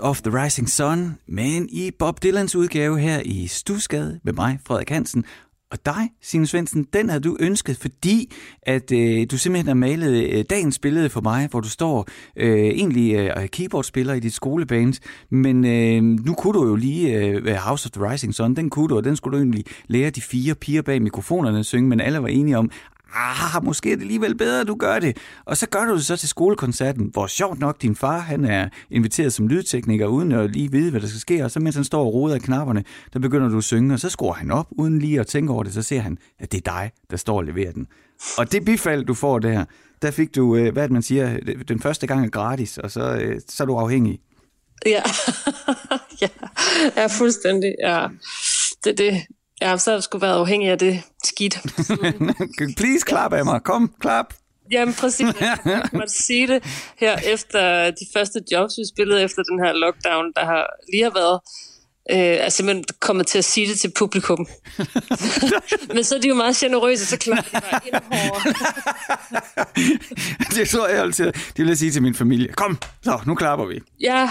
Of 0.00 0.20
the 0.20 0.44
Rising 0.44 0.68
Sun, 0.68 1.18
men 1.28 1.68
i 1.70 1.90
Bob 1.98 2.22
Dylans 2.22 2.56
udgave 2.56 2.98
her 2.98 3.20
i 3.24 3.46
Stusgade 3.46 4.20
med 4.24 4.32
mig, 4.32 4.58
Frederik 4.66 4.90
Hansen. 4.90 5.24
Og 5.70 5.78
dig, 5.86 6.10
Signe 6.22 6.46
Svendsen, 6.46 6.86
den 6.92 7.08
havde 7.08 7.20
du 7.20 7.36
ønsket, 7.40 7.76
fordi 7.76 8.32
at 8.62 8.92
øh, 8.92 9.26
du 9.30 9.38
simpelthen 9.38 9.66
har 9.66 9.74
malet 9.74 10.32
øh, 10.32 10.44
dagens 10.50 10.78
billede 10.78 11.10
for 11.10 11.20
mig, 11.20 11.48
hvor 11.50 11.60
du 11.60 11.68
står 11.68 12.08
øh, 12.36 12.66
egentlig 12.66 13.14
øh, 13.14 13.48
keyboardspiller 13.48 14.14
i 14.14 14.20
dit 14.20 14.34
skoleband, 14.34 14.94
men 15.30 15.64
øh, 15.64 16.02
nu 16.02 16.34
kunne 16.34 16.52
du 16.52 16.66
jo 16.66 16.74
lige 16.74 17.18
øh, 17.18 17.44
være 17.44 17.58
House 17.58 17.86
of 17.86 17.90
the 17.90 18.10
Rising 18.10 18.34
Sun, 18.34 18.54
den 18.54 18.70
kunne 18.70 18.88
du, 18.88 18.96
og 18.96 19.04
den 19.04 19.16
skulle 19.16 19.38
du 19.38 19.42
egentlig 19.42 19.64
lære 19.86 20.10
de 20.10 20.20
fire 20.20 20.54
piger 20.54 20.82
bag 20.82 21.02
mikrofonerne 21.02 21.58
at 21.58 21.66
synge, 21.66 21.88
men 21.88 22.00
alle 22.00 22.22
var 22.22 22.28
enige 22.28 22.58
om, 22.58 22.70
ah, 23.14 23.64
måske 23.64 23.92
er 23.92 23.96
det 23.96 24.02
alligevel 24.02 24.34
bedre, 24.34 24.60
at 24.60 24.66
du 24.66 24.74
gør 24.74 24.98
det. 24.98 25.16
Og 25.44 25.56
så 25.56 25.68
gør 25.68 25.84
du 25.84 25.94
det 25.94 26.04
så 26.04 26.16
til 26.16 26.28
skolekoncerten, 26.28 27.10
hvor 27.12 27.26
sjovt 27.26 27.58
nok 27.58 27.82
din 27.82 27.96
far, 27.96 28.18
han 28.18 28.44
er 28.44 28.68
inviteret 28.90 29.32
som 29.32 29.48
lydtekniker, 29.48 30.06
uden 30.06 30.32
at 30.32 30.50
lige 30.50 30.70
vide, 30.70 30.90
hvad 30.90 31.00
der 31.00 31.06
skal 31.06 31.20
ske. 31.20 31.44
Og 31.44 31.50
så 31.50 31.60
mens 31.60 31.74
han 31.74 31.84
står 31.84 32.04
og 32.04 32.14
roder 32.14 32.34
af 32.34 32.40
knapperne, 32.40 32.84
der 33.12 33.18
begynder 33.18 33.48
du 33.48 33.58
at 33.58 33.64
synge, 33.64 33.94
og 33.94 34.00
så 34.00 34.08
skruer 34.08 34.34
han 34.34 34.50
op, 34.50 34.66
uden 34.70 34.98
lige 34.98 35.20
at 35.20 35.26
tænke 35.26 35.52
over 35.52 35.62
det, 35.62 35.74
så 35.74 35.82
ser 35.82 36.00
han, 36.00 36.18
at 36.38 36.52
det 36.52 36.66
er 36.66 36.72
dig, 36.72 36.90
der 37.10 37.16
står 37.16 37.36
og 37.36 37.44
leverer 37.44 37.72
den. 37.72 37.86
Og 38.38 38.52
det 38.52 38.64
bifald, 38.64 39.04
du 39.04 39.14
får 39.14 39.38
der, 39.38 39.64
der 40.02 40.10
fik 40.10 40.34
du, 40.34 40.56
øh, 40.56 40.72
hvad 40.72 40.88
man 40.88 41.02
siger, 41.02 41.38
den 41.68 41.80
første 41.80 42.06
gang 42.06 42.24
er 42.24 42.30
gratis, 42.30 42.78
og 42.78 42.90
så, 42.90 43.16
øh, 43.20 43.40
så 43.48 43.62
er 43.62 43.66
du 43.66 43.76
afhængig. 43.76 44.20
Ja, 44.86 45.02
ja, 46.22 46.28
ja 46.96 47.06
fuldstændig. 47.06 47.74
Ja. 47.84 48.06
Det 48.84 48.98
det. 48.98 49.22
Ja, 49.60 49.76
så 49.76 49.90
har 49.90 49.96
jeg 49.96 50.02
sgu 50.02 50.18
været 50.18 50.38
afhængig 50.38 50.70
af 50.70 50.78
det 50.78 51.02
skidt. 51.24 51.58
Please, 52.78 53.04
klap 53.06 53.32
af 53.32 53.44
mig. 53.44 53.62
Kom, 53.62 53.94
klap. 54.00 54.34
Jamen 54.70 54.94
præcis, 54.94 55.26
jeg 55.64 55.82
måtte 55.92 56.14
sige 56.14 56.46
det 56.46 56.64
her 56.96 57.18
efter 57.34 57.90
de 57.90 58.06
første 58.12 58.40
jobs, 58.52 58.74
vi 58.78 58.84
spillede 58.94 59.22
efter 59.22 59.42
den 59.42 59.64
her 59.64 59.72
lockdown, 59.72 60.32
der 60.36 60.44
har 60.44 60.66
lige 60.92 61.02
har 61.02 61.10
været 61.10 61.40
øh, 62.10 62.18
er 62.18 62.48
simpelthen 62.48 62.84
kommet 63.00 63.26
til 63.26 63.38
at 63.38 63.44
sige 63.44 63.68
det 63.68 63.78
til 63.78 63.92
publikum. 63.98 64.46
Men 65.94 66.04
så 66.04 66.14
er 66.14 66.20
de 66.20 66.28
jo 66.28 66.34
meget 66.34 66.56
generøse, 66.56 67.06
så 67.06 67.18
klart 67.18 67.44
de 67.44 67.50
bare 67.50 67.80
ind 67.86 67.94
det 70.54 70.68
tror 70.68 70.88
jeg 70.88 71.02
altid. 71.02 71.26
Det 71.26 71.58
vil 71.58 71.66
jeg 71.66 71.78
sige 71.78 71.90
til 71.90 72.02
min 72.02 72.14
familie. 72.14 72.52
Kom, 72.52 72.78
så 73.02 73.20
nu 73.26 73.34
klapper 73.34 73.66
vi. 73.66 73.80
Ja, 74.00 74.30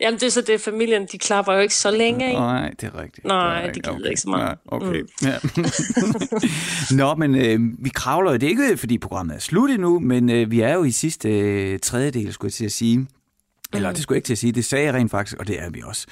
jamen 0.00 0.20
det 0.20 0.26
er 0.26 0.30
så 0.30 0.40
det, 0.40 0.60
familien, 0.60 1.06
de 1.12 1.18
klapper 1.18 1.52
jo 1.52 1.60
ikke 1.60 1.74
så 1.74 1.90
længe, 1.90 2.26
ikke? 2.28 2.40
Nej, 2.40 2.70
det 2.80 2.90
er 2.94 3.02
rigtigt. 3.02 3.26
Nej, 3.26 3.60
det, 3.60 3.68
er 3.68 3.72
det 3.72 3.82
gider 3.82 3.96
okay. 3.96 4.08
ikke 4.08 4.20
så 4.20 4.28
meget. 4.28 4.48
Ja, 4.48 4.76
okay. 4.76 5.00
Mm. 5.00 5.28
Ja. 5.28 5.36
Nå, 7.04 7.14
men 7.14 7.34
øh, 7.34 7.84
vi 7.84 7.88
kravler 7.88 8.30
jo. 8.30 8.36
Det 8.36 8.48
ikke, 8.48 8.76
fordi 8.76 8.98
programmet 8.98 9.36
er 9.36 9.40
slut 9.40 9.70
endnu, 9.70 9.98
men 9.98 10.30
øh, 10.30 10.50
vi 10.50 10.60
er 10.60 10.74
jo 10.74 10.84
i 10.84 10.90
sidste 10.90 11.28
øh, 11.28 11.78
tredjedel, 11.78 12.32
skulle 12.32 12.48
jeg 12.48 12.54
til 12.54 12.64
at 12.64 12.72
sige. 12.72 13.06
Eller 13.74 13.92
det 13.92 14.02
skulle 14.02 14.16
jeg 14.16 14.18
ikke 14.18 14.26
til 14.26 14.34
at 14.34 14.38
sige, 14.38 14.52
det 14.52 14.64
sagde 14.64 14.84
jeg 14.84 14.94
rent 14.94 15.10
faktisk, 15.10 15.36
og 15.38 15.46
det 15.46 15.62
er 15.62 15.70
vi 15.70 15.82
også. 15.84 16.06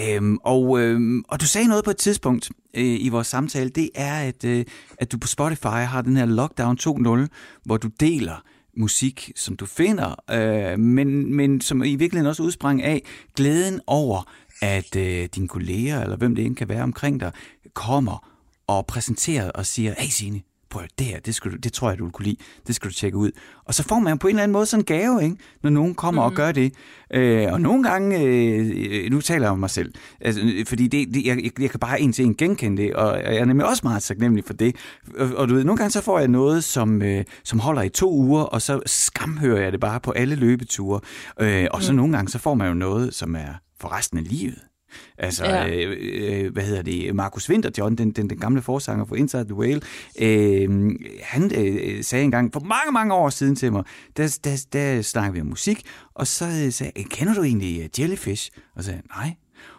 Øhm, 0.00 0.38
og, 0.42 0.80
øhm, 0.80 1.24
og 1.28 1.40
du 1.40 1.46
sagde 1.46 1.68
noget 1.68 1.84
på 1.84 1.90
et 1.90 1.96
tidspunkt 1.96 2.50
øh, 2.74 2.96
i 3.00 3.08
vores 3.08 3.26
samtale, 3.26 3.70
det 3.70 3.90
er, 3.94 4.14
at, 4.14 4.44
øh, 4.44 4.64
at 4.98 5.12
du 5.12 5.18
på 5.18 5.26
Spotify 5.26 5.66
har 5.66 6.02
den 6.02 6.16
her 6.16 6.26
Lockdown 6.26 6.78
2.0, 6.80 7.26
hvor 7.64 7.76
du 7.76 7.88
deler 8.00 8.42
musik, 8.76 9.32
som 9.36 9.56
du 9.56 9.66
finder, 9.66 10.14
øh, 10.30 10.78
men, 10.78 11.34
men 11.34 11.60
som 11.60 11.82
i 11.82 11.94
virkeligheden 11.94 12.28
også 12.28 12.42
udsprang 12.42 12.82
af 12.82 13.02
glæden 13.36 13.80
over, 13.86 14.30
at 14.62 14.96
øh, 14.96 15.28
dine 15.34 15.48
kolleger, 15.48 16.02
eller 16.02 16.16
hvem 16.16 16.34
det 16.34 16.44
end 16.44 16.56
kan 16.56 16.68
være 16.68 16.82
omkring 16.82 17.20
dig, 17.20 17.32
kommer 17.74 18.28
og 18.66 18.86
præsenterer 18.86 19.50
og 19.50 19.66
siger, 19.66 19.94
hey 19.98 20.08
Signe, 20.08 20.40
prøv 20.74 20.86
det 20.98 21.06
her, 21.06 21.20
det, 21.20 21.34
skal 21.34 21.50
du, 21.50 21.56
det 21.56 21.72
tror 21.72 21.88
jeg, 21.88 21.98
du 21.98 22.04
vil 22.04 22.12
kunne 22.12 22.24
lide, 22.24 22.36
det 22.66 22.74
skal 22.74 22.90
du 22.90 22.94
tjekke 22.94 23.18
ud. 23.18 23.30
Og 23.64 23.74
så 23.74 23.82
får 23.82 23.98
man 23.98 24.18
på 24.18 24.26
en 24.26 24.30
eller 24.30 24.42
anden 24.42 24.52
måde 24.52 24.66
sådan 24.66 24.80
en 24.80 24.84
gave, 24.84 25.24
ikke? 25.24 25.36
når 25.62 25.70
nogen 25.70 25.94
kommer 25.94 26.22
mm. 26.22 26.26
og 26.26 26.32
gør 26.32 26.52
det. 26.52 26.74
Øh, 27.10 27.52
og 27.52 27.60
nogle 27.60 27.82
gange, 27.82 28.22
øh, 28.22 29.10
nu 29.10 29.20
taler 29.20 29.46
jeg 29.46 29.52
om 29.52 29.58
mig 29.58 29.70
selv, 29.70 29.94
altså, 30.20 30.40
fordi 30.66 30.86
det, 30.86 31.14
det, 31.14 31.26
jeg, 31.26 31.50
jeg 31.60 31.70
kan 31.70 31.80
bare 31.80 32.00
en 32.00 32.12
til 32.12 32.24
en 32.24 32.34
genkende 32.34 32.82
det, 32.82 32.94
og 32.94 33.16
jeg 33.16 33.36
er 33.36 33.44
nemlig 33.44 33.66
også 33.66 33.80
meget 33.84 34.02
taknemmelig 34.02 34.44
for 34.44 34.54
det. 34.54 34.76
Og, 35.18 35.28
og 35.36 35.48
du 35.48 35.54
ved, 35.54 35.64
nogle 35.64 35.76
gange 35.76 35.90
så 35.90 36.00
får 36.00 36.18
jeg 36.18 36.28
noget, 36.28 36.64
som, 36.64 37.02
øh, 37.02 37.24
som 37.44 37.58
holder 37.58 37.82
i 37.82 37.88
to 37.88 38.12
uger, 38.12 38.42
og 38.42 38.62
så 38.62 38.80
skamhører 38.86 39.62
jeg 39.62 39.72
det 39.72 39.80
bare 39.80 40.00
på 40.00 40.10
alle 40.10 40.34
løbeture. 40.34 41.00
Øh, 41.40 41.66
og 41.70 41.82
så 41.82 41.92
mm. 41.92 41.96
nogle 41.96 42.16
gange, 42.16 42.30
så 42.30 42.38
får 42.38 42.54
man 42.54 42.68
jo 42.68 42.74
noget, 42.74 43.14
som 43.14 43.36
er 43.36 43.54
for 43.80 43.96
resten 43.98 44.18
af 44.18 44.24
livet. 44.28 44.73
Altså, 45.18 45.44
ja. 45.44 45.68
øh, 45.68 46.52
hvad 46.52 46.62
hedder 46.62 46.82
det, 46.82 47.14
Markus 47.14 47.50
Winterjohn, 47.50 47.96
den, 47.96 48.10
den, 48.10 48.30
den 48.30 48.38
gamle 48.38 48.62
forsanger 48.62 49.04
for 49.04 49.16
Inside 49.16 49.44
the 49.44 49.54
Whale, 49.54 49.80
øh, 50.20 50.90
han 51.22 51.50
øh, 51.54 52.04
sagde 52.04 52.24
engang 52.24 52.52
for 52.52 52.60
mange, 52.60 52.92
mange 52.92 53.14
år 53.14 53.30
siden 53.30 53.56
til 53.56 53.72
mig, 53.72 53.84
der, 54.16 54.38
der, 54.44 54.66
der 54.72 55.02
snakkede 55.02 55.34
vi 55.34 55.40
om 55.40 55.46
musik, 55.46 55.82
og 56.14 56.26
så 56.26 56.70
sagde 56.70 56.92
jeg, 56.96 57.04
kender 57.04 57.34
du 57.34 57.42
egentlig 57.42 57.90
Jellyfish? 57.98 58.50
Og 58.74 58.82
så 58.82 58.86
sagde 58.86 59.02
nej. 59.16 59.34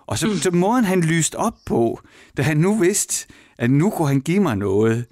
Og 0.08 0.18
så, 0.18 0.28
mm. 0.28 0.36
så 0.36 0.52
måden 0.52 0.86
han 0.86 1.02
lyste 1.02 1.36
op 1.36 1.58
på, 1.66 2.00
da 2.38 2.42
han 2.42 2.58
nu 2.58 2.76
vidste, 2.76 3.28
at 3.58 3.72
nu 3.72 3.90
kunne 3.90 4.08
han 4.08 4.22
give 4.22 4.40
mig 4.40 4.58
noget, 4.58 5.06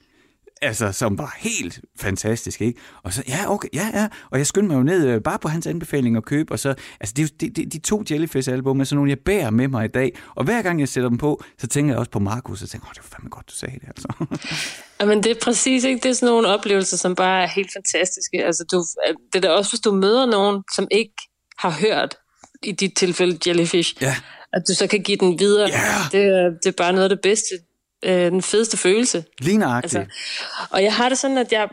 altså, 0.64 0.92
som 0.92 1.18
var 1.18 1.36
helt 1.38 1.82
fantastisk, 2.00 2.62
ikke? 2.62 2.80
Og 3.04 3.14
så, 3.14 3.24
ja, 3.28 3.52
okay, 3.52 3.68
ja, 3.74 3.90
ja. 3.94 4.08
Og 4.32 4.38
jeg 4.38 4.48
skyndte 4.48 4.68
mig 4.68 4.76
jo 4.76 4.84
ned, 4.84 5.08
øh, 5.08 5.22
bare 5.22 5.40
på 5.40 5.48
hans 5.48 5.68
anbefaling 5.68 6.18
at 6.18 6.26
købe, 6.26 6.54
og 6.54 6.60
så, 6.60 6.76
altså, 7.00 7.14
det, 7.18 7.42
det, 7.42 7.56
det, 7.56 7.74
de 7.74 7.80
to 7.80 8.04
Jellyfish-album 8.12 8.80
er 8.80 8.84
sådan 8.84 8.96
nogle, 8.96 9.10
jeg 9.10 9.20
bærer 9.20 9.50
med 9.50 9.68
mig 9.68 9.86
i 9.86 9.88
dag. 9.88 10.18
Og 10.36 10.44
hver 10.44 10.62
gang 10.62 10.80
jeg 10.80 10.90
sætter 10.90 11.10
dem 11.10 11.18
på, 11.18 11.44
så 11.60 11.68
tænker 11.68 11.94
jeg 11.94 12.00
også 12.00 12.12
på 12.12 12.20
Markus, 12.20 12.62
og 12.62 12.70
tænker, 12.70 12.88
åh, 12.88 12.94
det 12.94 13.04
var 13.04 13.16
fandme 13.16 13.30
godt, 13.30 13.50
du 13.50 13.54
sagde 13.54 13.80
det, 13.80 13.88
altså. 13.88 14.08
Jamen, 15.02 15.24
det 15.24 15.32
er 15.32 15.40
præcis, 15.44 15.84
ikke? 15.84 16.04
Det 16.04 16.10
er 16.10 16.14
sådan 16.14 16.34
nogle 16.34 16.48
oplevelser, 16.48 16.98
som 16.98 17.16
bare 17.16 17.44
er 17.44 17.48
helt 17.48 17.70
fantastiske. 17.74 18.46
Altså, 18.46 18.66
du, 18.72 18.86
det 19.34 19.46
er 19.46 19.48
da 19.48 19.50
også, 19.50 19.72
hvis 19.72 19.80
du 19.80 19.92
møder 19.92 20.26
nogen, 20.26 20.64
som 20.76 20.88
ikke 20.92 21.14
har 21.58 21.72
hørt, 21.72 22.16
i 22.64 22.72
dit 22.72 22.96
tilfælde, 22.98 23.50
Jellyfish, 23.50 23.96
ja. 24.02 24.16
at 24.54 24.64
du 24.68 24.74
så 24.74 24.88
kan 24.88 25.04
give 25.04 25.18
den 25.18 25.40
videre. 25.40 25.70
Yeah. 25.70 26.12
Det, 26.12 26.58
det 26.64 26.70
er 26.70 26.78
bare 26.78 26.94
noget 26.94 27.04
af 27.04 27.10
det 27.10 27.20
bedste 27.24 27.56
øh, 28.04 28.32
den 28.32 28.42
fedeste 28.42 28.78
følelse. 28.78 29.24
Lige. 29.40 30.06
Altså, 30.06 30.06
og 30.70 30.84
jeg 30.84 30.94
har 30.94 31.10
det 31.10 31.18
sådan, 31.18 31.38
at 31.38 31.52
jeg, 31.52 31.70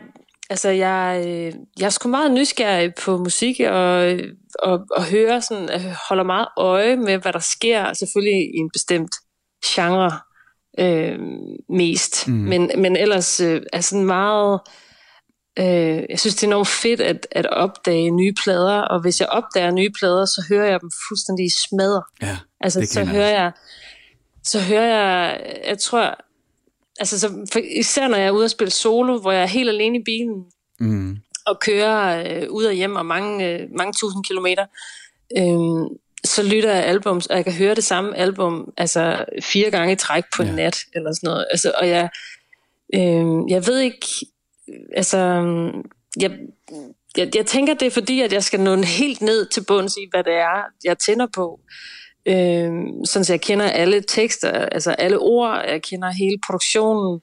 altså 0.49 0.69
jeg, 0.69 1.23
øh, 1.27 1.53
jeg 1.79 1.85
er 1.85 1.89
sgu 1.89 2.09
meget 2.09 2.31
nysgerrig 2.31 2.93
på 2.95 3.17
musik, 3.17 3.59
og, 3.59 4.19
og, 4.59 4.79
og 4.91 5.05
hører 5.05 5.39
sådan, 5.39 5.69
jeg 5.69 5.95
holder 6.09 6.23
meget 6.23 6.47
øje 6.57 6.95
med, 6.95 7.17
hvad 7.17 7.33
der 7.33 7.39
sker, 7.39 7.93
selvfølgelig 7.93 8.41
i 8.55 8.57
en 8.57 8.69
bestemt 8.73 9.15
genre 9.65 10.19
øh, 10.79 11.19
mest. 11.69 12.27
Mm. 12.27 12.33
Men, 12.33 12.71
men 12.77 12.95
ellers 12.95 13.39
øh, 13.39 13.61
er 13.73 13.81
sådan 13.81 14.05
meget... 14.05 14.59
Øh, 15.59 16.03
jeg 16.09 16.19
synes, 16.19 16.35
det 16.35 16.43
er 16.43 16.47
enormt 16.47 16.67
fedt 16.67 17.01
at, 17.01 17.27
at 17.31 17.45
opdage 17.45 18.11
nye 18.11 18.33
plader, 18.43 18.81
og 18.81 19.01
hvis 19.01 19.19
jeg 19.19 19.29
opdager 19.29 19.71
nye 19.71 19.89
plader, 19.99 20.25
så 20.25 20.45
hører 20.49 20.69
jeg 20.71 20.79
dem 20.81 20.91
fuldstændig 21.09 21.51
smadre. 21.51 22.03
Ja, 22.21 22.37
altså, 22.61 22.85
så 22.85 23.05
hører 23.05 23.29
jeg 23.29 23.51
så 24.43 24.59
hører 24.59 24.87
jeg, 24.87 25.41
jeg 25.67 25.79
tror, 25.79 26.17
altså 26.99 27.19
så, 27.19 27.47
for, 27.53 27.59
især 27.59 28.07
når 28.07 28.17
jeg 28.17 28.27
er 28.27 28.31
ude 28.31 28.45
at 28.45 28.51
spille 28.51 28.71
solo, 28.71 29.19
hvor 29.19 29.31
jeg 29.31 29.41
er 29.41 29.47
helt 29.47 29.69
alene 29.69 29.97
i 29.97 30.03
bilen, 30.03 30.45
mm. 30.79 31.17
og 31.45 31.59
kører 31.59 32.23
øh, 32.27 32.49
ud 32.49 32.63
og 32.63 32.73
hjem 32.73 32.95
og 32.95 33.05
mange, 33.05 33.47
øh, 33.47 33.67
mange 33.77 33.93
tusind 33.93 34.23
kilometer, 34.23 34.65
øh, 35.37 35.97
så 36.23 36.43
lytter 36.43 36.73
jeg 36.73 36.83
albums, 36.83 37.25
og 37.25 37.35
jeg 37.35 37.43
kan 37.43 37.53
høre 37.53 37.75
det 37.75 37.83
samme 37.83 38.17
album, 38.17 38.73
altså 38.77 39.25
fire 39.41 39.71
gange 39.71 39.93
i 39.93 39.95
træk 39.95 40.23
på 40.35 40.41
en 40.41 40.47
ja. 40.47 40.55
nat, 40.55 40.77
eller 40.93 41.13
sådan 41.13 41.27
noget. 41.27 41.45
Altså, 41.51 41.73
og 41.81 41.89
jeg, 41.89 42.09
øh, 42.93 43.49
jeg 43.49 43.67
ved 43.67 43.79
ikke, 43.79 44.07
altså, 44.95 45.17
jeg, 46.21 46.31
jeg, 47.17 47.35
jeg 47.35 47.45
tænker, 47.45 47.73
det 47.73 47.85
er 47.85 47.91
fordi, 47.91 48.21
at 48.21 48.33
jeg 48.33 48.43
skal 48.43 48.59
nå 48.59 48.75
helt 48.75 49.21
ned 49.21 49.45
til 49.45 49.63
bunds 49.67 49.97
i, 49.97 50.07
hvad 50.11 50.23
det 50.23 50.33
er, 50.33 50.63
jeg 50.83 50.97
tænder 50.97 51.27
på. 51.35 51.59
Øh, 51.63 52.00
sådan 53.05 53.25
så 53.25 53.33
jeg 53.33 53.41
kender 53.41 53.65
alle 53.65 54.01
tekster, 54.01 54.49
altså 54.51 54.91
alle 54.91 55.19
ord, 55.19 55.63
jeg 55.69 55.81
kender 55.81 56.11
hele 56.11 56.37
produktionen 56.47 57.21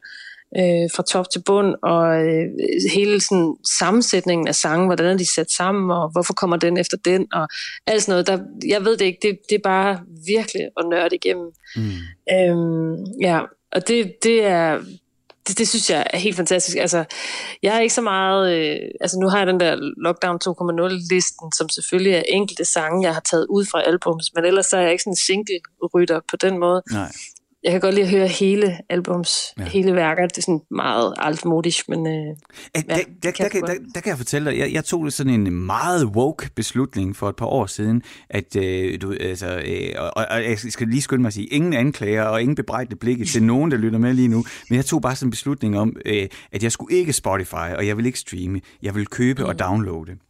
øh, 0.57 0.88
fra 0.94 1.03
top 1.03 1.30
til 1.30 1.42
bund, 1.46 1.74
og 1.82 2.26
øh, 2.26 2.46
hele 2.94 3.20
sådan, 3.20 3.55
sammensætningen 3.78 4.49
af 4.49 4.55
sangen, 4.55 4.88
hvordan 4.88 5.07
er 5.07 5.16
de 5.16 5.34
sat 5.34 5.51
sammen, 5.51 5.90
og 5.90 6.12
hvorfor 6.12 6.34
kommer 6.34 6.57
den 6.57 6.76
efter 6.76 6.96
den, 7.05 7.26
og 7.32 7.49
alt 7.86 8.03
sådan 8.03 8.12
noget. 8.12 8.26
Der, 8.26 8.38
jeg 8.68 8.84
ved 8.84 8.96
det 8.96 9.05
ikke, 9.05 9.18
det, 9.22 9.38
det 9.49 9.55
er 9.55 9.62
bare 9.64 10.01
virkelig 10.26 10.62
at 10.76 10.86
nørde 10.90 11.16
igennem. 11.16 11.51
Mm. 11.76 11.82
Øh, 12.32 12.99
ja, 13.20 13.40
og 13.72 13.88
det, 13.88 14.12
det 14.22 14.44
er 14.44 14.80
det, 15.49 15.59
det 15.59 15.68
synes 15.68 15.90
jeg 15.90 16.07
er 16.11 16.18
helt 16.18 16.36
fantastisk. 16.36 16.76
Altså, 16.76 17.05
jeg 17.62 17.76
er 17.76 17.80
ikke 17.80 17.94
så 17.94 18.01
meget... 18.01 18.53
Øh, 18.53 18.76
altså, 19.01 19.18
nu 19.20 19.28
har 19.28 19.38
jeg 19.38 19.46
den 19.46 19.61
der 19.61 19.76
Lockdown 19.96 20.38
2.0-listen, 20.44 21.53
som 21.53 21.68
selvfølgelig 21.68 22.12
er 22.12 22.22
enkelte 22.28 22.64
sange, 22.64 23.07
jeg 23.07 23.14
har 23.14 23.24
taget 23.30 23.46
ud 23.51 23.64
fra 23.70 23.82
albums, 23.82 24.34
men 24.34 24.44
ellers 24.44 24.66
så 24.66 24.76
er 24.76 24.80
jeg 24.80 24.92
ikke 24.92 25.03
sådan 25.03 25.12
en 25.12 25.16
single-rytter 25.16 26.20
på 26.30 26.36
den 26.36 26.59
måde. 26.59 26.82
Nej. 26.92 27.12
Jeg 27.62 27.72
kan 27.72 27.80
godt 27.80 27.94
lide 27.94 28.06
at 28.06 28.11
høre 28.11 28.26
hele 28.26 28.78
albums, 28.88 29.54
ja. 29.59 29.64
hele 29.64 29.94
værker. 29.94 30.26
Det 30.26 30.38
er 30.38 30.42
sådan 30.42 30.61
meget 30.70 31.14
altmodisk, 31.18 31.88
men... 31.88 32.06
Øh, 32.06 32.36
Ja, 32.76 32.80
der, 32.80 32.96
der, 33.22 33.30
der, 33.30 33.48
kan 33.48 33.62
der, 33.62 33.74
der 33.94 34.00
kan 34.00 34.11
jeg 34.11 34.16
fortælle 34.16 34.50
dig, 34.50 34.59
jeg, 34.59 34.72
jeg 34.72 34.84
tog 34.84 35.12
sådan 35.12 35.32
en 35.32 35.52
meget 35.52 36.06
woke 36.06 36.50
beslutning 36.54 37.16
for 37.16 37.28
et 37.28 37.36
par 37.36 37.46
år 37.46 37.66
siden, 37.66 38.02
at 38.30 38.56
øh, 38.56 39.00
du, 39.02 39.14
altså, 39.20 39.62
øh, 39.66 39.90
og, 39.98 40.26
og 40.30 40.44
jeg 40.44 40.59
skal 40.59 40.88
lige 40.88 41.02
skynde 41.02 41.22
mig 41.22 41.28
at 41.28 41.34
sige, 41.34 41.46
ingen 41.46 41.72
anklager 41.72 42.24
og 42.24 42.40
ingen 42.40 42.54
bebrejdende 42.54 42.96
blikke 42.96 43.24
til 43.24 43.42
nogen, 43.52 43.70
der 43.70 43.76
lytter 43.76 43.98
med 43.98 44.14
lige 44.14 44.28
nu, 44.28 44.44
men 44.70 44.76
jeg 44.76 44.84
tog 44.84 45.02
bare 45.02 45.16
sådan 45.16 45.26
en 45.26 45.30
beslutning 45.30 45.78
om, 45.78 45.96
øh, 46.06 46.28
at 46.52 46.62
jeg 46.62 46.72
skulle 46.72 46.96
ikke 46.96 47.12
Spotify, 47.12 47.74
og 47.76 47.86
jeg 47.86 47.96
vil 47.96 48.06
ikke 48.06 48.18
streame, 48.18 48.61
jeg 48.82 48.94
vil 48.94 49.06
købe 49.06 49.46
og 49.46 49.59
downloade. 49.59 50.27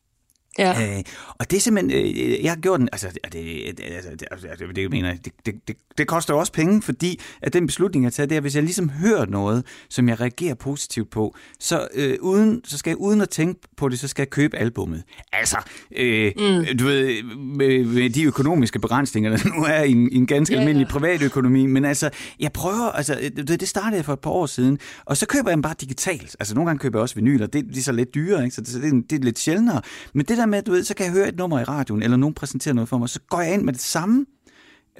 Ja. 0.58 0.96
Øh, 0.96 1.02
og 1.28 1.50
det 1.50 1.56
er 1.56 1.60
simpelthen, 1.60 2.06
øh, 2.06 2.44
jeg 2.44 2.50
har 2.50 2.56
gjort 2.56 2.80
den, 2.80 2.88
altså 2.92 3.08
det, 3.24 3.32
det, 3.32 3.80
altså, 3.94 4.10
det, 4.10 4.24
altså, 4.30 4.48
det, 4.58 4.76
det, 4.76 4.90
mener, 4.90 5.14
det, 5.14 5.32
det, 5.46 5.54
det, 5.68 5.76
det 5.98 6.06
koster 6.06 6.34
også 6.34 6.52
penge, 6.52 6.82
fordi 6.82 7.20
at 7.42 7.52
den 7.52 7.66
beslutning, 7.66 8.02
jeg 8.02 8.06
har 8.06 8.10
taget, 8.10 8.30
det 8.30 8.36
er, 8.36 8.40
hvis 8.40 8.54
jeg 8.54 8.62
ligesom 8.62 8.90
hører 8.90 9.26
noget, 9.26 9.64
som 9.90 10.08
jeg 10.08 10.20
reagerer 10.20 10.54
positivt 10.54 11.10
på, 11.10 11.36
så, 11.60 11.88
øh, 11.94 12.16
uden, 12.20 12.60
så 12.64 12.78
skal 12.78 12.90
jeg 12.90 12.96
uden 12.96 13.20
at 13.20 13.28
tænke 13.28 13.60
på 13.76 13.88
det, 13.88 13.98
så 13.98 14.08
skal 14.08 14.22
jeg 14.22 14.30
købe 14.30 14.56
albummet. 14.56 15.02
Altså, 15.32 15.56
øh, 15.96 16.32
mm. 16.36 16.76
du 16.78 16.84
ved, 16.84 17.22
med, 17.36 17.84
med 17.84 18.10
de 18.10 18.24
økonomiske 18.24 18.78
begrænsninger, 18.78 19.36
der 19.36 19.56
nu 19.56 19.64
er 19.64 19.82
i 19.82 19.90
en, 19.90 20.12
i 20.12 20.16
en 20.16 20.26
ganske 20.26 20.54
Ja, 20.54 20.60
almindelig 20.60 20.86
ja. 20.86 20.92
privatøkonomi, 20.92 21.66
men 21.66 21.84
altså, 21.84 22.10
jeg 22.40 22.52
prøver, 22.52 22.90
altså, 22.90 23.30
det, 23.36 23.60
det 23.60 23.68
startede 23.68 23.96
jeg 23.96 24.04
for 24.04 24.12
et 24.12 24.20
par 24.20 24.30
år 24.30 24.46
siden, 24.46 24.78
og 25.04 25.16
så 25.16 25.26
køber 25.26 25.50
jeg 25.50 25.56
dem 25.56 25.62
bare 25.62 25.74
digitalt. 25.80 26.36
Altså, 26.40 26.54
nogle 26.54 26.68
gange 26.68 26.78
køber 26.78 26.98
jeg 26.98 27.02
også 27.02 27.14
vinyler, 27.14 27.46
det, 27.46 27.64
de 27.74 27.78
er 27.78 27.82
så 27.82 27.92
lidt 27.92 28.14
dyrere, 28.14 28.44
ikke? 28.44 28.54
så 28.54 28.60
det, 28.60 28.74
det, 28.74 28.92
er, 28.92 29.02
det 29.10 29.18
er 29.20 29.24
lidt 29.24 29.38
sjældnere. 29.38 29.82
Men 30.14 30.26
det 30.26 30.38
der 30.38 30.46
med, 30.48 30.62
du 30.62 30.70
ved, 30.70 30.84
så 30.84 30.94
kan 30.94 31.06
jeg 31.06 31.12
høre 31.12 31.28
et 31.28 31.36
nummer 31.36 31.60
i 31.60 31.64
radioen, 31.64 32.02
eller 32.02 32.16
nogen 32.16 32.34
præsenterer 32.34 32.74
noget 32.74 32.88
for 32.88 32.98
mig, 32.98 33.08
så 33.08 33.20
går 33.30 33.40
jeg 33.40 33.54
ind 33.54 33.62
med 33.62 33.72
det 33.72 33.82
samme, 33.82 34.26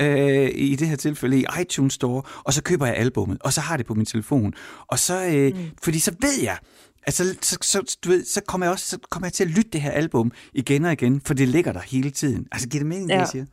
øh, 0.00 0.50
i 0.54 0.76
det 0.76 0.88
her 0.88 0.96
tilfælde 0.96 1.40
i 1.40 1.44
iTunes 1.60 1.94
Store, 1.94 2.22
og 2.44 2.52
så 2.52 2.62
køber 2.62 2.86
jeg 2.86 2.96
albummet, 2.96 3.38
og 3.40 3.52
så 3.52 3.60
har 3.60 3.76
det 3.76 3.86
på 3.86 3.94
min 3.94 4.06
telefon. 4.06 4.54
Og 4.86 4.98
så, 4.98 5.26
øh, 5.26 5.56
mm. 5.56 5.70
fordi 5.82 5.98
så 5.98 6.14
ved 6.20 6.42
jeg, 6.42 6.58
altså, 7.06 7.34
så, 7.42 7.58
så, 7.62 7.96
du 8.04 8.08
ved, 8.08 8.24
så 8.24 8.40
kommer 8.46 8.66
jeg 8.66 8.72
også 8.72 8.86
så 8.86 8.98
kommer 9.10 9.26
jeg 9.26 9.32
til 9.32 9.44
at 9.44 9.50
lytte 9.50 9.70
det 9.70 9.80
her 9.80 9.90
album 9.90 10.32
igen 10.52 10.84
og 10.84 10.92
igen, 10.92 11.20
for 11.26 11.34
det 11.34 11.48
ligger 11.48 11.72
der 11.72 11.80
hele 11.80 12.10
tiden. 12.10 12.46
Altså, 12.52 12.68
giver 12.68 12.80
det 12.80 12.88
mening, 12.88 13.10
ja. 13.10 13.14
det 13.14 13.20
jeg 13.20 13.28
siger? 13.28 13.44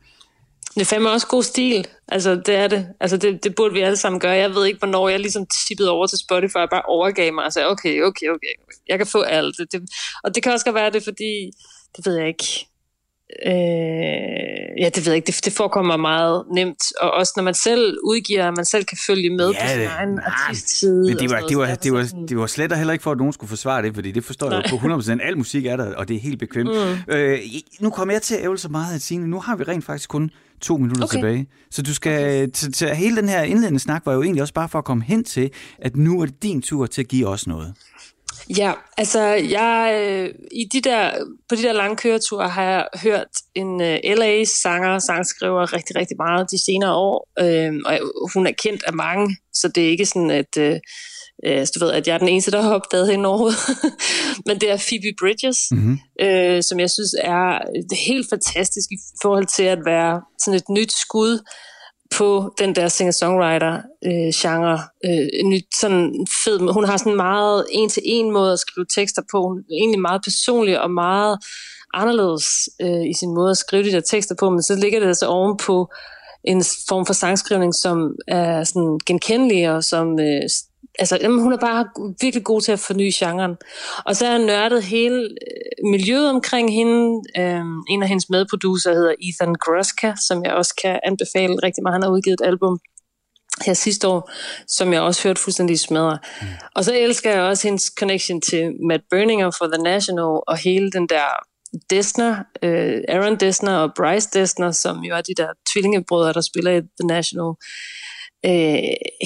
Det 0.74 0.80
er 0.80 0.84
fandme 0.84 1.10
også 1.10 1.26
god 1.26 1.42
stil. 1.42 1.86
Altså, 2.08 2.34
det 2.46 2.54
er 2.54 2.68
det. 2.68 2.88
Altså, 3.00 3.16
det, 3.16 3.44
det 3.44 3.54
burde 3.54 3.74
vi 3.74 3.80
alle 3.80 3.96
sammen 3.96 4.20
gøre. 4.20 4.32
Jeg 4.32 4.54
ved 4.54 4.66
ikke, 4.66 4.78
hvornår 4.78 5.08
jeg 5.08 5.20
ligesom 5.20 5.46
tippede 5.68 5.90
over 5.90 6.06
til 6.06 6.18
Spotify 6.18 6.56
og 6.56 6.70
bare 6.70 6.82
overgav 6.82 7.32
mig 7.34 7.44
og 7.44 7.52
sagde, 7.52 7.68
okay, 7.68 8.02
okay, 8.02 8.28
okay, 8.28 8.52
jeg 8.88 8.98
kan 8.98 9.06
få 9.06 9.20
alt. 9.20 9.56
Det, 9.58 9.72
det, 9.72 9.82
og 10.24 10.34
det 10.34 10.42
kan 10.42 10.52
også 10.52 10.64
godt 10.64 10.74
være 10.74 10.90
det, 10.90 11.04
fordi, 11.04 11.50
det 11.96 12.06
ved 12.06 12.16
jeg 12.16 12.28
ikke, 12.28 12.66
øh, 13.46 14.82
ja, 14.82 14.88
det 14.94 14.96
ved 15.06 15.12
jeg 15.12 15.16
ikke, 15.16 15.26
det, 15.26 15.44
det 15.44 15.52
forekommer 15.52 15.96
meget 15.96 16.44
nemt. 16.54 16.82
Og 17.00 17.10
også 17.10 17.32
når 17.36 17.42
man 17.42 17.54
selv 17.54 17.96
udgiver, 18.04 18.50
man 18.56 18.64
selv 18.64 18.84
kan 18.84 18.98
følge 19.06 19.30
med 19.36 19.50
Ja, 19.50 19.62
på 19.62 19.68
sin 19.68 19.78
det- 19.80 19.86
egen 19.86 20.08
nej, 20.08 20.24
artistside. 20.48 21.02
Men 21.08 21.18
det 21.18 21.30
var, 21.30 21.40
det, 21.40 21.56
var, 21.58 21.74
det, 21.74 21.92
var, 21.92 22.08
det 22.28 22.38
var 22.38 22.46
slet 22.46 22.72
og 22.72 22.78
heller 22.78 22.92
ikke 22.92 23.02
for, 23.02 23.12
at 23.12 23.18
nogen 23.18 23.32
skulle 23.32 23.48
forsvare 23.48 23.82
det, 23.82 23.94
fordi 23.94 24.12
det 24.12 24.24
forstår 24.24 24.50
jeg 24.54 24.72
jo 24.72 24.76
på 24.76 24.86
100%. 24.86 25.22
Al 25.26 25.38
musik 25.38 25.66
er 25.66 25.76
der, 25.76 25.94
og 25.94 26.08
det 26.08 26.16
er 26.16 26.20
helt 26.20 26.38
bekvemt. 26.38 26.70
Mm. 26.70 27.14
Øh, 27.14 27.38
nu 27.80 27.90
kommer 27.90 28.14
jeg 28.14 28.22
til 28.22 28.34
at 28.34 28.42
ævle 28.42 28.58
så 28.58 28.68
meget 28.68 28.94
at 28.94 29.02
sige, 29.02 29.20
nu 29.20 29.40
har 29.40 29.56
vi 29.56 29.62
rent 29.64 29.84
faktisk 29.84 30.08
kun 30.08 30.30
to 30.60 30.76
minutter 30.76 31.04
okay. 31.04 31.16
Tilbage. 31.16 31.46
Så 31.70 31.82
du 31.82 31.94
skal, 31.94 32.48
okay. 32.82 32.94
hele 32.94 33.16
den 33.16 33.28
her 33.28 33.42
indledende 33.42 33.80
snak 33.80 34.02
var 34.06 34.12
jo 34.14 34.22
egentlig 34.22 34.42
også 34.42 34.54
bare 34.54 34.68
for 34.68 34.78
at 34.78 34.84
komme 34.84 35.04
hen 35.04 35.24
til, 35.24 35.50
at 35.78 35.96
nu 35.96 36.20
er 36.20 36.26
det 36.26 36.42
din 36.42 36.62
tur 36.62 36.86
til 36.86 37.02
at 37.02 37.08
give 37.08 37.26
os 37.28 37.46
noget. 37.46 37.74
Ja, 38.58 38.72
altså 38.96 39.20
jeg 39.34 40.00
øh, 40.02 40.34
i 40.52 40.64
de 40.72 40.80
der 40.80 41.10
på 41.48 41.54
de 41.54 41.62
der 41.62 41.72
lange 41.72 41.96
køreture 41.96 42.48
har 42.48 42.62
jeg 42.62 42.86
hørt 43.02 43.28
en 43.54 43.80
øh, 43.80 43.98
LA 44.04 44.44
sanger 44.44 44.98
sangskriver 44.98 45.72
rigtig 45.72 45.96
rigtig 45.96 46.16
meget 46.16 46.50
de 46.50 46.64
senere 46.64 46.94
år, 46.94 47.28
øh, 47.38 47.72
og 47.86 47.98
hun 48.34 48.46
er 48.46 48.52
kendt 48.62 48.82
af 48.86 48.92
mange, 48.92 49.36
så 49.54 49.68
det 49.68 49.84
er 49.84 49.90
ikke 49.90 50.06
sådan 50.06 50.30
at 50.30 50.56
øh, 50.58 50.80
øh, 51.46 51.66
du 51.74 51.84
ved 51.84 51.92
at 51.92 52.06
jeg 52.06 52.14
er 52.14 52.18
den 52.18 52.28
eneste 52.28 52.50
der 52.50 52.62
har 52.62 52.74
opdaget 52.74 53.10
hende 53.10 53.28
overhovedet. 53.28 53.58
Men 54.46 54.60
det 54.60 54.70
er 54.70 54.84
Phoebe 54.88 55.16
Bridges, 55.20 55.58
mm-hmm. 55.70 55.98
øh, 56.20 56.62
som 56.62 56.80
jeg 56.80 56.90
synes 56.90 57.14
er 57.18 57.58
helt 58.06 58.26
fantastisk 58.30 58.88
i 58.90 58.98
forhold 59.22 59.46
til 59.56 59.62
at 59.62 59.78
være 59.84 60.22
sådan 60.44 60.56
et 60.56 60.68
nyt 60.68 60.92
skud 60.92 61.38
på 62.14 62.54
den 62.58 62.74
der 62.74 62.88
singer-songwriter-genre. 62.88 64.78
Øh, 65.04 65.10
øh, 65.10 65.26
nyt, 65.44 65.66
sådan 65.80 66.26
fed, 66.44 66.72
hun 66.72 66.84
har 66.84 66.96
sådan 66.96 67.16
meget 67.16 67.66
en-til-en 67.70 68.32
måde 68.32 68.52
at 68.52 68.58
skrive 68.58 68.86
tekster 68.94 69.22
på. 69.30 69.48
Hun 69.48 69.58
er 69.58 69.62
egentlig 69.70 70.00
meget 70.00 70.20
personlig 70.24 70.80
og 70.80 70.90
meget 70.90 71.38
anderledes 71.94 72.44
øh, 72.80 73.04
i 73.10 73.14
sin 73.14 73.34
måde 73.34 73.50
at 73.50 73.56
skrive 73.56 73.84
de 73.84 73.92
der 73.92 74.00
tekster 74.00 74.34
på, 74.40 74.50
men 74.50 74.62
så 74.62 74.74
ligger 74.74 75.00
det 75.00 75.06
altså 75.06 75.26
oven 75.26 75.56
på 75.56 75.92
en 76.44 76.64
form 76.88 77.06
for 77.06 77.12
sangskrivning, 77.12 77.74
som 77.74 78.16
er 78.28 78.64
sådan 78.64 78.98
genkendelig, 79.06 79.70
og 79.70 79.84
som 79.84 80.20
øh, 80.20 80.42
altså, 80.98 81.18
jamen, 81.20 81.40
hun 81.40 81.52
er 81.52 81.58
bare 81.58 81.88
virkelig 82.20 82.44
god 82.44 82.60
til 82.60 82.72
at 82.72 82.78
forny 82.78 83.10
genren. 83.14 83.56
Og 84.06 84.16
så 84.16 84.24
har 84.24 84.32
jeg 84.32 84.44
nørdet 84.44 84.82
hele 84.82 85.22
øh, 85.22 85.90
miljøet 85.90 86.30
omkring 86.30 86.72
hende. 86.72 87.22
Øhm, 87.38 87.82
en 87.88 88.02
af 88.02 88.08
hendes 88.08 88.30
medproducer 88.30 88.92
hedder 88.92 89.14
Ethan 89.20 89.54
Groska, 89.54 90.12
som 90.28 90.44
jeg 90.44 90.52
også 90.52 90.74
kan 90.82 91.00
anbefale 91.04 91.54
rigtig 91.62 91.82
meget. 91.82 91.94
Han 91.94 92.02
har 92.02 92.10
udgivet 92.10 92.40
et 92.40 92.46
album 92.46 92.78
her 93.66 93.74
sidste 93.74 94.08
år, 94.08 94.30
som 94.68 94.92
jeg 94.92 95.00
også 95.00 95.28
hørte 95.28 95.40
fuldstændig 95.40 95.80
smadre. 95.80 96.18
Mm. 96.40 96.46
Og 96.74 96.84
så 96.84 96.94
elsker 96.94 97.30
jeg 97.30 97.42
også 97.42 97.68
hendes 97.68 97.92
connection 97.98 98.40
til 98.40 98.72
Matt 98.88 99.02
Berninger 99.10 99.50
for 99.58 99.66
The 99.66 99.82
National, 99.82 100.40
og 100.46 100.56
hele 100.56 100.90
den 100.90 101.08
der 101.08 101.26
Desner, 101.90 102.36
øh, 102.62 103.00
Aaron 103.08 103.36
Desner 103.36 103.76
og 103.76 103.90
Bryce 103.96 104.28
Desner, 104.34 104.70
som 104.70 104.98
jo 104.98 105.14
er 105.14 105.20
de 105.20 105.34
der 105.36 105.48
tvillingebrødre, 105.72 106.32
der 106.32 106.40
spiller 106.40 106.70
i 106.70 106.80
The 106.80 107.06
National 107.06 107.54
øh, 108.46 108.78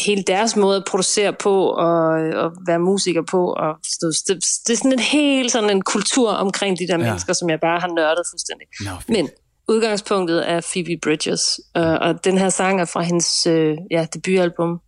hele 0.07 0.23
deres 0.23 0.57
måde 0.57 0.77
at 0.77 0.85
producere 0.87 1.33
på 1.33 1.67
og, 1.71 2.11
og 2.43 2.53
være 2.67 2.79
musiker 2.79 3.23
på. 3.31 3.53
Og 3.53 3.77
det, 4.01 4.15
det, 4.29 4.45
det 4.67 4.73
er 4.73 4.77
sådan 4.77 4.93
en 4.93 4.99
helt 4.99 5.53
sådan 5.53 5.71
en 5.71 5.83
kultur 5.83 6.31
omkring 6.31 6.79
de 6.79 6.87
der 6.87 6.99
ja. 6.99 7.05
mennesker, 7.05 7.33
som 7.33 7.51
jeg 7.51 7.61
bare 7.61 7.81
har 7.81 7.89
nørdet 7.89 8.23
fuldstændig. 8.33 8.67
Fedt. 8.83 9.09
Men 9.09 9.29
udgangspunktet 9.69 10.51
er 10.51 10.61
Phoebe 10.73 10.99
Bridges, 11.03 11.61
øh, 11.77 11.93
og 12.01 12.25
den 12.25 12.39
her 12.39 12.49
sang 12.49 12.81
er 12.81 12.85
fra 12.85 13.03
hendes 13.03 13.47
øh, 13.47 13.77
ja, 13.91 14.07
debutalbum, 14.15 14.81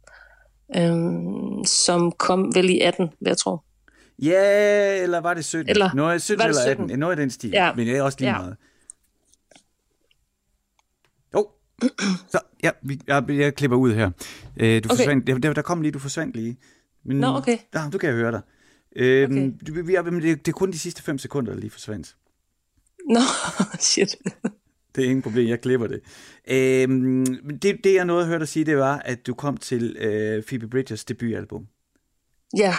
øh, 0.76 0.92
som 1.66 2.12
kom 2.12 2.54
vel 2.54 2.70
i 2.70 2.80
18, 2.80 3.06
vil 3.20 3.28
jeg 3.30 3.36
tro. 3.38 3.58
Ja, 4.22 5.02
eller 5.02 5.20
var 5.20 5.34
det 5.34 5.44
17? 5.44 5.70
Eller- 5.70 5.90
noget, 5.94 6.22
17 6.22 6.38
var 6.38 6.44
det 6.46 6.50
eller 6.50 6.70
18, 6.70 6.74
17? 6.84 6.90
Ja, 6.90 6.96
noget 6.96 7.18
i 7.18 7.20
den 7.22 7.30
stil. 7.30 7.50
Ja. 7.50 7.72
Men 7.76 7.86
det 7.86 7.96
er 7.96 8.02
også 8.02 8.18
lige 8.20 8.30
Ja. 8.30 8.38
meget. 8.38 8.56
Jo, 11.34 11.48
så 12.28 12.38
ja, 12.62 12.70
vi, 12.82 13.00
jeg, 13.06 13.24
jeg 13.28 13.54
klipper 13.54 13.76
ud 13.76 13.92
her. 13.94 14.10
Øh, 14.56 14.66
du 14.66 14.76
Okay. 14.76 14.88
forsvandt, 14.88 15.26
der, 15.42 15.52
der, 15.52 15.62
kom 15.62 15.82
lige, 15.82 15.92
du 15.92 15.98
forsvandt 15.98 16.36
lige. 16.36 16.56
Men, 17.04 17.16
Nå, 17.16 17.26
okay. 17.26 17.58
Ja, 17.74 17.88
du 17.92 17.98
kan 17.98 18.08
jeg 18.08 18.16
høre 18.16 18.32
dig. 18.32 18.40
Øhm, 18.96 19.58
Okay. 19.68 19.82
vi, 19.84 19.96
men 20.10 20.22
det, 20.22 20.46
det 20.46 20.48
er 20.48 20.56
kun 20.56 20.70
de 20.72 20.78
sidste 20.78 21.02
5 21.02 21.18
sekunder, 21.18 21.52
der 21.52 21.60
lige 21.60 21.70
forsvandt. 21.70 22.16
Nå, 23.08 23.20
shit. 23.80 24.16
Det 24.94 25.04
er 25.04 25.08
ingen 25.08 25.22
problem, 25.22 25.48
jeg 25.48 25.60
klipper 25.60 25.86
det. 25.86 26.00
Øhm, 26.50 27.26
det, 27.62 27.84
det 27.84 27.94
jeg 27.94 28.04
nåede 28.04 28.22
at 28.22 28.28
høre 28.28 28.38
dig 28.38 28.48
sige, 28.48 28.64
det 28.64 28.76
var, 28.76 28.98
at 28.98 29.26
du 29.26 29.34
kom 29.34 29.56
til 29.56 29.96
øh, 29.98 30.42
Phoebe 30.48 30.68
Bridgers 30.68 31.04
debutalbum. 31.04 31.66
Ja. 32.56 32.74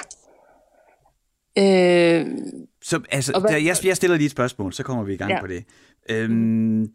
Øh, 1.57 2.25
Så 2.81 3.01
altså, 3.11 3.39
hvad- 3.39 3.51
der, 3.51 3.57
jeg, 3.57 3.75
jeg 3.83 3.95
stiller 3.97 4.17
lige 4.17 4.25
et 4.25 4.31
spørgsmål, 4.31 4.73
så 4.73 4.83
kommer 4.83 5.03
vi 5.03 5.13
i 5.13 5.17
gang. 5.17 5.31
Ja. 5.31 5.41
på 5.41 5.47
det. 5.47 5.63
Øhm, 6.09 6.87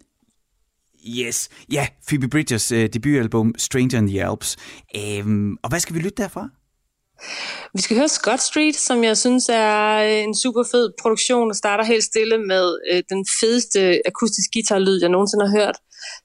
yes, 1.08 1.48
ja, 1.72 1.88
Phoebe 2.08 2.28
Bridgers 2.28 2.72
øh, 2.72 2.88
debutalbum 2.92 3.54
Stranger 3.58 3.98
in 3.98 4.06
the 4.06 4.24
Alps. 4.24 4.56
Øhm, 4.96 5.56
og 5.62 5.68
hvad 5.68 5.80
skal 5.80 5.94
vi 5.94 6.00
lytte 6.00 6.22
derfra? 6.22 6.48
Vi 7.74 7.80
skal 7.80 7.96
høre 7.96 8.08
Scott 8.08 8.42
Street, 8.42 8.76
som 8.76 9.04
jeg 9.04 9.16
synes 9.16 9.48
er 9.48 9.96
øh, 9.96 10.22
en 10.24 10.34
super 10.34 10.64
fed 10.70 10.92
produktion, 11.00 11.50
og 11.50 11.56
starter 11.56 11.84
helt 11.84 12.04
stille 12.04 12.38
med 12.38 12.78
øh, 12.92 13.02
den 13.08 13.26
fedeste 13.40 14.00
akustisk 14.06 14.48
guitarlyd, 14.52 15.00
jeg 15.00 15.08
nogensinde 15.08 15.48
har 15.48 15.58
hørt. 15.58 15.76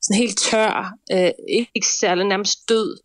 Sådan 0.01 0.21
helt 0.21 0.37
tør, 0.39 0.93
øh, 1.11 1.31
ikke, 1.49 1.71
ikke 1.75 1.87
særlig 1.99 2.25
nærmest 2.25 2.69
død, 2.69 2.97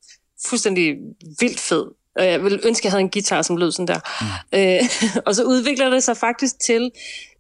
fuldstændig 0.46 0.94
vildt 1.40 1.60
fed. 1.60 1.84
Og 2.18 2.24
jeg 2.26 2.42
ville 2.44 2.60
ønske, 2.66 2.80
at 2.80 2.84
jeg 2.84 2.92
havde 2.92 3.02
en 3.02 3.10
guitar, 3.10 3.42
som 3.42 3.56
lød 3.56 3.72
sådan 3.72 3.88
der. 3.88 4.00
Mm. 4.20 4.58
Øh, 4.58 4.82
og 5.26 5.34
så 5.34 5.44
udvikler 5.44 5.90
det 5.90 6.04
sig 6.04 6.16
faktisk 6.16 6.60
til 6.60 6.90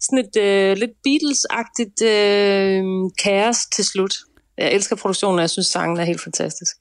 sådan 0.00 0.18
et 0.18 0.36
øh, 0.36 0.76
lidt 0.76 0.90
Beatles-agtigt 1.06 2.04
øh, 2.06 2.82
kaos 3.22 3.56
til 3.74 3.84
slut. 3.84 4.14
Jeg 4.58 4.72
elsker 4.72 4.96
produktionen, 4.96 5.38
og 5.38 5.40
jeg 5.40 5.50
synes, 5.50 5.66
sangen 5.66 6.00
er 6.00 6.04
helt 6.04 6.20
fantastisk. 6.20 6.76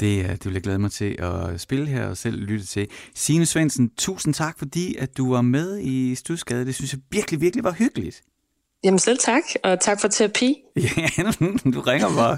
Det, 0.00 0.24
øh, 0.24 0.30
det 0.30 0.44
vil 0.44 0.52
jeg 0.52 0.62
glæde 0.62 0.78
mig 0.78 0.92
til 0.92 1.16
at 1.18 1.60
spille 1.60 1.86
her 1.86 2.06
og 2.06 2.16
selv 2.16 2.36
lytte 2.40 2.66
til. 2.66 2.88
Signe 3.14 3.46
Svendsen, 3.46 3.90
tusind 3.98 4.34
tak, 4.34 4.58
fordi 4.58 4.96
at 4.96 5.16
du 5.16 5.32
var 5.32 5.42
med 5.42 5.78
i 5.78 6.14
Studsgade. 6.14 6.66
Det 6.66 6.74
synes 6.74 6.92
jeg 6.92 7.00
virkelig, 7.10 7.40
virkelig 7.40 7.64
var 7.64 7.72
hyggeligt. 7.72 8.22
Jamen 8.84 8.98
selv 8.98 9.18
tak, 9.18 9.42
og 9.64 9.80
tak 9.80 10.00
for 10.00 10.08
terapi. 10.08 10.56
Ja, 11.18 11.22
du 11.70 11.80
ringer 11.80 12.08
bare. 12.08 12.36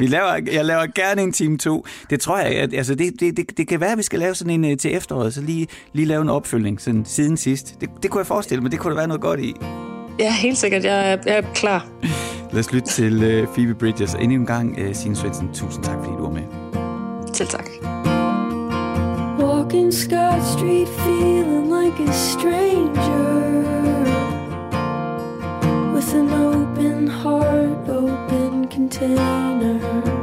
Vi 0.00 0.06
laver, 0.06 0.40
jeg 0.52 0.64
laver 0.64 0.86
gerne 0.94 1.22
en 1.22 1.32
time 1.32 1.58
to. 1.58 1.86
Det 2.10 2.20
tror 2.20 2.38
jeg, 2.38 2.46
at, 2.46 2.74
altså 2.74 2.94
det, 2.94 3.20
det, 3.20 3.36
det, 3.36 3.58
det 3.58 3.68
kan 3.68 3.80
være, 3.80 3.92
at 3.92 3.98
vi 3.98 4.02
skal 4.02 4.18
lave 4.18 4.34
sådan 4.34 4.64
en 4.64 4.72
øh, 4.72 4.78
til 4.78 4.94
efteråret, 4.94 5.34
så 5.34 5.40
lige, 5.40 5.66
lige 5.92 6.06
lave 6.06 6.22
en 6.22 6.28
opfølgning 6.28 6.80
sådan 6.80 7.04
siden 7.04 7.36
sidst. 7.36 7.80
Det, 7.80 7.88
det 8.02 8.10
kunne 8.10 8.18
jeg 8.18 8.26
forestille 8.26 8.62
mig, 8.62 8.70
det 8.70 8.80
kunne 8.80 8.90
der 8.90 8.96
være 8.96 9.08
noget 9.08 9.22
godt 9.22 9.40
i. 9.40 9.54
Ja, 10.18 10.32
helt 10.32 10.58
sikkert. 10.58 10.84
Jeg 10.84 11.12
er, 11.12 11.18
jeg 11.26 11.36
er 11.36 11.42
klar. 11.54 11.86
Lad 12.52 12.60
os 12.60 12.72
lytte 12.72 12.88
til 12.88 13.42
uh, 13.42 13.48
Phoebe 13.54 13.74
Bridges. 13.74 14.14
Og 14.14 14.22
endnu 14.22 14.36
en 14.40 14.46
gang, 14.46 14.78
uh, 14.78 14.94
Signe 14.94 15.16
Svendsen, 15.16 15.48
tusind 15.54 15.84
tak, 15.84 15.94
fordi 15.98 16.16
du 16.16 16.22
var 16.22 16.30
med. 16.30 16.42
Selv 17.32 17.48
tak. 17.48 17.68
Walking 19.38 19.94
Scott 19.94 20.42
Street 20.44 20.88
feeling 20.88 21.70
like 21.70 22.08
a 22.08 22.12
stranger 22.12 23.46
With 25.94 26.14
an 26.14 26.30
open 26.30 27.08
heart, 27.08 27.88
open 27.88 28.68
container 28.70 30.15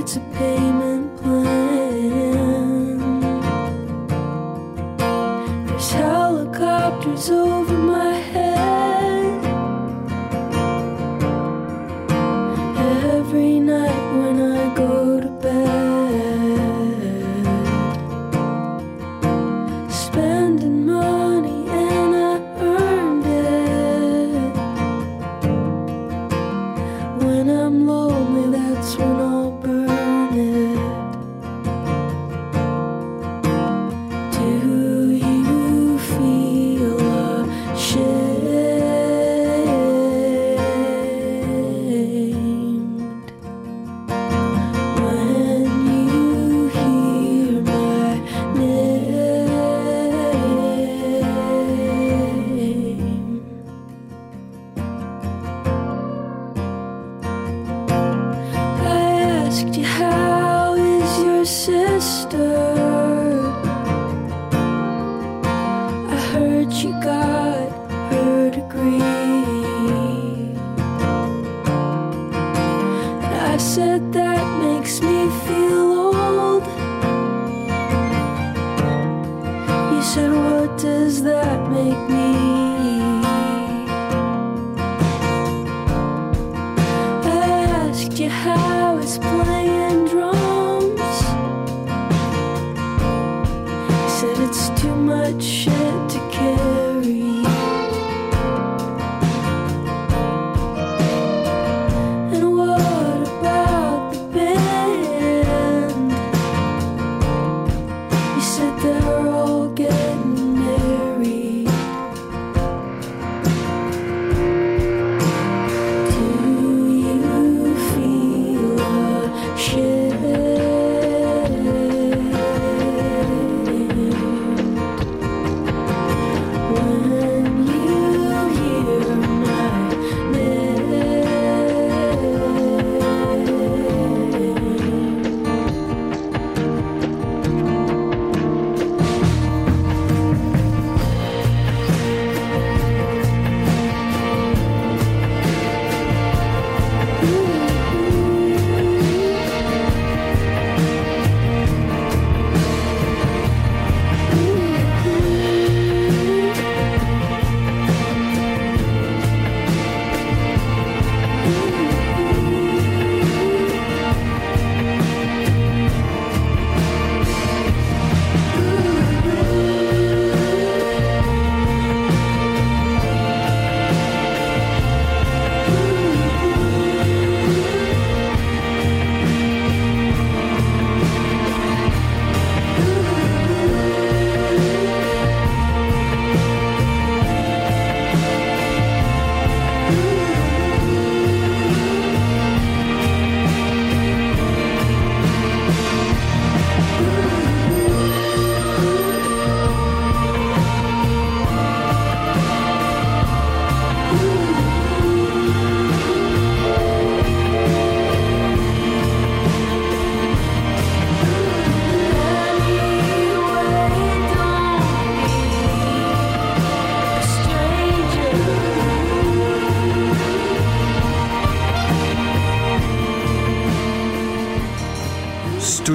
it's 0.00 0.16
a 0.16 0.20
payment 0.38 1.14
plan 1.18 2.98
There's 5.66 5.90
helicopters 5.92 7.28
over 7.28 7.76
my 7.76 8.14
head 8.14 9.44
every 13.14 13.60
night 13.60 14.02
when 14.18 14.40
I 14.40 14.74
go 14.74 15.20
to 15.20 15.28
bed. 15.28 15.60
Spending 19.90 20.86
money 20.86 21.68
and 21.68 22.14
I 22.16 22.36
earned 22.72 23.26
it. 23.26 24.54
When 27.22 27.48
I'm 27.50 27.86
lonely, 27.86 28.50
that's 28.56 28.96
when 28.96 29.19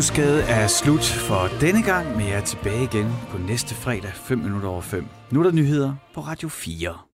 Stusgade 0.06 0.42
er 0.42 0.68
slut 0.68 1.04
for 1.04 1.50
denne 1.62 1.84
gang, 1.84 2.18
men 2.18 2.28
jeg 2.28 2.36
er 2.36 2.42
tilbage 2.42 2.84
igen 2.84 3.14
på 3.30 3.38
næste 3.38 3.76
fredag 3.76 4.12
5 4.14 4.38
minutter 4.38 4.70
over 4.70 4.82
5. 4.82 5.06
Nu 5.32 5.40
er 5.40 5.44
der 5.44 5.52
nyheder 5.52 5.94
på 6.14 6.22
Radio 6.22 6.50
4. 6.50 7.06